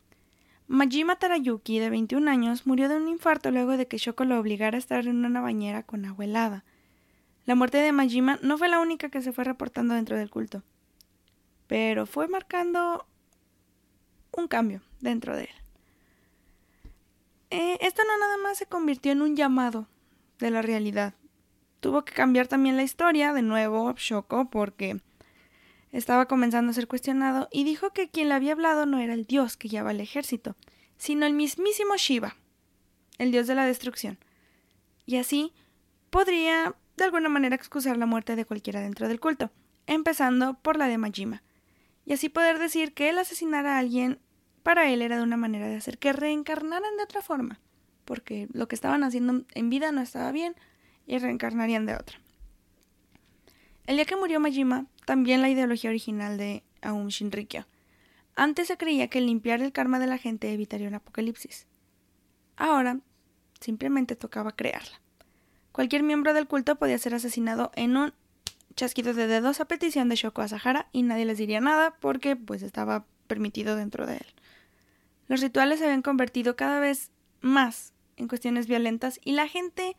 Majima 0.67 1.15
Tarayuki, 1.15 1.80
de 1.80 1.89
21 1.89 2.30
años, 2.30 2.67
murió 2.67 2.88
de 2.88 2.97
un 2.97 3.07
infarto 3.07 3.51
luego 3.51 3.78
de 3.78 3.88
que 3.88 3.97
Shoko 3.97 4.25
lo 4.25 4.39
obligara 4.39 4.75
a 4.75 4.80
estar 4.80 5.07
en 5.07 5.25
una 5.25 5.41
bañera 5.41 5.84
con 5.84 6.05
agua 6.05 6.25
helada. 6.25 6.65
La 7.45 7.55
muerte 7.55 7.78
de 7.78 7.91
Majima 7.91 8.38
no 8.41 8.57
fue 8.57 8.67
la 8.67 8.80
única 8.80 9.09
que 9.09 9.21
se 9.21 9.32
fue 9.32 9.43
reportando 9.43 9.93
dentro 9.95 10.17
del 10.17 10.30
culto, 10.30 10.63
pero 11.67 12.05
fue 12.05 12.28
marcando 12.28 13.07
un 14.38 14.47
cambio 14.47 14.81
dentro 14.99 15.35
de 15.35 15.43
él. 15.43 15.55
Eh, 17.49 17.77
esto 17.81 18.03
no 18.05 18.17
nada 18.17 18.38
más 18.38 18.57
se 18.57 18.65
convirtió 18.65 19.11
en 19.11 19.21
un 19.21 19.35
llamado 19.35 19.88
de 20.39 20.51
la 20.51 20.61
realidad. 20.61 21.13
Tuvo 21.79 22.03
que 22.03 22.13
cambiar 22.13 22.47
también 22.47 22.75
la 22.75 22.83
historia, 22.83 23.33
de 23.33 23.41
nuevo, 23.41 23.93
Shoko, 23.95 24.49
porque 24.49 24.99
estaba 25.91 26.25
comenzando 26.25 26.71
a 26.71 26.73
ser 26.73 26.88
cuestionado 26.88 27.47
y 27.51 27.63
dijo 27.63 27.91
que 27.91 28.09
quien 28.09 28.29
le 28.29 28.35
había 28.35 28.53
hablado 28.53 28.85
no 28.85 28.99
era 28.99 29.13
el 29.13 29.25
dios 29.25 29.57
que 29.57 29.69
llevaba 29.69 29.91
el 29.91 30.01
ejército, 30.01 30.55
sino 30.97 31.25
el 31.25 31.33
mismísimo 31.33 31.95
Shiva, 31.95 32.35
el 33.17 33.31
dios 33.31 33.47
de 33.47 33.55
la 33.55 33.65
destrucción. 33.65 34.17
Y 35.05 35.17
así 35.17 35.53
podría, 36.09 36.75
de 36.97 37.03
alguna 37.05 37.29
manera, 37.29 37.55
excusar 37.55 37.97
la 37.97 38.05
muerte 38.05 38.35
de 38.35 38.45
cualquiera 38.45 38.81
dentro 38.81 39.07
del 39.07 39.19
culto, 39.19 39.51
empezando 39.85 40.55
por 40.55 40.77
la 40.77 40.88
de 40.88 40.97
Majima, 40.97 41.43
y 42.05 42.13
así 42.13 42.29
poder 42.29 42.59
decir 42.59 42.93
que 42.93 43.09
él 43.09 43.17
asesinara 43.17 43.75
a 43.75 43.79
alguien 43.79 44.19
para 44.68 44.91
él 44.91 45.01
era 45.01 45.15
de 45.15 45.24
una 45.24 45.38
manera 45.38 45.65
de 45.70 45.78
hacer 45.78 45.97
que 45.97 46.11
reencarnaran 46.11 46.97
de 46.97 47.03
otra 47.03 47.22
forma, 47.22 47.57
porque 48.03 48.49
lo 48.51 48.68
que 48.68 48.76
estaban 48.76 49.05
haciendo 49.05 49.45
en 49.53 49.70
vida 49.70 49.93
no 49.93 50.01
estaba 50.01 50.30
bien 50.34 50.55
y 51.05 51.20
reencarnarían 51.20 51.86
de 51.86 51.95
otra. 51.95 52.20
El 53.86 53.95
día 53.95 54.03
que 54.03 54.18
murió 54.18 54.41
Majima, 54.41 54.86
también 55.05 55.41
la 55.41 55.47
ideología 55.47 55.89
original 55.89 56.38
de 56.38 56.63
Aum 56.82 57.07
Shinrikyo. 57.07 57.65
Antes 58.36 58.68
se 58.68 58.76
creía 58.76 59.07
que 59.07 59.22
limpiar 59.22 59.61
el 59.61 59.72
karma 59.72 59.99
de 59.99 60.07
la 60.07 60.18
gente 60.18 60.51
evitaría 60.51 60.89
un 60.89 60.95
apocalipsis. 60.95 61.65
Ahora, 62.57 62.99
simplemente 63.61 64.18
tocaba 64.18 64.51
crearla. 64.51 64.99
Cualquier 65.72 66.03
miembro 66.03 66.34
del 66.34 66.49
culto 66.49 66.76
podía 66.76 66.97
ser 66.97 67.15
asesinado 67.15 67.72
en 67.76 67.95
un 67.95 68.13
chasquido 68.76 69.13
de 69.13 69.28
dedos 69.28 69.61
a 69.61 69.65
petición 69.65 70.09
de 70.09 70.18
Shoko 70.18 70.41
Asahara 70.41 70.89
y 70.91 71.03
nadie 71.03 71.24
les 71.24 71.38
diría 71.38 71.61
nada 71.61 71.95
porque 72.01 72.36
pues 72.36 72.63
estaba 72.63 73.05
permitido 73.28 73.78
dentro 73.78 74.05
de 74.05 74.15
él. 74.15 74.36
Los 75.28 75.41
rituales 75.41 75.80
se 75.80 75.86
habían 75.86 76.01
convertido 76.01 76.55
cada 76.55 76.80
vez 76.80 77.11
más 77.41 77.93
en 78.15 78.28
cuestiones 78.28 78.67
violentas 78.67 79.19
y 79.23 79.34
la 79.34 79.47
gente 79.47 79.95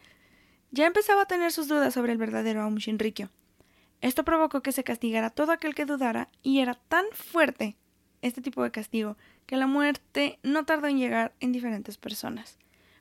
ya 0.70 0.86
empezaba 0.86 1.22
a 1.22 1.26
tener 1.26 1.52
sus 1.52 1.68
dudas 1.68 1.94
sobre 1.94 2.12
el 2.12 2.18
verdadero 2.18 2.62
Aum 2.62 2.76
Shinrikyo. 2.76 3.30
Esto 4.00 4.24
provocó 4.24 4.62
que 4.62 4.72
se 4.72 4.84
castigara 4.84 5.28
a 5.28 5.30
todo 5.30 5.52
aquel 5.52 5.74
que 5.74 5.84
dudara 5.84 6.28
y 6.42 6.60
era 6.60 6.74
tan 6.74 7.04
fuerte 7.12 7.76
este 8.22 8.40
tipo 8.40 8.62
de 8.62 8.70
castigo 8.70 9.16
que 9.46 9.56
la 9.56 9.66
muerte 9.66 10.38
no 10.42 10.64
tardó 10.64 10.88
en 10.88 10.98
llegar 10.98 11.34
en 11.40 11.52
diferentes 11.52 11.96
personas. 11.96 12.58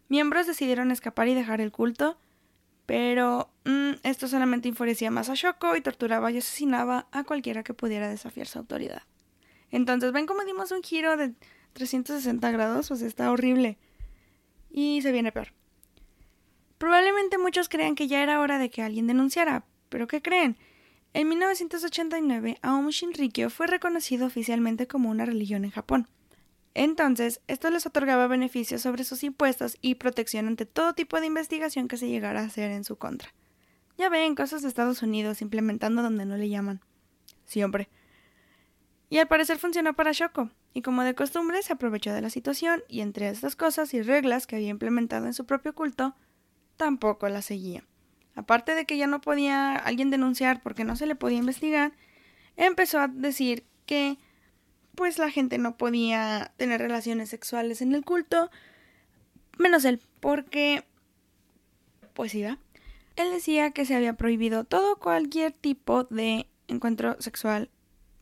Miembros 0.10 0.48
decidieron 0.48 0.92
escapar 0.92 1.28
y 1.28 1.34
dejar 1.34 1.60
el 1.62 1.72
culto, 1.72 2.18
pero 2.86 3.50
mm, 3.66 4.00
esto 4.04 4.28
solamente 4.28 4.70
enfurecía 4.70 5.12
más 5.12 5.30
a 5.30 5.34
Shoko 5.36 5.76
y 5.76 5.82
torturaba 5.82 6.32
y 6.32 6.38
asesinaba 6.38 7.08
a 7.12 7.24
cualquiera 7.26 7.64
que 7.64 7.74
pudiera 7.74 8.08
desafiar 8.08 8.48
su 8.48 8.60
autoridad. 8.60 9.04
Entonces, 9.70 10.14
ven 10.14 10.26
cómo 10.26 10.46
dimos 10.46 10.72
un 10.72 10.82
giro 10.82 11.18
de 11.18 11.34
360 11.74 12.52
grados, 12.52 12.88
pues 12.90 13.02
está 13.02 13.32
horrible. 13.32 13.78
Y 14.70 15.02
se 15.02 15.12
viene 15.12 15.32
peor. 15.32 15.54
Probablemente 16.78 17.38
muchos 17.38 17.70
crean 17.70 17.96
que 17.96 18.08
ya 18.08 18.22
era 18.22 18.40
hora 18.40 18.60
de 18.60 18.70
que 18.70 18.84
alguien 18.84 19.08
denunciara, 19.08 19.66
pero 19.90 20.08
¿qué 20.08 20.22
creen? 20.22 20.58
En 21.14 21.30
1989, 21.30 22.60
Aum 22.62 22.90
Shinrikyo 22.90 23.50
fue 23.50 23.66
reconocido 23.66 24.28
oficialmente 24.28 24.88
como 24.88 25.10
una 25.10 25.26
religión 25.26 25.66
en 25.66 25.72
Japón. 25.72 26.08
Entonces, 26.76 27.42
esto 27.48 27.72
les 27.72 27.88
otorgaba 27.88 28.28
beneficios 28.28 28.84
sobre 28.84 29.04
sus 29.04 29.24
impuestos 29.24 29.78
y 29.82 29.96
protección 29.96 30.46
ante 30.46 30.68
todo 30.68 30.94
tipo 30.94 31.20
de 31.20 31.26
investigación 31.26 31.88
que 31.88 31.98
se 31.98 32.08
llegara 32.08 32.42
a 32.42 32.46
hacer 32.46 32.70
en 32.70 32.84
su 32.84 32.98
contra. 32.98 33.34
Ya 33.98 34.10
ven, 34.10 34.36
cosas 34.36 34.62
de 34.62 34.68
Estados 34.68 35.02
Unidos 35.02 35.42
implementando 35.42 36.04
donde 36.04 36.26
no 36.26 36.38
le 36.38 36.50
llaman. 36.50 36.82
Siempre. 37.46 37.90
Y 39.10 39.20
al 39.20 39.28
parecer 39.28 39.58
funcionó 39.58 39.94
para 39.94 40.12
Shoko, 40.12 40.50
y 40.74 40.82
como 40.82 41.04
de 41.04 41.16
costumbre 41.16 41.62
se 41.64 41.74
aprovechó 41.74 42.14
de 42.14 42.22
la 42.22 42.30
situación 42.30 42.84
y 42.90 43.02
entre 43.02 43.30
estas 43.30 43.56
cosas 43.56 43.94
y 43.94 44.02
reglas 44.02 44.48
que 44.48 44.58
había 44.58 44.70
implementado 44.70 45.26
en 45.26 45.34
su 45.34 45.46
propio 45.46 45.74
culto, 45.74 46.16
tampoco 46.76 47.30
la 47.30 47.42
seguía. 47.42 47.84
Aparte 48.36 48.76
de 48.76 48.86
que 48.86 48.98
ya 48.98 49.08
no 49.08 49.22
podía 49.22 49.76
alguien 49.76 50.12
denunciar 50.12 50.62
porque 50.62 50.84
no 50.84 50.96
se 50.96 51.08
le 51.08 51.16
podía 51.16 51.40
investigar, 51.40 51.94
empezó 52.58 53.00
a 53.00 53.08
decir 53.08 53.66
que 53.86 54.18
pues 54.94 55.18
la 55.18 55.32
gente 55.32 55.58
no 55.58 55.78
podía 55.78 56.54
tener 56.58 56.82
relaciones 56.82 57.30
sexuales 57.30 57.82
en 57.82 57.96
el 57.96 58.04
culto, 58.04 58.52
menos 59.58 59.86
él, 59.86 60.02
porque 60.20 60.86
pues 62.14 62.36
iba. 62.36 62.58
Él 63.16 63.32
decía 63.32 63.72
que 63.72 63.86
se 63.86 63.96
había 63.96 64.14
prohibido 64.14 64.64
todo 64.64 64.98
cualquier 64.98 65.52
tipo 65.52 66.04
de 66.06 66.48
encuentro 66.68 67.16
sexual. 67.20 67.70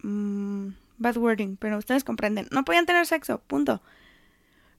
Mm, 0.05 0.75
bad 0.99 1.17
wording, 1.17 1.57
pero 1.57 1.79
ustedes 1.79 2.03
comprenden. 2.03 2.47
No 2.51 2.63
podían 2.63 2.85
tener 2.85 3.07
sexo, 3.07 3.39
punto. 3.39 3.81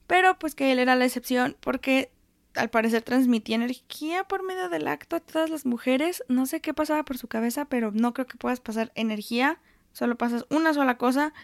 Pero 0.06 0.38
pues 0.38 0.54
que 0.54 0.70
él 0.70 0.78
era 0.78 0.94
la 0.94 1.04
excepción 1.04 1.56
porque 1.60 2.12
al 2.54 2.70
parecer 2.70 3.02
transmitía 3.02 3.56
energía 3.56 4.24
por 4.24 4.44
medio 4.44 4.68
del 4.68 4.86
acto 4.86 5.16
a 5.16 5.20
todas 5.20 5.50
las 5.50 5.66
mujeres. 5.66 6.22
No 6.28 6.46
sé 6.46 6.60
qué 6.60 6.72
pasaba 6.72 7.04
por 7.04 7.18
su 7.18 7.26
cabeza, 7.26 7.64
pero 7.64 7.90
no 7.90 8.14
creo 8.14 8.26
que 8.26 8.38
puedas 8.38 8.60
pasar 8.60 8.92
energía. 8.94 9.58
Solo 9.92 10.16
pasas 10.16 10.46
una 10.48 10.72
sola 10.74 10.96
cosa 10.96 11.34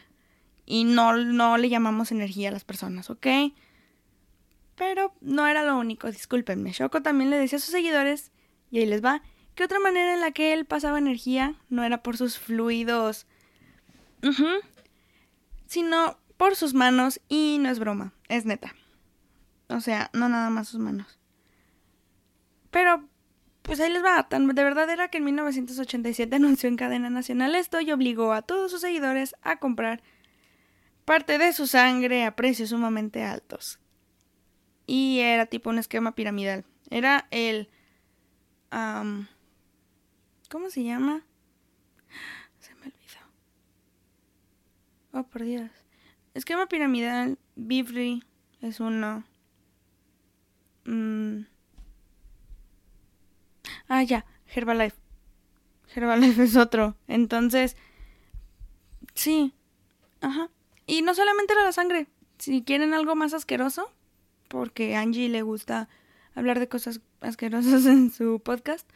y 0.64 0.84
no, 0.84 1.16
no 1.16 1.58
le 1.58 1.68
llamamos 1.68 2.12
energía 2.12 2.50
a 2.50 2.52
las 2.52 2.64
personas, 2.64 3.10
¿ok? 3.10 3.26
Pero 4.76 5.12
no 5.20 5.48
era 5.48 5.64
lo 5.64 5.76
único, 5.76 6.10
discúlpenme. 6.10 6.70
Shoko 6.70 7.02
también 7.02 7.30
le 7.30 7.38
decía 7.38 7.56
a 7.56 7.60
sus 7.60 7.72
seguidores, 7.72 8.30
y 8.70 8.78
ahí 8.78 8.86
les 8.86 9.04
va, 9.04 9.22
que 9.54 9.64
otra 9.64 9.80
manera 9.80 10.14
en 10.14 10.20
la 10.20 10.30
que 10.30 10.52
él 10.52 10.66
pasaba 10.66 10.98
energía 10.98 11.56
no 11.68 11.82
era 11.82 12.02
por 12.02 12.16
sus 12.16 12.38
fluidos, 12.38 13.26
sino 15.66 16.18
por 16.36 16.56
sus 16.56 16.74
manos, 16.74 17.20
y 17.28 17.58
no 17.60 17.70
es 17.70 17.78
broma, 17.78 18.12
es 18.28 18.44
neta. 18.44 18.74
O 19.68 19.80
sea, 19.80 20.10
no 20.12 20.28
nada 20.28 20.50
más 20.50 20.68
sus 20.68 20.80
manos. 20.80 21.18
Pero, 22.70 23.08
pues 23.62 23.80
ahí 23.80 23.92
les 23.92 24.04
va. 24.04 24.28
Tan 24.28 24.48
de 24.48 24.64
verdad 24.64 24.90
era 24.90 25.08
que 25.08 25.18
en 25.18 25.24
1987 25.24 26.36
anunció 26.36 26.68
en 26.68 26.76
cadena 26.76 27.10
nacional 27.10 27.54
esto 27.54 27.80
y 27.80 27.92
obligó 27.92 28.32
a 28.32 28.42
todos 28.42 28.70
sus 28.70 28.80
seguidores 28.80 29.34
a 29.42 29.56
comprar 29.56 30.02
parte 31.04 31.38
de 31.38 31.52
su 31.52 31.66
sangre 31.66 32.24
a 32.24 32.36
precios 32.36 32.70
sumamente 32.70 33.24
altos. 33.24 33.80
Y 34.86 35.20
era 35.20 35.46
tipo 35.46 35.70
un 35.70 35.78
esquema 35.78 36.14
piramidal. 36.14 36.64
Era 36.90 37.26
el... 37.30 37.70
¿Cómo 38.70 39.26
se 40.70 40.84
llama? 40.84 41.24
Se 42.58 42.74
me 42.74 42.86
olvidó. 42.86 43.20
Oh, 45.12 45.24
por 45.24 45.42
Dios. 45.42 45.70
Esquema 46.34 46.66
piramidal, 46.66 47.38
Bifri 47.54 48.24
es 48.62 48.80
uno. 48.80 49.24
Mm. 50.84 51.42
Ah, 53.88 54.02
ya, 54.02 54.24
Herbalife. 54.46 54.96
Herbalife 55.94 56.44
es 56.44 56.56
otro. 56.56 56.96
Entonces, 57.08 57.76
sí. 59.14 59.52
Ajá. 60.22 60.48
Y 60.86 61.02
no 61.02 61.14
solamente 61.14 61.52
era 61.52 61.64
la 61.64 61.72
sangre. 61.72 62.06
Si 62.38 62.62
quieren 62.62 62.94
algo 62.94 63.14
más 63.14 63.34
asqueroso, 63.34 63.92
porque 64.48 64.96
Angie 64.96 65.28
le 65.28 65.42
gusta 65.42 65.88
hablar 66.34 66.58
de 66.58 66.68
cosas 66.68 67.00
asquerosas 67.20 67.84
en 67.86 68.10
su 68.10 68.40
podcast. 68.40 68.88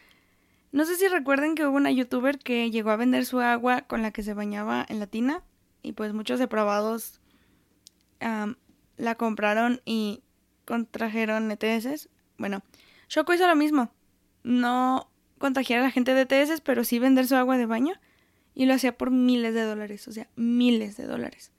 No 0.71 0.85
sé 0.85 0.95
si 0.95 1.07
recuerden 1.07 1.53
que 1.53 1.65
hubo 1.65 1.77
una 1.77 1.91
youtuber 1.91 2.39
que 2.39 2.71
llegó 2.71 2.89
a 2.89 2.97
vender 2.97 3.25
su 3.25 3.39
agua 3.39 3.81
con 3.81 4.01
la 4.01 4.11
que 4.11 4.23
se 4.23 4.33
bañaba 4.33 4.85
en 4.89 4.99
la 4.99 5.07
tina 5.07 5.43
y 5.87 5.93
pues 5.93 6.13
muchos 6.13 6.39
depravados 6.39 7.21
la 8.19 9.15
compraron 9.15 9.81
y 9.85 10.21
contrajeron 10.65 11.51
ETS. 11.51 12.09
Bueno, 12.37 12.61
Shoko 13.09 13.33
hizo 13.33 13.47
lo 13.47 13.55
mismo. 13.55 13.91
No 14.43 15.09
contagiar 15.37 15.79
a 15.79 15.83
la 15.83 15.91
gente 15.91 16.13
de 16.13 16.21
ETS, 16.21 16.61
pero 16.61 16.83
sí 16.83 16.99
vender 16.99 17.27
su 17.27 17.35
agua 17.35 17.57
de 17.57 17.65
baño 17.65 17.93
y 18.53 18.65
lo 18.65 18.73
hacía 18.73 18.97
por 18.97 19.11
miles 19.11 19.53
de 19.53 19.61
dólares, 19.61 20.07
o 20.07 20.11
sea, 20.11 20.27
miles 20.35 20.97
de 20.97 21.05
dólares. 21.05 21.51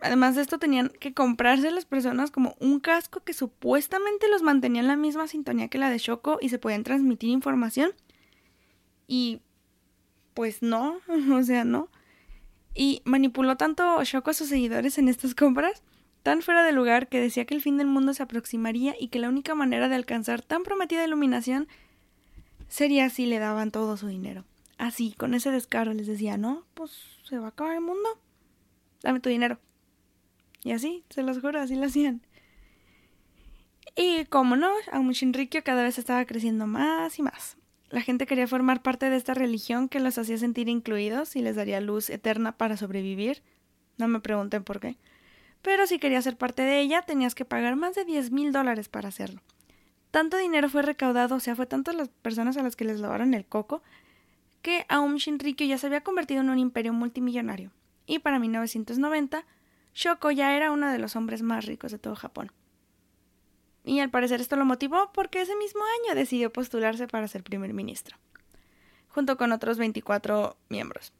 Además 0.00 0.36
de 0.36 0.42
esto, 0.42 0.58
tenían 0.58 0.90
que 1.00 1.14
comprarse 1.14 1.70
las 1.70 1.86
personas 1.86 2.30
como 2.30 2.56
un 2.60 2.78
casco 2.78 3.20
que 3.20 3.32
supuestamente 3.32 4.28
los 4.28 4.42
mantenía 4.42 4.82
en 4.82 4.88
la 4.88 4.96
misma 4.96 5.28
sintonía 5.28 5.68
que 5.68 5.78
la 5.78 5.88
de 5.88 5.98
Shoko 5.98 6.38
y 6.42 6.50
se 6.50 6.58
podían 6.58 6.84
transmitir 6.84 7.30
información. 7.30 7.92
Y 9.06 9.40
pues 10.34 10.62
no, 10.62 10.98
o 11.32 11.42
sea, 11.42 11.64
no. 11.64 11.88
Y 12.74 13.02
manipuló 13.04 13.56
tanto 13.56 14.02
Shoko 14.02 14.30
a 14.30 14.34
sus 14.34 14.48
seguidores 14.48 14.98
en 14.98 15.08
estas 15.08 15.34
compras, 15.34 15.82
tan 16.22 16.42
fuera 16.42 16.64
de 16.64 16.72
lugar 16.72 17.08
que 17.08 17.20
decía 17.20 17.44
que 17.44 17.54
el 17.54 17.62
fin 17.62 17.76
del 17.76 17.86
mundo 17.86 18.14
se 18.14 18.22
aproximaría 18.22 18.96
y 18.98 19.08
que 19.08 19.18
la 19.18 19.28
única 19.28 19.54
manera 19.54 19.88
de 19.88 19.94
alcanzar 19.94 20.42
tan 20.42 20.62
prometida 20.64 21.04
iluminación 21.04 21.68
sería 22.68 23.10
si 23.10 23.26
le 23.26 23.38
daban 23.38 23.70
todo 23.70 23.96
su 23.96 24.08
dinero. 24.08 24.44
Así, 24.78 25.14
con 25.16 25.34
ese 25.34 25.50
descaro 25.50 25.94
les 25.94 26.06
decía, 26.06 26.36
no, 26.36 26.64
pues 26.74 26.90
se 27.28 27.38
va 27.38 27.46
a 27.46 27.48
acabar 27.50 27.74
el 27.74 27.80
mundo. 27.80 28.08
Dame 29.02 29.20
tu 29.20 29.28
dinero. 29.28 29.58
Y 30.62 30.72
así, 30.72 31.04
se 31.10 31.22
los 31.22 31.40
juro, 31.40 31.60
así 31.60 31.76
lo 31.76 31.86
hacían. 31.86 32.22
Y 33.96 34.24
como 34.24 34.56
no, 34.56 34.72
Aum 34.90 35.10
Shinrikyo 35.10 35.62
cada 35.62 35.82
vez 35.82 35.98
estaba 35.98 36.24
creciendo 36.24 36.66
más 36.66 37.18
y 37.18 37.22
más. 37.22 37.56
La 37.94 38.00
gente 38.00 38.26
quería 38.26 38.48
formar 38.48 38.82
parte 38.82 39.08
de 39.08 39.14
esta 39.14 39.34
religión 39.34 39.88
que 39.88 40.00
los 40.00 40.18
hacía 40.18 40.36
sentir 40.36 40.68
incluidos 40.68 41.36
y 41.36 41.42
les 41.42 41.54
daría 41.54 41.80
luz 41.80 42.10
eterna 42.10 42.50
para 42.50 42.76
sobrevivir. 42.76 43.40
No 43.98 44.08
me 44.08 44.18
pregunten 44.18 44.64
por 44.64 44.80
qué. 44.80 44.96
Pero 45.62 45.86
si 45.86 46.00
querías 46.00 46.24
ser 46.24 46.36
parte 46.36 46.62
de 46.62 46.80
ella, 46.80 47.02
tenías 47.02 47.36
que 47.36 47.44
pagar 47.44 47.76
más 47.76 47.94
de 47.94 48.04
10 48.04 48.32
mil 48.32 48.50
dólares 48.50 48.88
para 48.88 49.10
hacerlo. 49.10 49.42
Tanto 50.10 50.36
dinero 50.36 50.68
fue 50.68 50.82
recaudado, 50.82 51.36
o 51.36 51.38
sea, 51.38 51.54
fue 51.54 51.66
tanto 51.66 51.92
las 51.92 52.08
personas 52.08 52.56
a 52.56 52.64
las 52.64 52.74
que 52.74 52.84
les 52.84 52.98
lavaron 52.98 53.32
el 53.32 53.46
coco, 53.46 53.80
que 54.60 54.86
Aum 54.88 55.14
Shinrikyo 55.14 55.64
ya 55.64 55.78
se 55.78 55.86
había 55.86 56.02
convertido 56.02 56.40
en 56.40 56.50
un 56.50 56.58
imperio 56.58 56.92
multimillonario. 56.92 57.70
Y 58.06 58.18
para 58.18 58.40
1990 58.40 59.44
Shoko 59.94 60.32
ya 60.32 60.56
era 60.56 60.72
uno 60.72 60.90
de 60.90 60.98
los 60.98 61.14
hombres 61.14 61.42
más 61.42 61.64
ricos 61.64 61.92
de 61.92 62.00
todo 62.00 62.16
Japón. 62.16 62.50
Y 63.84 64.00
al 64.00 64.10
parecer 64.10 64.40
esto 64.40 64.56
lo 64.56 64.64
motivó 64.64 65.12
porque 65.12 65.42
ese 65.42 65.56
mismo 65.56 65.82
año 65.84 66.14
decidió 66.14 66.52
postularse 66.52 67.06
para 67.06 67.28
ser 67.28 67.42
primer 67.42 67.74
ministro, 67.74 68.16
junto 69.08 69.36
con 69.36 69.52
otros 69.52 69.78
24 69.78 70.56
miembros 70.68 71.12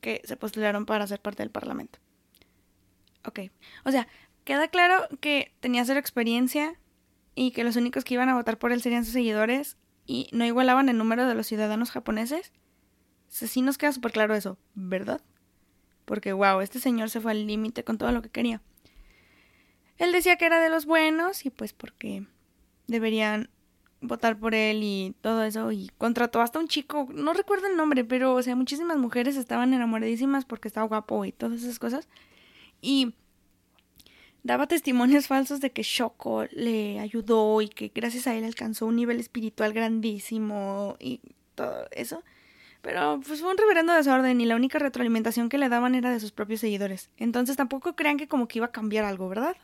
que 0.00 0.22
se 0.24 0.36
postularon 0.36 0.86
para 0.86 1.06
ser 1.06 1.20
parte 1.20 1.42
del 1.42 1.50
parlamento. 1.50 1.98
Ok, 3.24 3.40
o 3.84 3.90
sea, 3.90 4.06
queda 4.44 4.68
claro 4.68 5.08
que 5.20 5.52
tenía 5.60 5.84
cero 5.84 5.98
experiencia 5.98 6.78
y 7.34 7.50
que 7.50 7.64
los 7.64 7.76
únicos 7.76 8.04
que 8.04 8.14
iban 8.14 8.28
a 8.28 8.34
votar 8.34 8.58
por 8.58 8.72
él 8.72 8.80
serían 8.80 9.04
sus 9.04 9.14
seguidores 9.14 9.76
y 10.06 10.28
no 10.32 10.44
igualaban 10.44 10.88
el 10.88 10.96
número 10.96 11.26
de 11.26 11.34
los 11.34 11.46
ciudadanos 11.46 11.90
japoneses. 11.90 12.52
sí 13.28 13.62
nos 13.62 13.78
queda 13.78 13.92
súper 13.92 14.12
claro 14.12 14.34
eso, 14.34 14.58
¿verdad? 14.74 15.20
porque 16.06 16.32
wow, 16.32 16.60
este 16.60 16.80
señor 16.80 17.10
se 17.10 17.20
fue 17.20 17.32
al 17.32 17.46
límite 17.46 17.84
con 17.84 17.98
todo 17.98 18.10
lo 18.12 18.22
que 18.22 18.30
quería. 18.30 18.62
Él 19.98 20.12
decía 20.12 20.36
que 20.36 20.46
era 20.46 20.60
de 20.60 20.68
los 20.68 20.86
buenos 20.86 21.46
y 21.46 21.50
pues 21.50 21.72
porque 21.72 22.26
deberían 22.86 23.50
votar 24.00 24.38
por 24.38 24.54
él 24.54 24.80
y 24.82 25.14
todo 25.20 25.42
eso 25.42 25.72
y 25.72 25.90
contrató 25.98 26.40
hasta 26.40 26.58
un 26.58 26.68
chico, 26.68 27.08
no 27.12 27.32
recuerdo 27.32 27.66
el 27.66 27.76
nombre, 27.76 28.04
pero 28.04 28.34
o 28.34 28.42
sea, 28.42 28.54
muchísimas 28.56 28.98
mujeres 28.98 29.36
estaban 29.36 29.72
enamoradísimas 29.72 30.44
porque 30.44 30.68
estaba 30.68 30.86
guapo 30.86 31.24
y 31.24 31.32
todas 31.32 31.62
esas 31.62 31.78
cosas 31.78 32.08
y 32.80 33.14
daba 34.42 34.66
testimonios 34.66 35.26
falsos 35.28 35.60
de 35.60 35.72
que 35.72 35.82
Shoko 35.82 36.44
le 36.52 37.00
ayudó 37.00 37.60
y 37.62 37.68
que 37.68 37.90
gracias 37.94 38.26
a 38.26 38.34
él 38.34 38.44
alcanzó 38.44 38.86
un 38.86 38.96
nivel 38.96 39.20
espiritual 39.20 39.72
grandísimo 39.72 40.96
y 41.00 41.20
todo 41.54 41.86
eso. 41.90 42.22
Pero 42.82 43.18
pues 43.26 43.40
fue 43.40 43.50
un 43.50 43.58
reverendo 43.58 43.92
desorden 43.94 44.40
y 44.40 44.44
la 44.46 44.54
única 44.54 44.78
retroalimentación 44.78 45.48
que 45.48 45.58
le 45.58 45.68
daban 45.68 45.96
era 45.96 46.10
de 46.10 46.20
sus 46.20 46.30
propios 46.30 46.60
seguidores. 46.60 47.10
Entonces 47.16 47.56
tampoco 47.56 47.96
crean 47.96 48.16
que 48.16 48.28
como 48.28 48.46
que 48.46 48.60
iba 48.60 48.66
a 48.66 48.72
cambiar 48.72 49.04
algo, 49.04 49.28
¿verdad? 49.28 49.56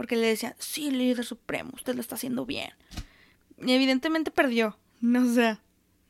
Porque 0.00 0.16
le 0.16 0.28
decían, 0.28 0.54
sí, 0.58 0.90
líder 0.90 1.26
supremo, 1.26 1.72
usted 1.74 1.94
lo 1.94 2.00
está 2.00 2.14
haciendo 2.14 2.46
bien. 2.46 2.70
Y 3.58 3.72
evidentemente 3.72 4.30
perdió. 4.30 4.78
No 5.02 5.30
sé. 5.30 5.58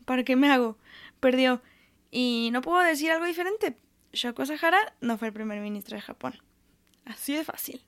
¿Para 0.04 0.22
qué 0.22 0.36
me 0.36 0.48
hago? 0.48 0.78
Perdió. 1.18 1.60
Y 2.12 2.50
no 2.52 2.60
puedo 2.60 2.78
decir 2.84 3.10
algo 3.10 3.26
diferente. 3.26 3.76
Shoko 4.12 4.46
Sahara 4.46 4.78
no 5.00 5.18
fue 5.18 5.26
el 5.26 5.34
primer 5.34 5.60
ministro 5.60 5.96
de 5.96 6.02
Japón. 6.02 6.34
Así 7.04 7.34
de 7.34 7.42
fácil. 7.42 7.82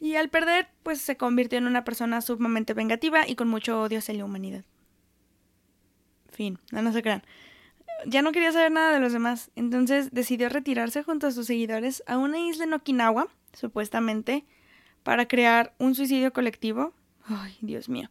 Y 0.00 0.16
al 0.16 0.30
perder, 0.30 0.70
pues 0.82 0.98
se 1.02 1.18
convirtió 1.18 1.58
en 1.58 1.66
una 1.66 1.84
persona 1.84 2.22
sumamente 2.22 2.72
vengativa 2.72 3.28
y 3.28 3.34
con 3.34 3.48
mucho 3.48 3.82
odio 3.82 3.98
hacia 3.98 4.14
la 4.14 4.24
humanidad. 4.24 4.64
Fin, 6.30 6.58
no, 6.72 6.80
no 6.80 6.90
se 6.94 7.02
crean. 7.02 7.22
Ya 8.06 8.22
no 8.22 8.32
quería 8.32 8.50
saber 8.50 8.72
nada 8.72 8.94
de 8.94 9.00
los 9.00 9.12
demás, 9.12 9.50
entonces 9.56 10.08
decidió 10.12 10.48
retirarse 10.48 11.02
junto 11.02 11.26
a 11.26 11.32
sus 11.32 11.48
seguidores 11.48 12.02
a 12.06 12.16
una 12.16 12.38
isla 12.38 12.64
en 12.64 12.72
Okinawa, 12.72 13.28
supuestamente, 13.52 14.46
para 15.04 15.28
crear 15.28 15.72
un 15.78 15.94
suicidio 15.94 16.32
colectivo. 16.32 16.92
Ay, 17.26 17.56
Dios 17.60 17.88
mío. 17.88 18.10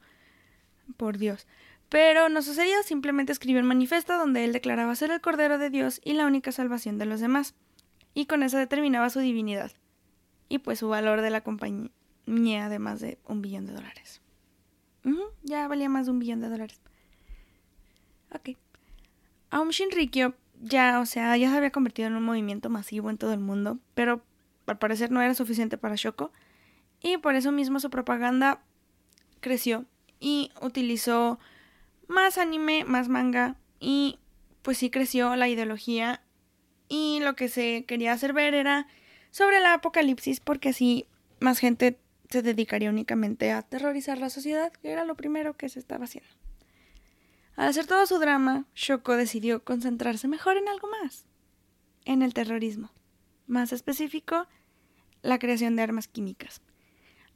Por 0.95 1.17
Dios. 1.17 1.45
Pero 1.89 2.29
no 2.29 2.41
sucedió, 2.41 2.81
simplemente 2.83 3.33
escribió 3.33 3.59
un 3.61 3.67
manifiesto 3.67 4.17
donde 4.17 4.45
él 4.45 4.53
declaraba 4.53 4.95
ser 4.95 5.11
el 5.11 5.19
Cordero 5.19 5.57
de 5.57 5.69
Dios 5.69 5.99
y 6.05 6.13
la 6.13 6.25
única 6.25 6.51
salvación 6.53 6.97
de 6.97 7.05
los 7.05 7.19
demás. 7.19 7.55
Y 8.13 8.27
con 8.27 8.43
eso 8.43 8.57
determinaba 8.57 9.09
su 9.09 9.19
divinidad. 9.19 9.71
Y 10.47 10.59
pues 10.59 10.79
su 10.79 10.87
valor 10.87 11.21
de 11.21 11.29
la 11.31 11.41
compañía 11.41 12.69
de 12.69 12.79
más 12.79 13.01
de 13.01 13.19
un 13.27 13.41
billón 13.41 13.65
de 13.65 13.73
dólares. 13.73 14.21
ya 15.43 15.67
valía 15.67 15.89
más 15.89 16.05
de 16.05 16.11
un 16.11 16.19
billón 16.19 16.39
de 16.39 16.49
dólares. 16.49 16.79
Ok. 18.31 18.57
Aum 19.49 19.69
Shinrikyo 19.69 20.35
ya, 20.61 20.99
o 20.99 21.05
sea, 21.05 21.35
ya 21.37 21.49
se 21.49 21.57
había 21.57 21.71
convertido 21.71 22.07
en 22.07 22.15
un 22.15 22.23
movimiento 22.23 22.69
masivo 22.69 23.09
en 23.09 23.17
todo 23.17 23.33
el 23.33 23.39
mundo, 23.39 23.79
pero 23.93 24.21
al 24.65 24.77
parecer 24.77 25.11
no 25.11 25.21
era 25.21 25.35
suficiente 25.35 25.77
para 25.77 25.95
Shoko, 25.95 26.31
y 27.03 27.17
por 27.17 27.35
eso 27.35 27.51
mismo 27.51 27.79
su 27.79 27.91
propaganda 27.91 28.63
creció 29.41 29.85
y 30.19 30.51
utilizó 30.61 31.37
más 32.07 32.39
anime, 32.39 32.85
más 32.85 33.09
manga, 33.09 33.57
y 33.79 34.17
pues 34.63 34.77
sí 34.77 34.89
creció 34.89 35.35
la 35.35 35.49
ideología, 35.49 36.23
y 36.87 37.19
lo 37.21 37.35
que 37.35 37.49
se 37.49 37.85
quería 37.85 38.13
hacer 38.13 38.33
ver 38.33 38.53
era 38.53 38.87
sobre 39.31 39.59
la 39.59 39.73
apocalipsis, 39.73 40.39
porque 40.39 40.69
así 40.69 41.07
más 41.39 41.59
gente 41.59 41.99
se 42.29 42.41
dedicaría 42.41 42.89
únicamente 42.89 43.51
a 43.51 43.59
aterrorizar 43.59 44.17
la 44.17 44.29
sociedad, 44.29 44.71
que 44.71 44.91
era 44.91 45.05
lo 45.05 45.15
primero 45.15 45.55
que 45.55 45.69
se 45.69 45.79
estaba 45.79 46.05
haciendo. 46.05 46.29
Al 47.55 47.67
hacer 47.67 47.85
todo 47.85 48.05
su 48.07 48.17
drama, 48.17 48.65
Shoko 48.73 49.15
decidió 49.15 49.63
concentrarse 49.63 50.27
mejor 50.27 50.57
en 50.57 50.67
algo 50.69 50.87
más, 50.89 51.25
en 52.05 52.21
el 52.21 52.33
terrorismo. 52.33 52.91
Más 53.45 53.73
específico, 53.73 54.47
la 55.21 55.37
creación 55.37 55.75
de 55.75 55.83
armas 55.83 56.07
químicas. 56.07 56.61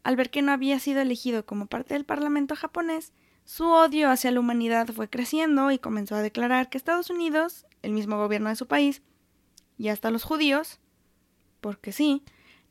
Al 0.08 0.16
ver 0.16 0.30
que 0.30 0.42
no 0.42 0.54
había 0.54 0.80
sido 0.80 1.02
elegido 1.02 1.46
como 1.46 1.66
parte 1.66 1.94
del 1.94 2.06
Parlamento 2.06 2.56
japonés, 2.56 3.12
su 3.44 3.66
odio 3.66 4.10
hacia 4.10 4.32
la 4.32 4.40
humanidad 4.40 4.88
fue 4.88 5.10
creciendo 5.10 5.70
y 5.70 5.80
comenzó 5.80 6.16
a 6.16 6.22
declarar 6.22 6.70
que 6.70 6.78
Estados 6.78 7.10
Unidos, 7.10 7.66
el 7.82 7.92
mismo 7.92 8.16
gobierno 8.16 8.48
de 8.48 8.56
su 8.56 8.68
país, 8.68 9.02
y 9.78 9.90
hasta 9.90 10.10
los 10.10 10.24
judíos, 10.24 10.80
porque 11.60 11.92
sí, 11.92 12.24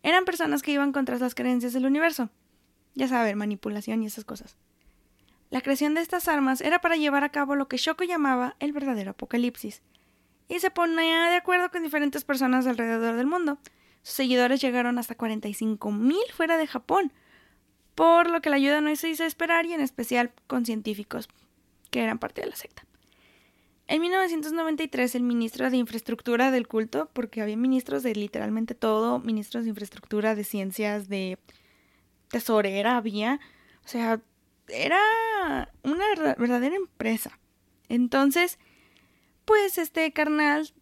eran 0.02 0.24
personas 0.24 0.62
que 0.62 0.70
iban 0.70 0.92
contra 0.92 1.18
las 1.18 1.34
creencias 1.34 1.74
del 1.74 1.84
universo. 1.84 2.30
Ya 2.94 3.06
saben, 3.06 3.36
manipulación 3.36 4.02
y 4.02 4.06
esas 4.06 4.24
cosas. 4.24 4.56
La 5.50 5.60
creación 5.60 5.92
de 5.92 6.00
estas 6.00 6.28
armas 6.28 6.62
era 6.62 6.80
para 6.80 6.96
llevar 6.96 7.22
a 7.22 7.32
cabo 7.32 7.54
lo 7.54 7.68
que 7.68 7.76
Shoko 7.76 8.04
llamaba 8.04 8.56
el 8.60 8.72
verdadero 8.72 9.10
apocalipsis, 9.10 9.82
y 10.48 10.58
se 10.60 10.70
ponía 10.70 11.26
de 11.26 11.36
acuerdo 11.36 11.70
con 11.70 11.82
diferentes 11.82 12.24
personas 12.24 12.66
alrededor 12.66 13.14
del 13.16 13.26
mundo. 13.26 13.58
Sus 14.02 14.14
seguidores 14.14 14.62
llegaron 14.62 14.98
hasta 14.98 15.18
45.000 15.18 16.16
fuera 16.32 16.56
de 16.56 16.66
Japón, 16.66 17.12
por 17.96 18.30
lo 18.30 18.40
que 18.40 18.50
la 18.50 18.56
ayuda 18.56 18.80
no 18.80 18.94
se 18.94 19.08
hizo 19.08 19.24
esperar 19.24 19.66
y 19.66 19.72
en 19.72 19.80
especial 19.80 20.30
con 20.46 20.64
científicos 20.64 21.28
que 21.90 22.02
eran 22.02 22.18
parte 22.18 22.42
de 22.42 22.48
la 22.48 22.54
secta. 22.54 22.84
En 23.88 24.00
1993 24.02 25.14
el 25.14 25.22
ministro 25.22 25.70
de 25.70 25.78
infraestructura 25.78 26.50
del 26.50 26.68
culto, 26.68 27.08
porque 27.12 27.40
había 27.40 27.56
ministros 27.56 28.02
de 28.02 28.14
literalmente 28.14 28.74
todo, 28.74 29.18
ministros 29.18 29.64
de 29.64 29.70
infraestructura, 29.70 30.34
de 30.34 30.44
ciencias, 30.44 31.08
de 31.08 31.38
tesorera 32.28 32.98
había, 32.98 33.40
o 33.84 33.88
sea, 33.88 34.20
era 34.68 35.72
una 35.82 36.04
verdadera 36.36 36.76
empresa. 36.76 37.38
Entonces, 37.88 38.58
pues 39.44 39.78
este 39.78 40.12
carnal 40.12 40.74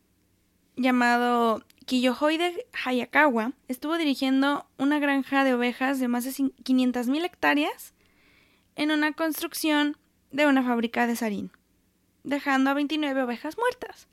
llamado 0.77 1.63
Kiyohoide 1.87 2.67
Hayakawa 2.73 3.53
estuvo 3.69 3.99
dirigiendo 3.99 4.67
una 4.79 4.99
granja 4.99 5.45
de 5.45 5.53
ovejas 5.53 6.01
de 6.01 6.09
más 6.09 6.25
de 6.25 6.31
500.000 6.31 7.25
hectáreas 7.25 7.93
en 8.75 8.91
una 8.91 9.13
construcción 9.13 9.99
de 10.31 10.47
una 10.47 10.63
fábrica 10.63 11.07
de 11.07 11.15
sarín, 11.15 11.51
dejando 12.23 12.71
a 12.71 12.75
29 12.75 13.23
ovejas 13.23 13.59
muertas. 13.59 14.09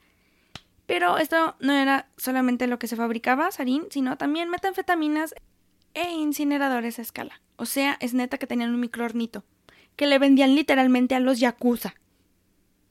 Pero 0.86 1.18
esto 1.18 1.56
no 1.62 1.72
era 1.72 2.10
solamente 2.18 2.68
lo 2.68 2.78
que 2.78 2.88
se 2.88 2.98
fabricaba, 2.98 3.52
sarín, 3.52 3.86
sino 3.90 4.18
también 4.18 4.50
metanfetaminas 4.50 5.34
e 5.94 6.12
incineradores 6.12 7.00
a 7.00 7.04
escala. 7.04 7.42
O 7.56 7.66
sea, 7.66 7.98
es 8.02 8.14
neta 8.14 8.38
que 8.38 8.48
tenían 8.48 8.74
un 8.74 8.82
microornito 8.82 9.46
que 9.96 10.08
le 10.08 10.20
vendían 10.20 10.56
literalmente 10.56 11.16
a 11.16 11.20
los 11.20 11.40
yakuza. 11.40 11.96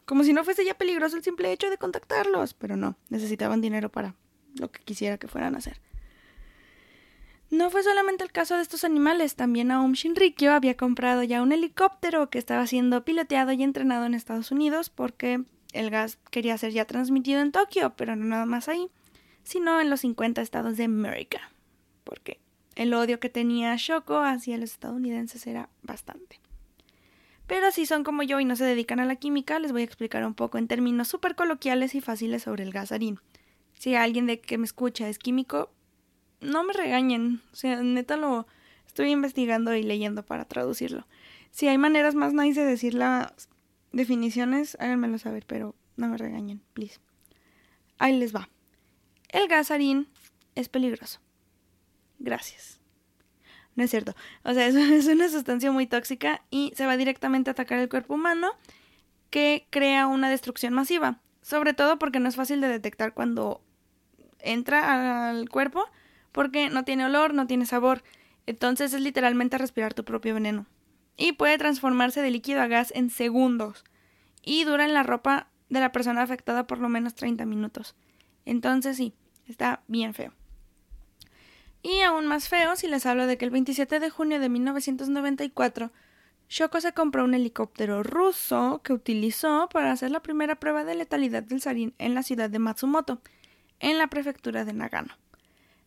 Como 0.07 0.24
si 0.24 0.33
no 0.33 0.43
fuese 0.43 0.64
ya 0.64 0.74
peligroso 0.74 1.16
el 1.16 1.22
simple 1.22 1.53
hecho 1.53 1.68
de 1.68 1.78
contactarlos, 1.78 2.55
pero 2.55 2.76
no, 2.76 2.97
necesitaban 3.11 3.61
dinero 3.61 3.91
para 3.91 4.16
lo 4.55 4.71
que 4.71 4.83
quisiera 4.83 5.19
que 5.19 5.29
fueran 5.29 5.55
a 5.55 5.59
hacer. 5.59 5.79
No 7.51 7.69
fue 7.71 7.83
solamente 7.83 8.23
el 8.23 8.31
caso 8.31 8.55
de 8.55 8.63
estos 8.63 8.85
animales, 8.85 9.35
también 9.35 9.73
Aum 9.73 9.93
Shinrikyo 9.93 10.53
había 10.53 10.77
comprado 10.77 11.25
ya 11.25 11.43
un 11.43 11.51
helicóptero 11.51 12.31
que 12.31 12.39
estaba 12.39 12.67
siendo 12.69 13.05
piloteado 13.05 13.51
y 13.51 13.63
entrenado 13.65 14.07
en 14.07 14.15
Estados 14.15 14.53
Unidos 14.53 14.89
porque 14.89 15.43
el 15.73 15.91
gas 15.91 16.19
quería 16.31 16.57
ser 16.59 16.73
ya 16.73 16.85
transmitido 16.85 17.41
en 17.41 17.51
Tokio, 17.51 17.95
pero 17.97 18.15
no 18.15 18.25
nada 18.25 18.47
más 18.47 18.69
ahí, 18.69 18.89
sino 19.43 19.81
en 19.81 19.91
los 19.91 20.01
50 20.01 20.41
estados 20.43 20.77
de 20.77 20.85
América, 20.85 21.51
porque 22.05 22.39
el 22.77 22.95
odio 22.95 23.19
que 23.19 23.29
tenía 23.29 23.75
Shoko 23.77 24.19
hacia 24.19 24.57
los 24.57 24.71
estadounidenses 24.71 25.47
era 25.47 25.69
bastante. 25.83 26.41
Pero 27.49 27.73
si 27.73 27.85
son 27.85 28.05
como 28.05 28.23
yo 28.23 28.39
y 28.39 28.45
no 28.45 28.55
se 28.55 28.65
dedican 28.65 29.01
a 29.01 29.05
la 29.05 29.17
química, 29.17 29.59
les 29.59 29.73
voy 29.73 29.81
a 29.81 29.85
explicar 29.85 30.25
un 30.25 30.35
poco 30.35 30.57
en 30.57 30.69
términos 30.69 31.09
súper 31.09 31.35
coloquiales 31.35 31.97
y 31.97 32.01
fáciles 32.01 32.45
sobre 32.45 32.63
el 32.63 32.71
gasarín. 32.71 33.19
Si 33.81 33.95
alguien 33.95 34.26
de 34.26 34.43
que 34.43 34.59
me 34.59 34.66
escucha 34.66 35.09
es 35.09 35.18
químico, 35.18 35.70
no 36.43 36.64
me 36.64 36.74
regañen. 36.74 37.41
O 37.51 37.57
sea, 37.57 37.83
neta 37.83 38.18
lo 38.18 38.47
estoy 38.87 39.11
investigando 39.11 39.74
y 39.74 39.83
leyendo 39.83 40.22
para 40.22 40.45
traducirlo. 40.45 41.07
Si 41.51 41.66
hay 41.66 41.78
maneras 41.78 42.14
más 42.14 42.35
nice 42.35 42.61
de 42.61 42.66
decir 42.66 42.93
las 42.93 43.49
definiciones, 43.91 44.76
háganmelo 44.81 45.16
saber, 45.16 45.47
pero 45.47 45.74
no 45.97 46.09
me 46.09 46.18
regañen, 46.18 46.61
please. 46.74 47.01
Ahí 47.99 48.18
les 48.18 48.37
va. 48.37 48.51
El 49.31 49.49
gasarín 49.49 50.09
es 50.57 50.68
peligroso. 50.68 51.20
Gracias. 52.18 52.81
No 53.76 53.85
es 53.85 53.91
cierto. 53.91 54.14
O 54.45 54.53
sea, 54.53 54.66
es, 54.66 55.07
una 55.07 55.31
sustancia 55.31 55.72
muy 55.72 55.87
tóxica 55.87 56.43
y 56.51 56.74
se 56.76 56.85
va 56.85 56.99
directamente 56.99 57.49
a 57.49 57.53
atacar 57.53 57.78
el 57.78 57.89
cuerpo 57.89 58.12
humano 58.12 58.51
que 59.31 59.66
crea 59.70 60.07
una 60.07 60.28
destrucción 60.28 60.74
masiva. 60.74 61.22
Sobre 61.41 61.72
todo 61.72 61.99
porque 61.99 62.20
no 62.20 62.28
es 62.28 62.37
fácil 62.37 62.61
de 62.61 62.68
detectar 62.68 63.14
cuando 63.14 63.62
entra 64.43 65.30
al 65.30 65.49
cuerpo 65.49 65.84
porque 66.32 66.70
no 66.70 66.84
tiene 66.84 67.07
olor, 67.07 67.34
no 67.34 67.47
tiene 67.47 67.66
sabor. 67.66 68.03
Entonces 68.47 68.93
es 68.95 69.01
literalmente 69.01 69.59
respirar 69.59 69.95
tu 69.95 70.05
propio 70.05 70.34
veneno. 70.34 70.66
Y 71.16 71.32
puede 71.32 71.59
transformarse 71.59 72.22
de 72.22 72.30
líquido 72.30 72.62
a 72.62 72.66
gas 72.66 72.93
en 72.95 73.11
segundos. 73.11 73.84
Y 74.43 74.64
dura 74.64 74.84
en 74.84 74.95
la 74.95 75.03
ropa 75.03 75.49
de 75.68 75.80
la 75.80 75.93
persona 75.93 76.22
afectada 76.22 76.66
por 76.66 76.78
lo 76.78 76.88
menos 76.88 77.14
30 77.14 77.45
minutos. 77.47 77.95
Entonces 78.45 78.97
sí, 78.97 79.14
está 79.47 79.82
bien 79.86 80.14
feo. 80.14 80.32
Y 81.82 82.01
aún 82.01 82.26
más 82.26 82.49
feo 82.49 82.76
si 82.76 82.88
les 82.88 83.07
hablo 83.07 83.26
de 83.26 83.38
que 83.38 83.45
el 83.45 83.51
27 83.51 84.01
de 84.01 84.11
junio 84.11 84.38
de 84.38 84.49
1994, 84.49 85.91
Shoko 86.49 86.80
se 86.80 86.93
compró 86.93 87.24
un 87.24 87.34
helicóptero 87.34 88.03
ruso 88.03 88.80
que 88.82 88.93
utilizó 88.93 89.68
para 89.72 89.93
hacer 89.93 90.11
la 90.11 90.20
primera 90.20 90.57
prueba 90.57 90.84
de 90.84 90.97
letalidad 90.97 91.43
del 91.43 91.61
sarín 91.61 91.95
en 91.99 92.14
la 92.14 92.22
ciudad 92.22 92.51
de 92.51 92.59
Matsumoto, 92.59 93.22
en 93.81 93.99
la 93.99 94.07
prefectura 94.07 94.64
de 94.64 94.72
Nagano. 94.72 95.16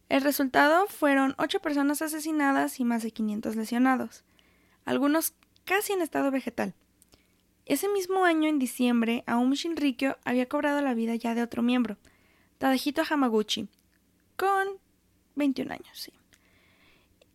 El 0.10 0.22
resultado 0.22 0.88
fueron 0.88 1.36
ocho 1.38 1.60
personas 1.60 2.02
asesinadas 2.02 2.80
y 2.80 2.86
más 2.86 3.04
de 3.04 3.12
500 3.12 3.56
lesionados, 3.56 4.24
algunos 4.86 5.34
casi 5.64 5.94
en 5.94 6.02
estado 6.02 6.30
vegetal. 6.30 6.74
Ese 7.66 7.88
mismo 7.88 8.26
año, 8.26 8.50
en 8.50 8.60
diciembre, 8.60 9.24
Aum 9.26 9.54
Shinrikyo 9.54 10.18
había 10.26 10.50
cobrado 10.50 10.82
la 10.82 10.94
vida 10.94 11.16
ya 11.16 11.34
de 11.34 11.42
otro 11.42 11.62
miembro, 11.62 11.98
Tadahito 12.58 13.04
Hamaguchi, 13.10 13.70
con 14.36 14.68
21 15.36 15.74
años, 15.74 15.98
sí. 15.98 16.12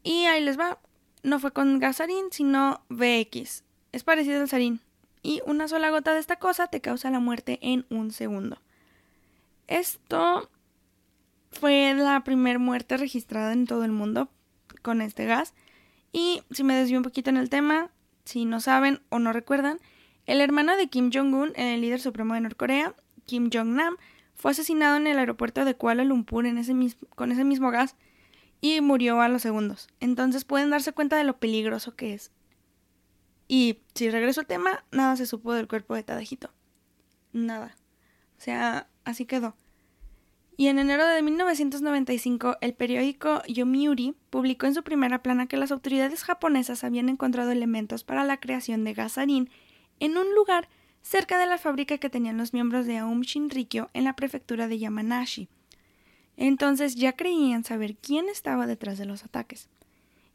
Y 0.02 0.26
ahí 0.26 0.44
les 0.44 0.58
va. 0.58 0.78
No 1.22 1.40
fue 1.40 1.52
con 1.52 1.78
gasarín, 1.78 2.26
sino 2.30 2.82
VX. 2.88 3.64
Es 3.92 4.04
parecido 4.04 4.40
al 4.40 4.48
sarín. 4.48 4.80
Y 5.22 5.42
una 5.46 5.68
sola 5.68 5.90
gota 5.90 6.14
de 6.14 6.20
esta 6.20 6.36
cosa 6.36 6.68
te 6.68 6.80
causa 6.80 7.10
la 7.10 7.18
muerte 7.18 7.58
en 7.60 7.86
un 7.90 8.12
segundo. 8.12 8.58
Esto 9.68 10.50
fue 11.50 11.94
la 11.94 12.24
primera 12.24 12.58
muerte 12.58 12.96
registrada 12.96 13.52
en 13.52 13.66
todo 13.66 13.84
el 13.84 13.92
mundo 13.92 14.28
con 14.82 15.00
este 15.00 15.26
gas. 15.26 15.54
Y 16.12 16.42
si 16.50 16.64
me 16.64 16.74
desvío 16.74 16.98
un 16.98 17.04
poquito 17.04 17.30
en 17.30 17.36
el 17.36 17.50
tema, 17.50 17.90
si 18.24 18.44
no 18.44 18.60
saben 18.60 19.00
o 19.10 19.18
no 19.18 19.32
recuerdan, 19.32 19.78
el 20.26 20.40
hermano 20.40 20.76
de 20.76 20.88
Kim 20.88 21.10
Jong-un, 21.12 21.52
el 21.54 21.80
líder 21.80 22.00
supremo 22.00 22.34
de 22.34 22.40
Norcorea, 22.40 22.94
Kim 23.26 23.50
Jong-nam, 23.52 23.96
fue 24.34 24.52
asesinado 24.52 24.96
en 24.96 25.06
el 25.06 25.18
aeropuerto 25.18 25.64
de 25.64 25.74
Kuala 25.74 26.04
Lumpur 26.04 26.44
con 27.14 27.30
ese 27.32 27.44
mismo 27.44 27.70
gas 27.70 27.96
y 28.60 28.80
murió 28.80 29.20
a 29.20 29.28
los 29.28 29.42
segundos. 29.42 29.88
Entonces 30.00 30.44
pueden 30.44 30.70
darse 30.70 30.92
cuenta 30.92 31.16
de 31.16 31.24
lo 31.24 31.38
peligroso 31.38 31.94
que 31.94 32.14
es. 32.14 32.30
Y 33.48 33.80
si 33.94 34.10
regreso 34.10 34.40
al 34.40 34.46
tema, 34.46 34.84
nada 34.92 35.16
se 35.16 35.26
supo 35.26 35.52
del 35.54 35.68
cuerpo 35.68 35.94
de 35.94 36.02
Tadejito. 36.02 36.50
Nada. 37.32 37.76
O 38.38 38.40
sea, 38.40 38.88
así 39.08 39.24
quedó. 39.24 39.56
Y 40.56 40.66
en 40.66 40.78
enero 40.80 41.06
de 41.06 41.22
1995, 41.22 42.56
el 42.60 42.74
periódico 42.74 43.42
Yomiuri 43.46 44.16
publicó 44.28 44.66
en 44.66 44.74
su 44.74 44.82
primera 44.82 45.22
plana 45.22 45.46
que 45.46 45.56
las 45.56 45.70
autoridades 45.70 46.24
japonesas 46.24 46.82
habían 46.82 47.08
encontrado 47.08 47.52
elementos 47.52 48.02
para 48.02 48.24
la 48.24 48.38
creación 48.38 48.82
de 48.82 48.92
gasarín 48.92 49.50
en 50.00 50.16
un 50.18 50.34
lugar 50.34 50.68
cerca 51.00 51.38
de 51.38 51.46
la 51.46 51.58
fábrica 51.58 51.98
que 51.98 52.10
tenían 52.10 52.38
los 52.38 52.52
miembros 52.52 52.86
de 52.86 52.98
Aum 52.98 53.20
Shinrikyo 53.20 53.88
en 53.94 54.02
la 54.02 54.16
prefectura 54.16 54.66
de 54.66 54.80
Yamanashi. 54.80 55.48
Entonces 56.36 56.96
ya 56.96 57.14
creían 57.14 57.62
saber 57.64 57.96
quién 57.96 58.28
estaba 58.28 58.66
detrás 58.66 58.98
de 58.98 59.06
los 59.06 59.24
ataques. 59.24 59.68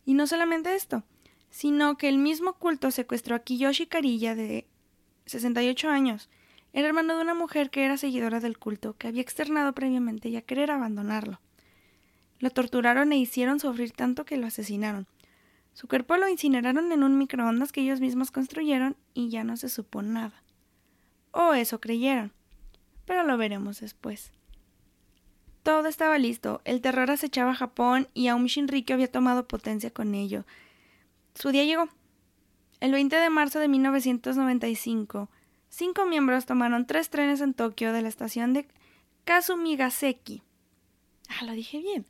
Y 0.06 0.14
no 0.14 0.26
solamente 0.26 0.74
esto, 0.74 1.04
sino 1.50 1.98
que 1.98 2.08
el 2.08 2.18
mismo 2.18 2.54
culto 2.54 2.92
secuestró 2.92 3.36
a 3.36 3.40
Kiyoshi 3.40 3.88
Karilla 3.88 4.36
de 4.36 4.68
68 5.26 5.90
años, 5.90 6.30
era 6.74 6.88
hermano 6.88 7.16
de 7.16 7.22
una 7.22 7.36
mujer 7.36 7.70
que 7.70 7.86
era 7.86 7.98
seguidora 7.98 8.40
del 8.40 8.58
culto, 8.58 8.96
que 8.98 9.08
había 9.08 9.22
externado 9.22 9.74
previamente 9.74 10.32
ya 10.32 10.42
querer 10.42 10.72
abandonarlo. 10.72 11.40
Lo 12.40 12.50
torturaron 12.50 13.14
e 13.14 13.18
hicieron 13.18 13.60
sufrir 13.60 13.92
tanto 13.92 14.26
que 14.26 14.38
lo 14.38 14.48
asesinaron. 14.48 15.08
Su 15.74 15.88
cuerpo 15.88 16.18
lo 16.18 16.28
incineraron 16.28 16.92
en 16.92 17.04
un 17.04 17.18
microondas 17.18 17.72
que 17.72 17.82
ellos 17.82 18.00
mismos 18.00 18.32
construyeron 18.32 18.98
y 19.14 19.30
ya 19.30 19.44
no 19.44 19.56
se 19.56 19.70
supo 19.70 20.02
nada. 20.02 20.44
O 21.32 21.54
eso 21.54 21.80
creyeron. 21.80 22.32
Pero 23.06 23.24
lo 23.24 23.38
veremos 23.38 23.80
después. 23.80 24.32
Todo 25.64 25.88
estaba 25.88 26.18
listo. 26.18 26.62
El 26.66 26.82
terror 26.82 27.10
acechaba 27.10 27.52
a 27.52 27.56
Japón 27.56 28.08
y 28.14 28.28
aún 28.28 28.46
Shinrikyo 28.46 28.96
había 28.96 29.12
tomado 29.12 29.48
potencia 29.48 29.92
con 29.92 30.14
ello. 30.14 30.46
Su 31.36 31.50
día 31.50 31.64
llegó. 31.64 31.88
El 32.82 32.92
20 32.92 33.16
de 33.16 33.30
marzo 33.30 33.60
de 33.60 33.70
1995, 33.70 35.30
cinco 35.74 36.06
miembros 36.06 36.46
tomaron 36.46 36.86
tres 36.86 37.10
trenes 37.10 37.42
en 37.42 37.56
Tokio 37.56 37.94
de 37.94 38.04
la 38.04 38.08
estación 38.08 38.54
de 38.54 38.68
Kasumigaseki. 39.26 40.44
Ah, 41.30 41.46
lo 41.46 41.54
dije 41.54 41.80
bien. 41.80 42.06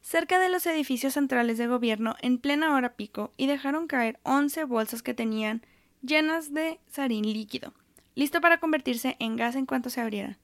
Cerca 0.00 0.38
de 0.38 0.48
los 0.48 0.64
edificios 0.66 1.14
centrales 1.14 1.58
de 1.58 1.66
gobierno 1.66 2.14
en 2.22 2.38
plena 2.38 2.74
hora 2.74 2.94
pico 2.94 3.32
y 3.36 3.48
dejaron 3.48 3.88
caer 3.88 4.20
once 4.22 4.62
bolsas 4.62 5.02
que 5.02 5.14
tenían 5.14 5.62
llenas 6.00 6.54
de 6.54 6.78
sarín 6.86 7.24
líquido, 7.24 7.74
listo 8.14 8.40
para 8.40 8.60
convertirse 8.60 9.16
en 9.18 9.34
gas 9.34 9.56
en 9.56 9.66
cuanto 9.66 9.90
se 9.90 10.00
abrieran. 10.00 10.38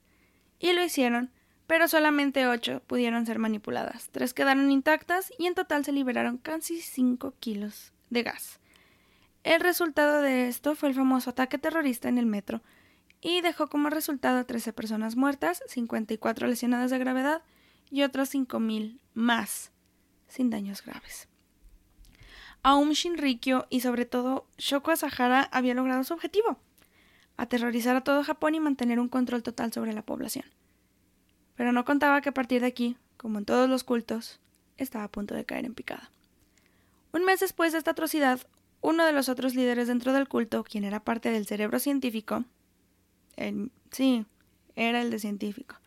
Y 0.59 0.73
lo 0.73 0.83
hicieron, 0.83 1.31
pero 1.67 1.87
solamente 1.87 2.45
ocho 2.45 2.81
pudieron 2.85 3.25
ser 3.25 3.39
manipuladas. 3.39 4.09
Tres 4.11 4.33
quedaron 4.33 4.69
intactas 4.69 5.31
y 5.39 5.45
en 5.45 5.55
total 5.55 5.85
se 5.85 5.93
liberaron 5.93 6.37
casi 6.37 6.81
cinco 6.81 7.33
kilos 7.39 7.93
de 8.09 8.23
gas. 8.23 8.59
El 9.45 9.61
resultado 9.61 10.23
de 10.23 10.47
esto 10.47 10.73
fue 10.73 10.89
el 10.89 10.95
famoso 10.95 11.29
ataque 11.29 11.59
terrorista 11.59 12.09
en 12.09 12.17
el 12.17 12.25
metro 12.25 12.63
y 13.21 13.41
dejó 13.41 13.67
como 13.67 13.91
resultado 13.91 14.43
13 14.43 14.73
personas 14.73 15.15
muertas, 15.15 15.61
54 15.67 16.47
lesionadas 16.47 16.89
de 16.89 16.97
gravedad 16.97 17.43
y 17.91 18.01
otros 18.01 18.33
5.000 18.33 18.97
más 19.13 19.71
sin 20.27 20.49
daños 20.49 20.83
graves. 20.83 21.27
Aum 22.63 22.89
Shinrikyo 22.89 23.67
y 23.69 23.81
sobre 23.81 24.05
todo 24.05 24.47
Shoko 24.57 24.89
Asahara 24.89 25.47
había 25.51 25.75
logrado 25.75 26.03
su 26.03 26.15
objetivo, 26.15 26.57
aterrorizar 27.37 27.95
a 27.95 28.03
todo 28.03 28.23
Japón 28.23 28.55
y 28.55 28.59
mantener 28.59 28.99
un 28.99 29.09
control 29.09 29.43
total 29.43 29.71
sobre 29.71 29.93
la 29.93 30.01
población. 30.01 30.45
Pero 31.53 31.71
no 31.71 31.85
contaba 31.85 32.19
que 32.21 32.29
a 32.29 32.33
partir 32.33 32.61
de 32.61 32.67
aquí, 32.67 32.97
como 33.15 33.37
en 33.37 33.45
todos 33.45 33.69
los 33.69 33.83
cultos, 33.83 34.39
estaba 34.77 35.03
a 35.03 35.11
punto 35.11 35.35
de 35.35 35.45
caer 35.45 35.65
en 35.65 35.75
picada. 35.75 36.09
Un 37.13 37.25
mes 37.25 37.41
después 37.41 37.73
de 37.73 37.77
esta 37.77 37.91
atrocidad, 37.91 38.39
uno 38.85 39.05
de 39.05 39.11
los 39.13 39.29
otros 39.29 39.55
líderes 39.55 39.87
dentro 39.87 40.13
del 40.13 40.27
culto, 40.27 40.63
quien 40.63 40.83
era 40.83 41.03
parte 41.03 41.31
del 41.31 41.47
cerebro 41.47 41.79
científico, 41.79 42.45
sí, 43.91 44.25
era 44.75 45.01
el 45.01 45.09
de 45.09 45.19
científico, 45.19 45.77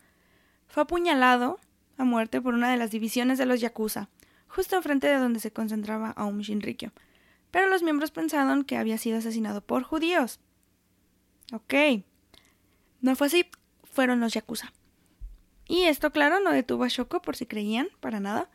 fue 0.67 0.83
apuñalado 0.83 1.61
a 1.97 2.05
muerte 2.05 2.41
por 2.41 2.55
una 2.55 2.71
de 2.71 2.77
las 2.77 2.91
divisiones 2.91 3.39
de 3.39 3.47
los 3.47 3.61
Yakuza, 3.61 4.09
justo 4.49 4.77
enfrente 4.77 5.07
de 5.07 5.19
donde 5.19 5.39
se 5.39 5.53
concentraba 5.53 6.11
Aum 6.11 6.41
Shinrikyo. 6.41 6.91
Pero 7.51 7.69
los 7.69 7.83
miembros 7.83 8.11
pensaron 8.11 8.65
que 8.65 8.77
había 8.77 8.99
sido 8.99 9.19
asesinado 9.19 9.61
por 9.63 9.83
judíos. 9.83 10.41
Ok. 11.53 11.75
No 13.01 13.17
fue 13.17 13.29
así, 13.29 13.47
fueron 13.85 14.21
los 14.21 14.35
Yakuza. 14.35 14.73
Y 15.67 15.85
esto, 15.85 16.11
claro, 16.11 16.41
no 16.41 16.51
detuvo 16.51 16.85
a 16.85 16.89
Shoko 16.89 17.23
por 17.23 17.37
si 17.37 17.47
creían, 17.47 17.89
para 18.01 18.21
nada. 18.21 18.51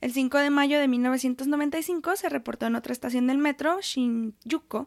El 0.00 0.12
5 0.12 0.38
de 0.38 0.50
mayo 0.50 0.78
de 0.78 0.86
1995 0.86 2.16
se 2.16 2.28
reportó 2.28 2.66
en 2.66 2.76
otra 2.76 2.92
estación 2.92 3.26
del 3.26 3.38
metro, 3.38 3.80
Shinjuku, 3.80 4.86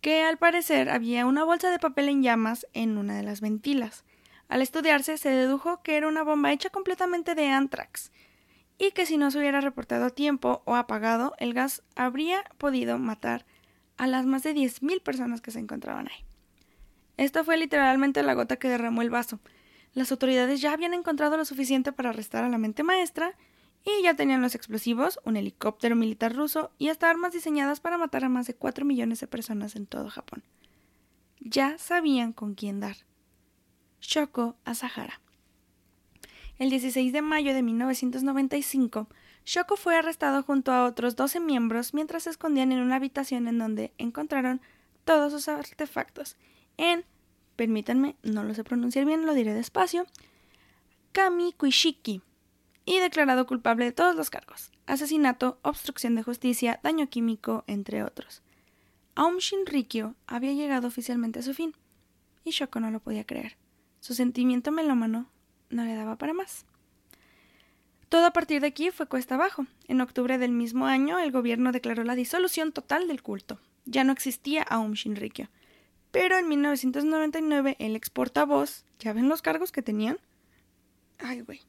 que 0.00 0.22
al 0.22 0.38
parecer 0.38 0.88
había 0.88 1.26
una 1.26 1.44
bolsa 1.44 1.70
de 1.70 1.78
papel 1.78 2.08
en 2.08 2.22
llamas 2.22 2.66
en 2.72 2.96
una 2.96 3.16
de 3.16 3.22
las 3.22 3.42
ventilas. 3.42 4.04
Al 4.48 4.62
estudiarse 4.62 5.18
se 5.18 5.28
dedujo 5.28 5.82
que 5.82 5.96
era 5.96 6.08
una 6.08 6.22
bomba 6.22 6.52
hecha 6.52 6.70
completamente 6.70 7.34
de 7.34 7.48
anthrax 7.48 8.12
y 8.78 8.92
que 8.92 9.04
si 9.04 9.18
no 9.18 9.30
se 9.30 9.38
hubiera 9.38 9.60
reportado 9.60 10.06
a 10.06 10.10
tiempo 10.10 10.62
o 10.64 10.74
apagado, 10.74 11.34
el 11.38 11.52
gas 11.52 11.82
habría 11.94 12.44
podido 12.56 12.98
matar 12.98 13.44
a 13.98 14.06
las 14.06 14.24
más 14.24 14.42
de 14.42 14.54
10.000 14.54 15.02
personas 15.02 15.40
que 15.40 15.50
se 15.50 15.58
encontraban 15.58 16.08
ahí. 16.08 16.24
Esto 17.16 17.44
fue 17.44 17.56
literalmente 17.56 18.22
la 18.22 18.34
gota 18.34 18.56
que 18.56 18.68
derramó 18.68 19.02
el 19.02 19.10
vaso. 19.10 19.40
Las 19.92 20.12
autoridades 20.12 20.60
ya 20.60 20.72
habían 20.72 20.94
encontrado 20.94 21.36
lo 21.36 21.44
suficiente 21.44 21.92
para 21.92 22.10
arrestar 22.10 22.44
a 22.44 22.48
la 22.48 22.58
mente 22.58 22.82
maestra 22.82 23.34
y 23.86 24.02
ya 24.02 24.14
tenían 24.14 24.42
los 24.42 24.56
explosivos, 24.56 25.20
un 25.24 25.36
helicóptero 25.36 25.94
militar 25.94 26.34
ruso 26.34 26.72
y 26.76 26.88
hasta 26.88 27.08
armas 27.08 27.32
diseñadas 27.32 27.78
para 27.78 27.96
matar 27.96 28.24
a 28.24 28.28
más 28.28 28.48
de 28.48 28.54
4 28.54 28.84
millones 28.84 29.20
de 29.20 29.28
personas 29.28 29.76
en 29.76 29.86
todo 29.86 30.10
Japón. 30.10 30.42
Ya 31.38 31.78
sabían 31.78 32.32
con 32.32 32.54
quién 32.54 32.80
dar. 32.80 32.96
Shoko 34.00 34.56
Asahara. 34.64 35.20
El 36.58 36.70
16 36.70 37.12
de 37.12 37.22
mayo 37.22 37.54
de 37.54 37.62
1995, 37.62 39.08
Shoko 39.44 39.76
fue 39.76 39.96
arrestado 39.96 40.42
junto 40.42 40.72
a 40.72 40.84
otros 40.84 41.14
12 41.14 41.38
miembros 41.38 41.94
mientras 41.94 42.24
se 42.24 42.30
escondían 42.30 42.72
en 42.72 42.80
una 42.80 42.96
habitación 42.96 43.46
en 43.46 43.58
donde 43.58 43.92
encontraron 43.98 44.60
todos 45.04 45.32
sus 45.32 45.48
artefactos 45.48 46.36
en, 46.76 47.04
permítanme, 47.54 48.16
no 48.24 48.42
lo 48.42 48.52
sé 48.54 48.64
pronunciar 48.64 49.04
bien, 49.04 49.26
lo 49.26 49.34
diré 49.34 49.54
despacio, 49.54 50.06
Kamikuishiki, 51.12 52.22
y 52.86 53.00
declarado 53.00 53.46
culpable 53.46 53.84
de 53.84 53.92
todos 53.92 54.16
los 54.16 54.30
cargos, 54.30 54.70
asesinato, 54.86 55.58
obstrucción 55.62 56.14
de 56.14 56.22
justicia, 56.22 56.80
daño 56.82 57.08
químico, 57.08 57.64
entre 57.66 58.02
otros. 58.02 58.42
Aum 59.16 59.38
Shinrikyo 59.38 60.14
había 60.26 60.52
llegado 60.52 60.88
oficialmente 60.88 61.40
a 61.40 61.42
su 61.42 61.52
fin, 61.52 61.74
y 62.44 62.52
Shoko 62.52 62.80
no 62.80 62.90
lo 62.90 63.00
podía 63.00 63.26
creer. 63.26 63.56
Su 64.00 64.14
sentimiento 64.14 64.70
melómano 64.70 65.28
no 65.68 65.84
le 65.84 65.94
daba 65.94 66.16
para 66.16 66.32
más. 66.32 66.64
Todo 68.08 68.26
a 68.26 68.32
partir 68.32 68.60
de 68.60 68.68
aquí 68.68 68.90
fue 68.90 69.06
cuesta 69.06 69.34
abajo. 69.34 69.66
En 69.88 70.00
octubre 70.00 70.38
del 70.38 70.52
mismo 70.52 70.86
año, 70.86 71.18
el 71.18 71.32
gobierno 71.32 71.72
declaró 71.72 72.04
la 72.04 72.14
disolución 72.14 72.70
total 72.70 73.08
del 73.08 73.20
culto. 73.20 73.58
Ya 73.84 74.04
no 74.04 74.12
existía 74.12 74.62
Aum 74.62 74.92
Shinrikyo. 74.92 75.48
Pero 76.12 76.38
en 76.38 76.48
1999, 76.48 77.76
el 77.80 77.96
ex 77.96 78.10
portavoz, 78.10 78.84
¿ya 79.00 79.12
ven 79.12 79.28
los 79.28 79.42
cargos 79.42 79.72
que 79.72 79.82
tenían? 79.82 80.18
Ay, 81.18 81.40
güey. 81.40 81.60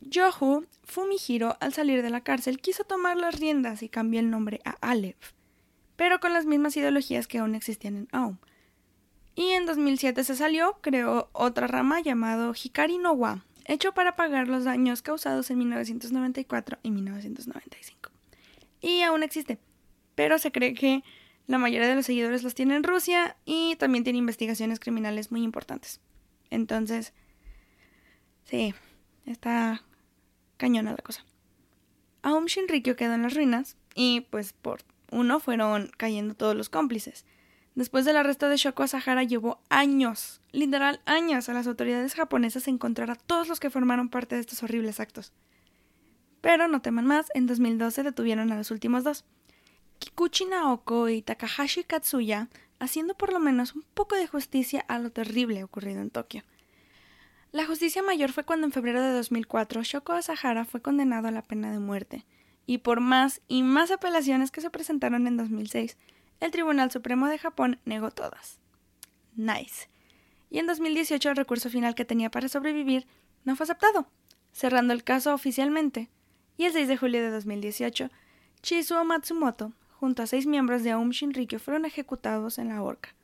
Yohu 0.00 0.66
Fumihiro, 0.84 1.56
al 1.60 1.72
salir 1.72 2.02
de 2.02 2.10
la 2.10 2.20
cárcel, 2.20 2.60
quiso 2.60 2.84
tomar 2.84 3.16
las 3.16 3.38
riendas 3.38 3.82
y 3.82 3.88
cambió 3.88 4.20
el 4.20 4.30
nombre 4.30 4.60
a 4.64 4.76
Aleph, 4.80 5.32
pero 5.96 6.20
con 6.20 6.32
las 6.32 6.46
mismas 6.46 6.76
ideologías 6.76 7.26
que 7.26 7.38
aún 7.38 7.54
existían 7.54 7.96
en 7.96 8.08
Aum. 8.12 8.38
Y 9.34 9.50
en 9.50 9.66
2007 9.66 10.24
se 10.24 10.36
salió, 10.36 10.78
creó 10.80 11.28
otra 11.32 11.66
rama 11.66 12.00
llamado 12.00 12.52
Hikari 12.54 12.98
no 12.98 13.12
Wa, 13.12 13.44
hecho 13.64 13.92
para 13.92 14.16
pagar 14.16 14.48
los 14.48 14.64
daños 14.64 15.02
causados 15.02 15.50
en 15.50 15.58
1994 15.58 16.78
y 16.82 16.90
1995. 16.90 18.10
Y 18.80 19.02
aún 19.02 19.22
existe, 19.22 19.58
pero 20.14 20.38
se 20.38 20.52
cree 20.52 20.74
que 20.74 21.02
la 21.46 21.58
mayoría 21.58 21.88
de 21.88 21.94
los 21.94 22.06
seguidores 22.06 22.42
los 22.42 22.54
tiene 22.54 22.76
en 22.76 22.82
Rusia 22.82 23.36
y 23.44 23.76
también 23.76 24.04
tiene 24.04 24.18
investigaciones 24.18 24.80
criminales 24.80 25.30
muy 25.30 25.42
importantes. 25.42 26.00
Entonces, 26.50 27.12
sí, 28.44 28.74
está 29.26 29.82
cañona 30.56 30.92
la 30.92 30.98
cosa. 30.98 31.24
Aum 32.22 32.46
Shinrikyo 32.46 32.96
quedó 32.96 33.14
en 33.14 33.22
las 33.22 33.34
ruinas 33.34 33.76
y 33.94 34.22
pues 34.22 34.52
por 34.52 34.80
uno 35.10 35.40
fueron 35.40 35.90
cayendo 35.96 36.34
todos 36.34 36.56
los 36.56 36.68
cómplices. 36.68 37.24
Después 37.74 38.04
del 38.04 38.16
arresto 38.16 38.48
de 38.48 38.56
Shoko 38.56 38.82
Asahara 38.82 39.22
llevó 39.22 39.60
años, 39.68 40.40
literal 40.50 41.00
años, 41.04 41.48
a 41.48 41.52
las 41.52 41.66
autoridades 41.66 42.14
japonesas 42.14 42.68
encontrar 42.68 43.10
a 43.10 43.16
todos 43.16 43.48
los 43.48 43.60
que 43.60 43.70
formaron 43.70 44.08
parte 44.08 44.34
de 44.34 44.40
estos 44.40 44.62
horribles 44.62 44.98
actos. 44.98 45.32
Pero 46.40 46.68
no 46.68 46.80
teman 46.80 47.06
más, 47.06 47.26
en 47.34 47.46
2012 47.46 48.02
detuvieron 48.02 48.50
a 48.50 48.56
los 48.56 48.70
últimos 48.70 49.04
dos. 49.04 49.24
Kikuchi 49.98 50.46
Naoko 50.46 51.08
y 51.08 51.20
Takahashi 51.20 51.84
Katsuya, 51.84 52.48
haciendo 52.78 53.14
por 53.14 53.32
lo 53.32 53.40
menos 53.40 53.74
un 53.74 53.84
poco 53.94 54.16
de 54.16 54.26
justicia 54.26 54.84
a 54.88 54.98
lo 54.98 55.10
terrible 55.10 55.62
ocurrido 55.62 56.00
en 56.00 56.10
Tokio. 56.10 56.44
La 57.56 57.64
justicia 57.64 58.02
mayor 58.02 58.32
fue 58.32 58.44
cuando 58.44 58.66
en 58.66 58.72
febrero 58.72 59.00
de 59.00 59.12
2004 59.12 59.82
Shoko 59.82 60.12
Asahara 60.12 60.66
fue 60.66 60.82
condenado 60.82 61.28
a 61.28 61.30
la 61.30 61.40
pena 61.40 61.72
de 61.72 61.78
muerte, 61.78 62.26
y 62.66 62.76
por 62.76 63.00
más 63.00 63.40
y 63.48 63.62
más 63.62 63.90
apelaciones 63.90 64.50
que 64.50 64.60
se 64.60 64.68
presentaron 64.68 65.26
en 65.26 65.38
2006, 65.38 65.96
el 66.40 66.50
Tribunal 66.50 66.90
Supremo 66.90 67.28
de 67.28 67.38
Japón 67.38 67.80
negó 67.86 68.10
todas. 68.10 68.60
Nice. 69.36 69.88
Y 70.50 70.58
en 70.58 70.66
2018 70.66 71.30
el 71.30 71.36
recurso 71.36 71.70
final 71.70 71.94
que 71.94 72.04
tenía 72.04 72.30
para 72.30 72.50
sobrevivir 72.50 73.06
no 73.46 73.56
fue 73.56 73.64
aceptado, 73.64 74.06
cerrando 74.52 74.92
el 74.92 75.02
caso 75.02 75.32
oficialmente. 75.32 76.10
Y 76.58 76.66
el 76.66 76.74
6 76.74 76.88
de 76.88 76.98
julio 76.98 77.22
de 77.22 77.30
2018, 77.30 78.10
Chizuo 78.60 79.02
Matsumoto, 79.06 79.72
junto 79.92 80.22
a 80.22 80.26
seis 80.26 80.46
miembros 80.46 80.82
de 80.82 80.90
Aum 80.90 81.08
Shinrikyo, 81.08 81.58
fueron 81.58 81.86
ejecutados 81.86 82.58
en 82.58 82.68
la 82.68 82.82
horca, 82.82 83.14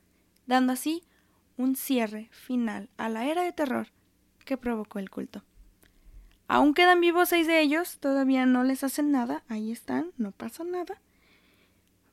dando 0.46 0.72
así 0.72 1.04
un 1.58 1.76
cierre 1.76 2.30
final 2.32 2.88
a 2.96 3.10
la 3.10 3.26
era 3.26 3.42
de 3.42 3.52
terror 3.52 3.88
que 4.44 4.56
provocó 4.56 4.98
el 4.98 5.10
culto. 5.10 5.42
Aún 6.48 6.74
quedan 6.74 7.00
vivos 7.00 7.30
seis 7.30 7.46
de 7.46 7.60
ellos, 7.60 7.98
todavía 7.98 8.44
no 8.46 8.64
les 8.64 8.84
hacen 8.84 9.10
nada, 9.10 9.42
ahí 9.48 9.72
están, 9.72 10.12
no 10.18 10.32
pasa 10.32 10.64
nada. 10.64 11.00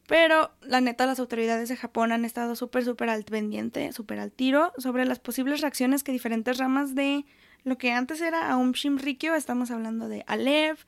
Pero 0.07 0.51
la 0.61 0.81
neta, 0.81 1.05
las 1.05 1.19
autoridades 1.19 1.69
de 1.69 1.75
Japón 1.75 2.11
han 2.11 2.25
estado 2.25 2.55
súper, 2.55 2.83
súper 2.83 3.09
al 3.09 3.23
pendiente, 3.25 3.91
súper 3.91 4.19
al 4.19 4.31
tiro 4.31 4.73
sobre 4.77 5.05
las 5.05 5.19
posibles 5.19 5.61
reacciones 5.61 6.03
que 6.03 6.11
diferentes 6.11 6.57
ramas 6.57 6.95
de 6.95 7.25
lo 7.63 7.77
que 7.77 7.91
antes 7.91 8.21
era 8.21 8.49
Aum 8.49 8.71
Shinrikyo, 8.71 9.35
estamos 9.35 9.69
hablando 9.71 10.07
de 10.07 10.23
Aleph, 10.25 10.85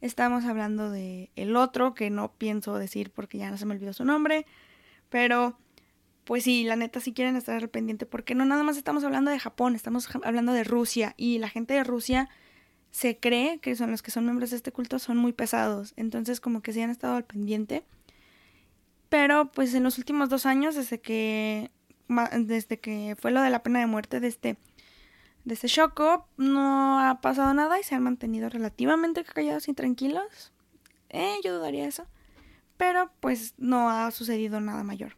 estamos 0.00 0.44
hablando 0.44 0.90
de 0.90 1.30
el 1.36 1.56
otro, 1.56 1.94
que 1.94 2.08
no 2.08 2.32
pienso 2.32 2.78
decir 2.78 3.10
porque 3.10 3.38
ya 3.38 3.50
no 3.50 3.58
se 3.58 3.66
me 3.66 3.74
olvidó 3.74 3.92
su 3.92 4.04
nombre, 4.04 4.46
pero 5.08 5.58
pues 6.32 6.44
sí, 6.44 6.64
la 6.64 6.76
neta, 6.76 6.98
si 6.98 7.12
quieren 7.12 7.36
estar 7.36 7.62
al 7.62 7.68
pendiente, 7.68 8.06
porque 8.06 8.34
no 8.34 8.46
nada 8.46 8.62
más 8.62 8.78
estamos 8.78 9.04
hablando 9.04 9.30
de 9.30 9.38
Japón, 9.38 9.74
estamos 9.74 10.08
hablando 10.24 10.54
de 10.54 10.64
Rusia, 10.64 11.12
y 11.18 11.36
la 11.36 11.50
gente 11.50 11.74
de 11.74 11.84
Rusia 11.84 12.30
se 12.90 13.18
cree 13.18 13.58
que 13.58 13.76
son 13.76 13.90
los 13.90 14.00
que 14.00 14.10
son 14.10 14.24
miembros 14.24 14.48
de 14.48 14.56
este 14.56 14.72
culto 14.72 14.98
son 14.98 15.18
muy 15.18 15.34
pesados, 15.34 15.92
entonces 15.96 16.40
como 16.40 16.62
que 16.62 16.72
sí 16.72 16.80
han 16.80 16.88
estado 16.88 17.16
al 17.16 17.26
pendiente. 17.26 17.84
Pero 19.10 19.52
pues 19.52 19.74
en 19.74 19.82
los 19.82 19.98
últimos 19.98 20.30
dos 20.30 20.46
años, 20.46 20.74
desde 20.74 21.02
que, 21.02 21.70
desde 22.38 22.80
que 22.80 23.14
fue 23.20 23.30
lo 23.30 23.42
de 23.42 23.50
la 23.50 23.62
pena 23.62 23.80
de 23.80 23.86
muerte 23.86 24.18
de 24.18 24.28
este, 24.28 24.56
de 25.44 25.52
este 25.52 25.68
Shoko, 25.68 26.26
no 26.38 26.98
ha 26.98 27.20
pasado 27.20 27.52
nada 27.52 27.78
y 27.78 27.82
se 27.82 27.94
han 27.94 28.04
mantenido 28.04 28.48
relativamente 28.48 29.22
callados 29.22 29.68
y 29.68 29.74
tranquilos. 29.74 30.54
Eh, 31.10 31.34
yo 31.44 31.54
dudaría 31.54 31.86
eso. 31.86 32.06
Pero 32.78 33.12
pues 33.20 33.52
no 33.58 33.90
ha 33.90 34.10
sucedido 34.12 34.62
nada 34.62 34.82
mayor. 34.82 35.14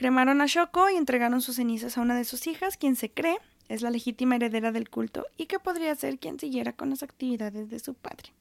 Cremaron 0.00 0.40
a 0.40 0.46
Shoko 0.46 0.88
y 0.88 0.96
entregaron 0.96 1.42
sus 1.42 1.56
cenizas 1.56 1.98
a 1.98 2.00
una 2.00 2.16
de 2.16 2.24
sus 2.24 2.46
hijas, 2.46 2.78
quien 2.78 2.96
se 2.96 3.10
cree 3.10 3.36
es 3.68 3.82
la 3.82 3.90
legítima 3.90 4.36
heredera 4.36 4.72
del 4.72 4.88
culto 4.88 5.26
y 5.36 5.44
que 5.44 5.58
podría 5.58 5.94
ser 5.94 6.18
quien 6.18 6.40
siguiera 6.40 6.72
con 6.72 6.88
las 6.88 7.02
actividades 7.02 7.68
de 7.68 7.78
su 7.80 7.92
padre. 7.92 8.32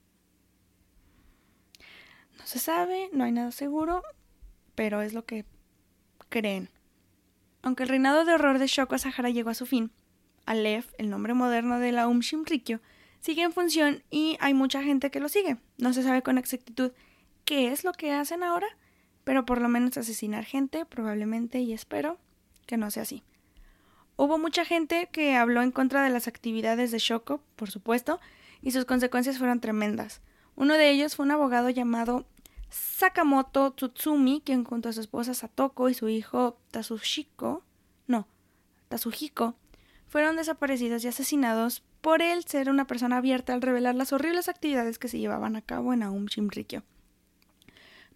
No 2.38 2.48
se 2.48 2.60
sabe, 2.60 3.10
no 3.12 3.26
hay 3.26 3.34
nada 3.34 3.52
seguro, 3.52 4.04
pero 4.74 5.02
es 5.02 5.12
lo 5.12 5.26
que 5.26 5.44
creen. 6.30 6.70
Aunque 7.62 7.84
el 7.84 7.90
reinado 7.90 8.24
de 8.24 8.36
horror 8.36 8.58
de 8.58 8.68
Shoko 8.68 8.98
Sahara 8.98 9.30
llegó 9.30 9.50
a 9.50 9.54
su 9.54 9.66
fin, 9.66 9.92
Aleph, 10.46 10.94
el 10.98 11.10
nombre 11.10 11.34
moderno 11.34 11.78
de 11.80 11.92
la 11.92 12.08
Um 12.08 12.22
Shimrikyo, 12.22 12.80
sigue 13.20 13.42
en 13.42 13.52
función 13.52 14.02
y 14.10 14.38
hay 14.40 14.54
mucha 14.54 14.82
gente 14.82 15.12
que 15.12 15.20
lo 15.20 15.28
sigue. 15.28 15.58
No 15.78 15.92
se 15.92 16.04
sabe 16.04 16.22
con 16.22 16.38
exactitud 16.38 16.94
qué 17.44 17.74
es 17.74 17.84
lo 17.84 17.92
que 17.92 18.14
hacen 18.14 18.44
ahora, 18.44 18.68
pero 19.30 19.46
por 19.46 19.62
lo 19.62 19.70
menos 19.70 19.96
asesinar 19.96 20.44
gente, 20.44 20.88
probablemente 20.88 21.60
y 21.60 21.72
espero 21.72 22.18
que 22.66 22.78
no 22.78 22.90
sea 22.90 23.04
así. 23.04 23.22
Hubo 24.16 24.40
mucha 24.40 24.66
gente 24.66 25.08
que 25.12 25.36
habló 25.36 25.62
en 25.62 25.70
contra 25.70 26.02
de 26.02 26.10
las 26.10 26.28
actividades 26.28 26.90
de 26.90 26.98
Shoko, 26.98 27.40
por 27.56 27.70
supuesto, 27.70 28.20
y 28.64 28.72
sus 28.72 28.86
consecuencias 28.86 29.38
fueron 29.38 29.60
tremendas. 29.60 30.22
Uno 30.56 30.74
de 30.74 30.90
ellos 30.90 31.16
fue 31.16 31.28
un 31.28 31.32
abogado 31.32 31.70
llamado 31.70 32.26
Sakamoto 32.72 33.74
Tsutsumi, 33.74 34.42
quien 34.44 34.64
junto 34.64 34.90
a 34.90 34.94
su 34.94 35.02
esposa 35.02 35.36
Satoko 35.36 35.90
y 35.90 35.94
su 35.94 36.10
hijo 36.10 36.58
Tazushiko, 36.72 37.64
no, 38.08 38.28
Tazuhiko, 38.88 39.54
fueron 40.08 40.38
desaparecidos 40.38 41.06
y 41.06 41.08
asesinados 41.08 41.84
por 42.02 42.24
él 42.24 42.46
ser 42.46 42.68
una 42.68 42.88
persona 42.88 43.18
abierta 43.18 43.54
al 43.54 43.62
revelar 43.62 43.94
las 43.94 44.12
horribles 44.12 44.50
actividades 44.50 44.98
que 44.98 45.08
se 45.08 45.20
llevaban 45.20 45.56
a 45.56 45.62
cabo 45.62 45.94
en 45.94 46.02
Aum 46.02 46.26
Shinrikyo. 46.26 46.82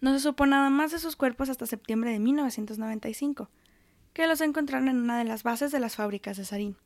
No 0.04 0.12
se 0.12 0.20
supo 0.20 0.44
nada 0.44 0.68
más 0.68 0.92
de 0.92 0.98
sus 0.98 1.16
cuerpos 1.16 1.48
hasta 1.48 1.64
septiembre 1.64 2.10
de 2.10 2.18
1995, 2.18 3.48
que 4.12 4.26
los 4.26 4.42
encontraron 4.42 4.88
en 4.88 4.98
una 4.98 5.16
de 5.16 5.24
las 5.24 5.42
bases 5.42 5.72
de 5.72 5.80
las 5.80 5.96
fábricas 5.96 6.36
de 6.36 6.44
sarín. 6.44 6.76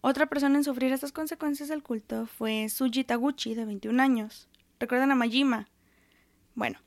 Otra 0.00 0.26
persona 0.26 0.56
en 0.56 0.62
sufrir 0.62 0.92
estas 0.92 1.10
consecuencias 1.10 1.68
del 1.68 1.82
culto 1.82 2.26
fue 2.26 2.68
Suji 2.68 3.02
Taguchi, 3.02 3.56
de 3.56 3.64
21 3.64 4.00
años. 4.00 4.48
¿Recuerdan 4.78 5.10
a 5.10 5.16
Majima? 5.16 5.66
Bueno, 6.54 6.78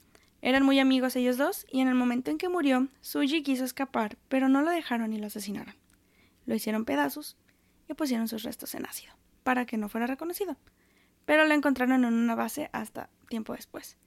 eran 0.42 0.64
muy 0.64 0.80
amigos 0.80 1.18
ellos 1.18 1.36
dos, 1.36 1.68
y 1.70 1.82
en 1.82 1.90
el 1.90 1.96
momento 1.96 2.32
en 2.32 2.38
que 2.38 2.48
murió, 2.48 2.88
Suji 3.02 3.44
quiso 3.44 3.66
escapar, 3.66 4.18
pero 4.30 4.48
no 4.48 4.62
lo 4.62 4.72
dejaron 4.72 5.12
y 5.12 5.18
lo 5.18 5.28
asesinaron. 5.28 5.76
Lo 6.46 6.56
hicieron 6.56 6.86
pedazos 6.86 7.36
y 7.90 7.96
pusieron 7.96 8.30
sus 8.30 8.44
restos 8.44 8.76
en 8.76 8.86
ácido, 8.86 9.12
para 9.44 9.66
que 9.66 9.76
no 9.76 9.90
fuera 9.90 10.08
reconocido. 10.08 10.56
Pero 11.26 11.44
lo 11.44 11.54
encontraron 11.54 12.06
en 12.06 12.14
una 12.14 12.36
base 12.36 12.70
hasta 12.72 13.10
tiempo 13.28 13.52
después. 13.52 13.98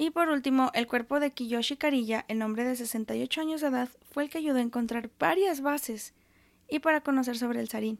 Y 0.00 0.10
por 0.10 0.28
último, 0.28 0.70
el 0.74 0.86
cuerpo 0.86 1.18
de 1.18 1.32
Kiyoshi 1.32 1.76
Kariya, 1.76 2.24
el 2.28 2.40
hombre 2.42 2.64
de 2.64 2.76
68 2.76 3.40
años 3.40 3.60
de 3.60 3.66
edad, 3.66 3.88
fue 4.12 4.22
el 4.22 4.30
que 4.30 4.38
ayudó 4.38 4.58
a 4.58 4.62
encontrar 4.62 5.10
varias 5.18 5.60
bases 5.60 6.14
y 6.68 6.78
para 6.78 7.00
conocer 7.00 7.36
sobre 7.36 7.60
el 7.60 7.68
sarín 7.68 7.98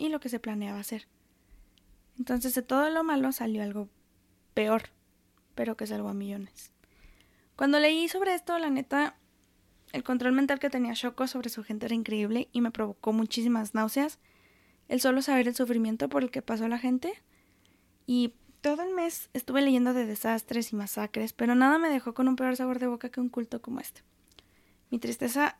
y 0.00 0.08
lo 0.08 0.18
que 0.18 0.28
se 0.28 0.40
planeaba 0.40 0.80
hacer. 0.80 1.06
Entonces 2.18 2.56
de 2.56 2.62
todo 2.62 2.90
lo 2.90 3.04
malo 3.04 3.30
salió 3.30 3.62
algo 3.62 3.88
peor, 4.52 4.90
pero 5.54 5.76
que 5.76 5.86
salvó 5.86 6.08
a 6.08 6.14
millones. 6.14 6.72
Cuando 7.54 7.78
leí 7.78 8.08
sobre 8.08 8.34
esto, 8.34 8.58
la 8.58 8.70
neta, 8.70 9.14
el 9.92 10.02
control 10.02 10.32
mental 10.32 10.58
que 10.58 10.70
tenía 10.70 10.94
Shoko 10.94 11.28
sobre 11.28 11.50
su 11.50 11.62
gente 11.62 11.86
era 11.86 11.94
increíble 11.94 12.48
y 12.52 12.62
me 12.62 12.72
provocó 12.72 13.12
muchísimas 13.12 13.74
náuseas. 13.74 14.18
El 14.88 15.00
solo 15.00 15.22
saber 15.22 15.46
el 15.46 15.54
sufrimiento 15.54 16.08
por 16.08 16.24
el 16.24 16.32
que 16.32 16.42
pasó 16.42 16.66
la 16.66 16.78
gente 16.78 17.12
y 18.06 18.34
todo 18.60 18.82
el 18.82 18.94
mes 18.94 19.30
estuve 19.34 19.62
leyendo 19.62 19.94
de 19.94 20.06
desastres 20.06 20.72
y 20.72 20.76
masacres, 20.76 21.32
pero 21.32 21.54
nada 21.54 21.78
me 21.78 21.88
dejó 21.88 22.14
con 22.14 22.28
un 22.28 22.36
peor 22.36 22.56
sabor 22.56 22.78
de 22.78 22.86
boca 22.86 23.08
que 23.08 23.20
un 23.20 23.28
culto 23.28 23.62
como 23.62 23.80
este. 23.80 24.02
Mi 24.90 24.98
tristeza 24.98 25.58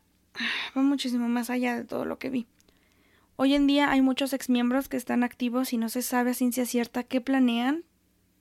va 0.77 0.83
muchísimo 0.83 1.29
más 1.29 1.51
allá 1.51 1.77
de 1.77 1.85
todo 1.85 2.05
lo 2.05 2.19
que 2.19 2.31
vi. 2.31 2.47
Hoy 3.37 3.55
en 3.55 3.67
día 3.67 3.91
hay 3.91 4.03
muchos 4.03 4.33
exmiembros 4.33 4.89
que 4.89 4.97
están 4.97 5.23
activos 5.23 5.73
y 5.73 5.77
no 5.77 5.89
se 5.89 6.03
sabe 6.03 6.33
a 6.33 6.35
ciencia 6.35 6.67
cierta 6.67 7.05
qué 7.05 7.21
planean, 7.21 7.85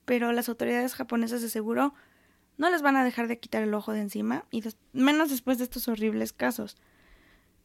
pero 0.05 0.31
las 0.31 0.49
autoridades 0.49 0.95
japonesas 0.95 1.41
de 1.41 1.49
seguro 1.49 1.93
no 2.57 2.69
les 2.71 2.81
van 2.81 2.95
a 2.95 3.03
dejar 3.03 3.27
de 3.27 3.39
quitar 3.39 3.61
el 3.61 3.75
ojo 3.75 3.93
de 3.93 4.01
encima, 4.01 4.45
y 4.49 4.63
menos 4.93 5.29
después 5.29 5.59
de 5.59 5.65
estos 5.65 5.87
horribles 5.87 6.33
casos. 6.33 6.77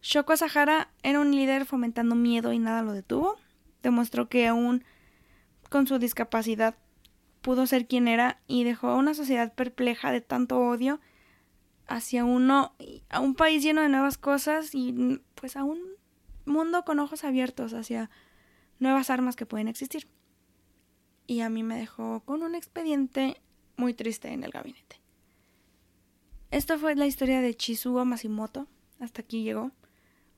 Shoko 0.02 0.36
Sahara 0.36 0.90
era 1.02 1.20
un 1.20 1.30
líder 1.30 1.64
fomentando 1.64 2.14
miedo 2.14 2.52
y 2.52 2.58
nada 2.58 2.82
lo 2.82 2.92
detuvo. 2.92 3.38
Demostró 3.82 4.28
que 4.28 4.46
aún 4.48 4.84
con 5.72 5.86
su 5.86 5.98
discapacidad 5.98 6.76
pudo 7.40 7.66
ser 7.66 7.86
quien 7.86 8.06
era 8.06 8.42
y 8.46 8.62
dejó 8.62 8.88
a 8.88 8.96
una 8.96 9.14
sociedad 9.14 9.54
perpleja 9.54 10.12
de 10.12 10.20
tanto 10.20 10.60
odio 10.60 11.00
hacia 11.86 12.26
uno, 12.26 12.74
a 13.08 13.20
un 13.20 13.34
país 13.34 13.62
lleno 13.62 13.80
de 13.80 13.88
nuevas 13.88 14.18
cosas 14.18 14.74
y 14.74 15.22
pues 15.34 15.56
a 15.56 15.64
un 15.64 15.80
mundo 16.44 16.84
con 16.84 16.98
ojos 16.98 17.24
abiertos 17.24 17.72
hacia 17.72 18.10
nuevas 18.80 19.08
armas 19.08 19.34
que 19.34 19.46
pueden 19.46 19.66
existir. 19.66 20.06
Y 21.26 21.40
a 21.40 21.48
mí 21.48 21.62
me 21.62 21.78
dejó 21.78 22.20
con 22.20 22.42
un 22.42 22.54
expediente 22.54 23.40
muy 23.76 23.94
triste 23.94 24.28
en 24.28 24.44
el 24.44 24.50
gabinete. 24.50 25.00
Esto 26.50 26.78
fue 26.78 26.94
la 26.96 27.06
historia 27.06 27.40
de 27.40 27.56
Chizuo 27.56 28.04
Masimoto. 28.04 28.66
Hasta 29.00 29.22
aquí 29.22 29.42
llegó 29.42 29.72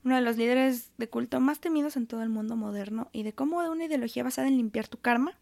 uno 0.04 0.16
de 0.16 0.20
los 0.20 0.36
líderes 0.36 0.92
de 0.98 1.08
culto 1.08 1.40
más 1.40 1.60
temidos 1.60 1.96
en 1.96 2.06
todo 2.06 2.22
el 2.22 2.28
mundo 2.28 2.56
moderno, 2.56 3.08
y 3.12 3.22
de 3.22 3.32
cómo 3.32 3.58
una 3.58 3.84
ideología 3.86 4.22
basada 4.22 4.48
en 4.48 4.56
limpiar 4.56 4.86
tu 4.86 4.98
karma 4.98 5.38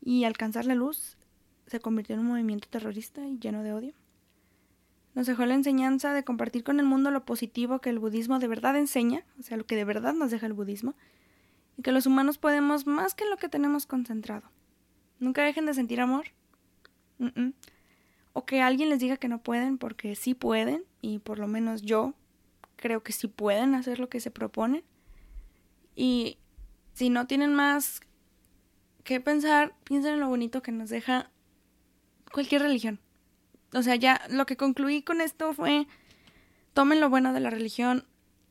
y 0.00 0.24
alcanzar 0.24 0.64
la 0.64 0.74
luz 0.74 1.16
se 1.66 1.80
convirtió 1.80 2.14
en 2.14 2.20
un 2.20 2.28
movimiento 2.28 2.68
terrorista 2.68 3.26
y 3.26 3.38
lleno 3.38 3.62
de 3.62 3.72
odio. 3.72 3.94
Nos 5.14 5.26
dejó 5.26 5.46
la 5.46 5.54
enseñanza 5.54 6.12
de 6.12 6.24
compartir 6.24 6.64
con 6.64 6.80
el 6.80 6.86
mundo 6.86 7.10
lo 7.10 7.24
positivo 7.24 7.80
que 7.80 7.90
el 7.90 7.98
budismo 7.98 8.38
de 8.38 8.48
verdad 8.48 8.76
enseña, 8.76 9.24
o 9.38 9.42
sea, 9.42 9.56
lo 9.56 9.64
que 9.64 9.76
de 9.76 9.84
verdad 9.84 10.14
nos 10.14 10.30
deja 10.30 10.46
el 10.46 10.54
budismo, 10.54 10.94
y 11.76 11.82
que 11.82 11.92
los 11.92 12.06
humanos 12.06 12.38
podemos 12.38 12.86
más 12.86 13.14
que 13.14 13.24
lo 13.26 13.36
que 13.36 13.48
tenemos 13.48 13.86
concentrado. 13.86 14.50
Nunca 15.20 15.44
dejen 15.44 15.66
de 15.66 15.74
sentir 15.74 16.00
amor. 16.00 16.26
O 18.32 18.44
que 18.44 18.60
alguien 18.60 18.88
les 18.88 18.98
diga 18.98 19.16
que 19.16 19.28
no 19.28 19.42
pueden 19.42 19.78
porque 19.78 20.16
sí 20.16 20.34
pueden, 20.34 20.84
y 21.00 21.20
por 21.20 21.38
lo 21.38 21.46
menos 21.46 21.82
yo 21.82 22.14
creo 22.76 23.02
que 23.02 23.12
sí 23.12 23.28
pueden 23.28 23.74
hacer 23.74 23.98
lo 23.98 24.08
que 24.08 24.20
se 24.20 24.30
proponen. 24.30 24.84
Y 25.94 26.38
si 26.92 27.10
no 27.10 27.26
tienen 27.26 27.54
más 27.54 28.00
que 29.04 29.20
pensar, 29.20 29.74
piensen 29.84 30.14
en 30.14 30.20
lo 30.20 30.28
bonito 30.28 30.62
que 30.62 30.72
nos 30.72 30.88
deja 30.88 31.30
cualquier 32.32 32.62
religión. 32.62 33.00
O 33.72 33.82
sea, 33.82 33.96
ya 33.96 34.22
lo 34.28 34.46
que 34.46 34.56
concluí 34.56 35.02
con 35.02 35.20
esto 35.20 35.52
fue, 35.52 35.86
tomen 36.72 37.00
lo 37.00 37.10
bueno 37.10 37.32
de 37.32 37.40
la 37.40 37.50
religión, 37.50 38.06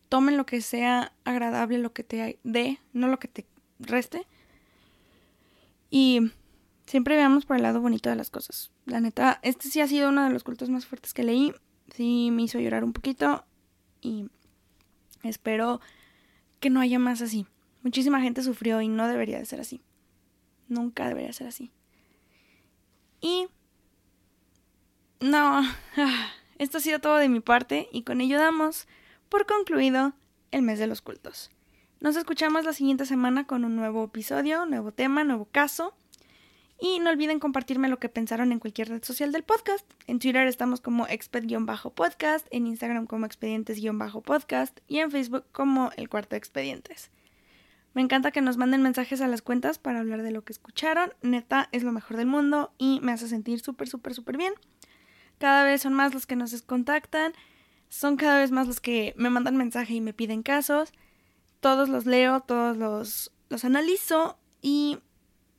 tomen 0.09 0.37
lo 0.37 0.45
que 0.45 0.61
sea 0.61 1.13
agradable, 1.23 1.77
lo 1.77 1.93
que 1.93 2.03
te 2.03 2.39
dé, 2.43 2.79
no 2.93 3.07
lo 3.07 3.19
que 3.19 3.27
te 3.27 3.45
reste. 3.79 4.27
Y 5.89 6.31
siempre 6.85 7.15
veamos 7.15 7.45
por 7.45 7.57
el 7.57 7.63
lado 7.63 7.81
bonito 7.81 8.09
de 8.09 8.15
las 8.15 8.29
cosas. 8.29 8.71
La 8.85 8.99
neta, 8.99 9.39
este 9.43 9.69
sí 9.69 9.81
ha 9.81 9.87
sido 9.87 10.09
uno 10.09 10.23
de 10.23 10.29
los 10.29 10.43
cultos 10.43 10.69
más 10.69 10.85
fuertes 10.85 11.13
que 11.13 11.23
leí. 11.23 11.53
Sí 11.95 12.29
me 12.31 12.43
hizo 12.43 12.59
llorar 12.59 12.83
un 12.83 12.93
poquito 12.93 13.45
y 14.03 14.29
espero 15.23 15.81
que 16.59 16.69
no 16.69 16.79
haya 16.79 16.99
más 16.99 17.21
así. 17.21 17.45
Muchísima 17.81 18.21
gente 18.21 18.43
sufrió 18.43 18.81
y 18.81 18.87
no 18.87 19.07
debería 19.07 19.39
de 19.39 19.45
ser 19.45 19.59
así. 19.59 19.81
Nunca 20.67 21.07
debería 21.07 21.33
ser 21.33 21.47
así. 21.47 21.71
Y... 23.21 23.47
No, 25.19 25.61
esto 26.57 26.77
ha 26.77 26.81
sido 26.81 26.99
todo 26.99 27.17
de 27.17 27.29
mi 27.29 27.39
parte 27.39 27.87
y 27.91 28.03
con 28.03 28.21
ello 28.21 28.37
damos 28.37 28.87
por 29.29 29.45
concluido 29.45 30.13
el 30.51 30.61
mes 30.61 30.79
de 30.79 30.87
los 30.87 31.01
cultos. 31.01 31.49
Nos 31.99 32.17
escuchamos 32.17 32.65
la 32.65 32.73
siguiente 32.73 33.05
semana 33.05 33.47
con 33.47 33.63
un 33.63 33.75
nuevo 33.75 34.03
episodio, 34.03 34.65
nuevo 34.65 34.91
tema, 34.91 35.23
nuevo 35.23 35.45
caso. 35.45 35.95
Y 36.85 36.99
no 36.99 37.11
olviden 37.11 37.39
compartirme 37.39 37.87
lo 37.87 37.97
que 37.97 38.09
pensaron 38.09 38.51
en 38.51 38.59
cualquier 38.59 38.89
red 38.89 39.01
social 39.05 39.31
del 39.31 39.43
podcast. 39.43 39.89
En 40.05 40.19
Twitter 40.19 40.45
estamos 40.47 40.81
como 40.81 41.07
exped-podcast, 41.07 42.45
en 42.51 42.67
Instagram 42.67 43.07
como 43.07 43.25
expedientes-podcast 43.25 44.79
y 44.89 44.99
en 44.99 45.09
Facebook 45.09 45.45
como 45.53 45.91
el 45.95 46.09
cuarto 46.09 46.35
expedientes. 46.35 47.09
Me 47.93 48.01
encanta 48.01 48.31
que 48.31 48.41
nos 48.41 48.57
manden 48.57 48.81
mensajes 48.81 49.21
a 49.21 49.29
las 49.29 49.41
cuentas 49.41 49.79
para 49.79 50.01
hablar 50.01 50.23
de 50.23 50.31
lo 50.31 50.43
que 50.43 50.51
escucharon. 50.51 51.13
Neta, 51.21 51.69
es 51.71 51.83
lo 51.83 51.93
mejor 51.93 52.17
del 52.17 52.27
mundo 52.27 52.73
y 52.77 52.99
me 53.01 53.13
hace 53.13 53.29
sentir 53.29 53.61
súper, 53.61 53.87
súper, 53.87 54.13
súper 54.13 54.35
bien. 54.35 54.53
Cada 55.37 55.63
vez 55.63 55.83
son 55.83 55.93
más 55.93 56.13
los 56.13 56.27
que 56.27 56.35
nos 56.35 56.61
contactan, 56.63 57.31
son 57.87 58.17
cada 58.17 58.39
vez 58.39 58.51
más 58.51 58.67
los 58.67 58.81
que 58.81 59.13
me 59.15 59.29
mandan 59.29 59.55
mensaje 59.55 59.93
y 59.93 60.01
me 60.01 60.11
piden 60.11 60.43
casos. 60.43 60.91
Todos 61.61 61.87
los 61.87 62.05
leo, 62.05 62.41
todos 62.41 62.75
los, 62.75 63.31
los 63.47 63.63
analizo 63.63 64.37
y 64.61 64.99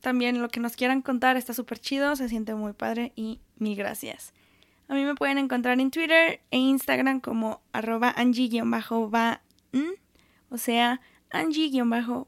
también 0.05 0.39
lo 0.39 0.49
que 0.49 0.59
nos 0.59 0.75
quieran 0.75 1.01
contar 1.01 1.35
está 1.35 1.51
súper 1.55 1.79
chido, 1.79 2.15
se 2.15 2.29
siente 2.29 2.53
muy 2.53 2.73
padre 2.73 3.11
y 3.15 3.39
mil 3.57 3.75
gracias. 3.75 4.35
A 4.87 4.93
mí 4.93 5.03
me 5.03 5.15
pueden 5.15 5.39
encontrar 5.39 5.79
en 5.79 5.89
Twitter 5.89 6.41
e 6.51 6.59
Instagram 6.59 7.21
como 7.21 7.63
arroba 7.73 8.13
angie-van, 8.15 9.39
o 10.51 10.57
sea, 10.59 11.01
angie-bann. 11.31 12.27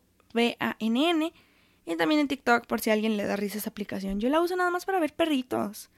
Y 1.86 1.96
también 1.98 2.20
en 2.20 2.28
TikTok 2.28 2.66
por 2.66 2.82
si 2.82 2.90
alguien 2.90 3.16
le 3.16 3.26
da 3.26 3.36
risa 3.36 3.60
esa 3.60 3.70
aplicación. 3.70 4.20
Yo 4.20 4.30
la 4.30 4.42
uso 4.42 4.56
nada 4.56 4.72
más 4.72 4.86
para 4.86 5.00
ver 5.00 5.14
perritos. 5.14 5.92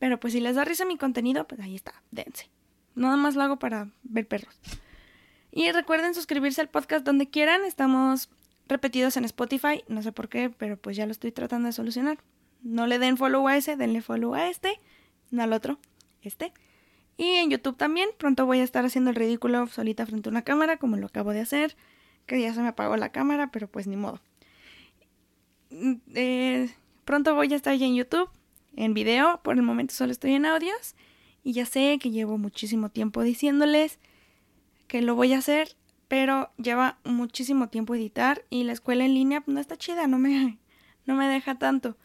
Pero 0.00 0.18
pues 0.18 0.32
si 0.32 0.40
les 0.40 0.56
da 0.56 0.64
risa 0.64 0.84
mi 0.84 0.96
contenido, 0.96 1.46
pues 1.46 1.60
ahí 1.60 1.76
está, 1.76 2.02
dense. 2.10 2.50
Nada 2.96 3.16
más 3.16 3.36
lo 3.36 3.44
hago 3.44 3.60
para 3.60 3.92
ver 4.02 4.26
perros. 4.26 4.58
Y 5.52 5.70
recuerden 5.70 6.14
suscribirse 6.14 6.60
al 6.60 6.68
podcast 6.68 7.04
donde 7.04 7.30
quieran. 7.30 7.62
Estamos 7.62 8.28
repetidos 8.70 9.16
en 9.16 9.24
Spotify. 9.26 9.84
No 9.88 10.02
sé 10.02 10.12
por 10.12 10.28
qué, 10.28 10.48
pero 10.48 10.78
pues 10.78 10.96
ya 10.96 11.04
lo 11.04 11.12
estoy 11.12 11.32
tratando 11.32 11.66
de 11.66 11.72
solucionar. 11.72 12.18
No 12.62 12.86
le 12.86 12.98
den 12.98 13.16
follow 13.16 13.46
a 13.48 13.56
ese, 13.56 13.76
denle 13.76 14.00
follow 14.00 14.34
a 14.34 14.48
este, 14.48 14.80
no 15.30 15.42
al 15.42 15.52
otro, 15.52 15.78
este. 16.22 16.52
Y 17.16 17.34
en 17.34 17.50
YouTube 17.50 17.76
también. 17.76 18.08
Pronto 18.16 18.46
voy 18.46 18.60
a 18.60 18.64
estar 18.64 18.84
haciendo 18.84 19.10
el 19.10 19.16
ridículo 19.16 19.66
solita 19.66 20.06
frente 20.06 20.28
a 20.28 20.32
una 20.32 20.42
cámara, 20.42 20.78
como 20.78 20.96
lo 20.96 21.06
acabo 21.06 21.32
de 21.32 21.40
hacer. 21.40 21.76
Que 22.24 22.40
ya 22.40 22.54
se 22.54 22.62
me 22.62 22.68
apagó 22.68 22.96
la 22.96 23.10
cámara, 23.10 23.50
pero 23.50 23.68
pues 23.68 23.86
ni 23.86 23.96
modo. 23.96 24.20
Mm, 25.70 25.94
eh, 26.14 26.70
pronto 27.04 27.34
voy 27.34 27.52
a 27.52 27.56
estar 27.56 27.76
ya 27.76 27.86
en 27.86 27.96
YouTube, 27.96 28.30
en 28.76 28.94
video. 28.94 29.40
Por 29.42 29.56
el 29.56 29.62
momento 29.62 29.94
solo 29.94 30.12
estoy 30.12 30.32
en 30.32 30.46
audios. 30.46 30.94
Y 31.42 31.52
ya 31.52 31.66
sé 31.66 31.98
que 32.00 32.10
llevo 32.10 32.38
muchísimo 32.38 32.88
tiempo 32.88 33.22
diciéndoles 33.22 33.98
que 34.88 35.02
lo 35.02 35.14
voy 35.14 35.32
a 35.32 35.38
hacer, 35.38 35.76
pero 36.10 36.50
lleva 36.56 36.98
muchísimo 37.04 37.68
tiempo 37.68 37.94
editar 37.94 38.44
y 38.50 38.64
la 38.64 38.72
escuela 38.72 39.04
en 39.04 39.14
línea 39.14 39.44
no 39.46 39.60
está 39.60 39.76
chida, 39.76 40.08
no 40.08 40.18
me, 40.18 40.58
no 41.06 41.14
me 41.14 41.28
deja 41.28 41.56
tanto. 41.56 41.96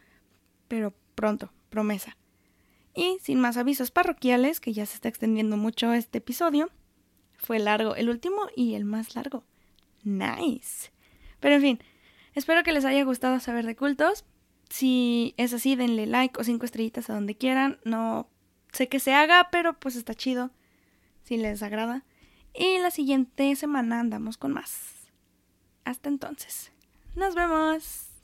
Pero 0.68 0.94
pronto, 1.16 1.52
promesa. 1.72 2.16
Y 2.94 3.18
sin 3.24 3.40
más 3.40 3.58
avisos 3.58 3.90
parroquiales, 3.90 4.60
que 4.60 4.74
ya 4.74 4.86
se 4.86 4.94
está 4.94 5.10
extendiendo 5.10 5.58
mucho 5.58 5.92
este 5.92 6.20
episodio, 6.20 6.70
fue 7.36 7.58
largo, 7.58 7.96
el 7.96 8.10
último 8.10 8.48
y 8.56 8.76
el 8.76 8.86
más 8.86 9.16
largo. 9.16 9.44
Nice. 10.04 10.92
Pero 11.40 11.56
en 11.56 11.62
fin, 11.62 11.80
espero 12.36 12.62
que 12.62 12.74
les 12.74 12.86
haya 12.86 13.04
gustado 13.06 13.40
saber 13.40 13.66
de 13.66 13.76
cultos. 13.76 14.24
Si 14.70 15.34
es 15.38 15.52
así, 15.52 15.76
denle 15.76 16.06
like 16.06 16.40
o 16.40 16.44
cinco 16.44 16.66
estrellitas 16.66 17.10
a 17.10 17.16
donde 17.16 17.38
quieran. 17.38 17.80
No 17.84 18.30
sé 18.72 18.88
que 18.88 19.00
se 19.00 19.16
haga, 19.16 19.50
pero 19.52 19.80
pues 19.80 19.96
está 19.96 20.14
chido 20.14 20.52
si 21.24 21.38
les 21.38 21.64
agrada. 21.64 22.06
Y 22.58 22.80
la 22.80 22.92
siguiente 22.92 23.56
semana 23.56 24.00
andamos 24.00 24.38
con 24.38 24.54
más. 24.54 25.12
Hasta 25.84 26.10
entonces. 26.10 26.72
Nos 27.16 27.36
vemos. 27.36 28.15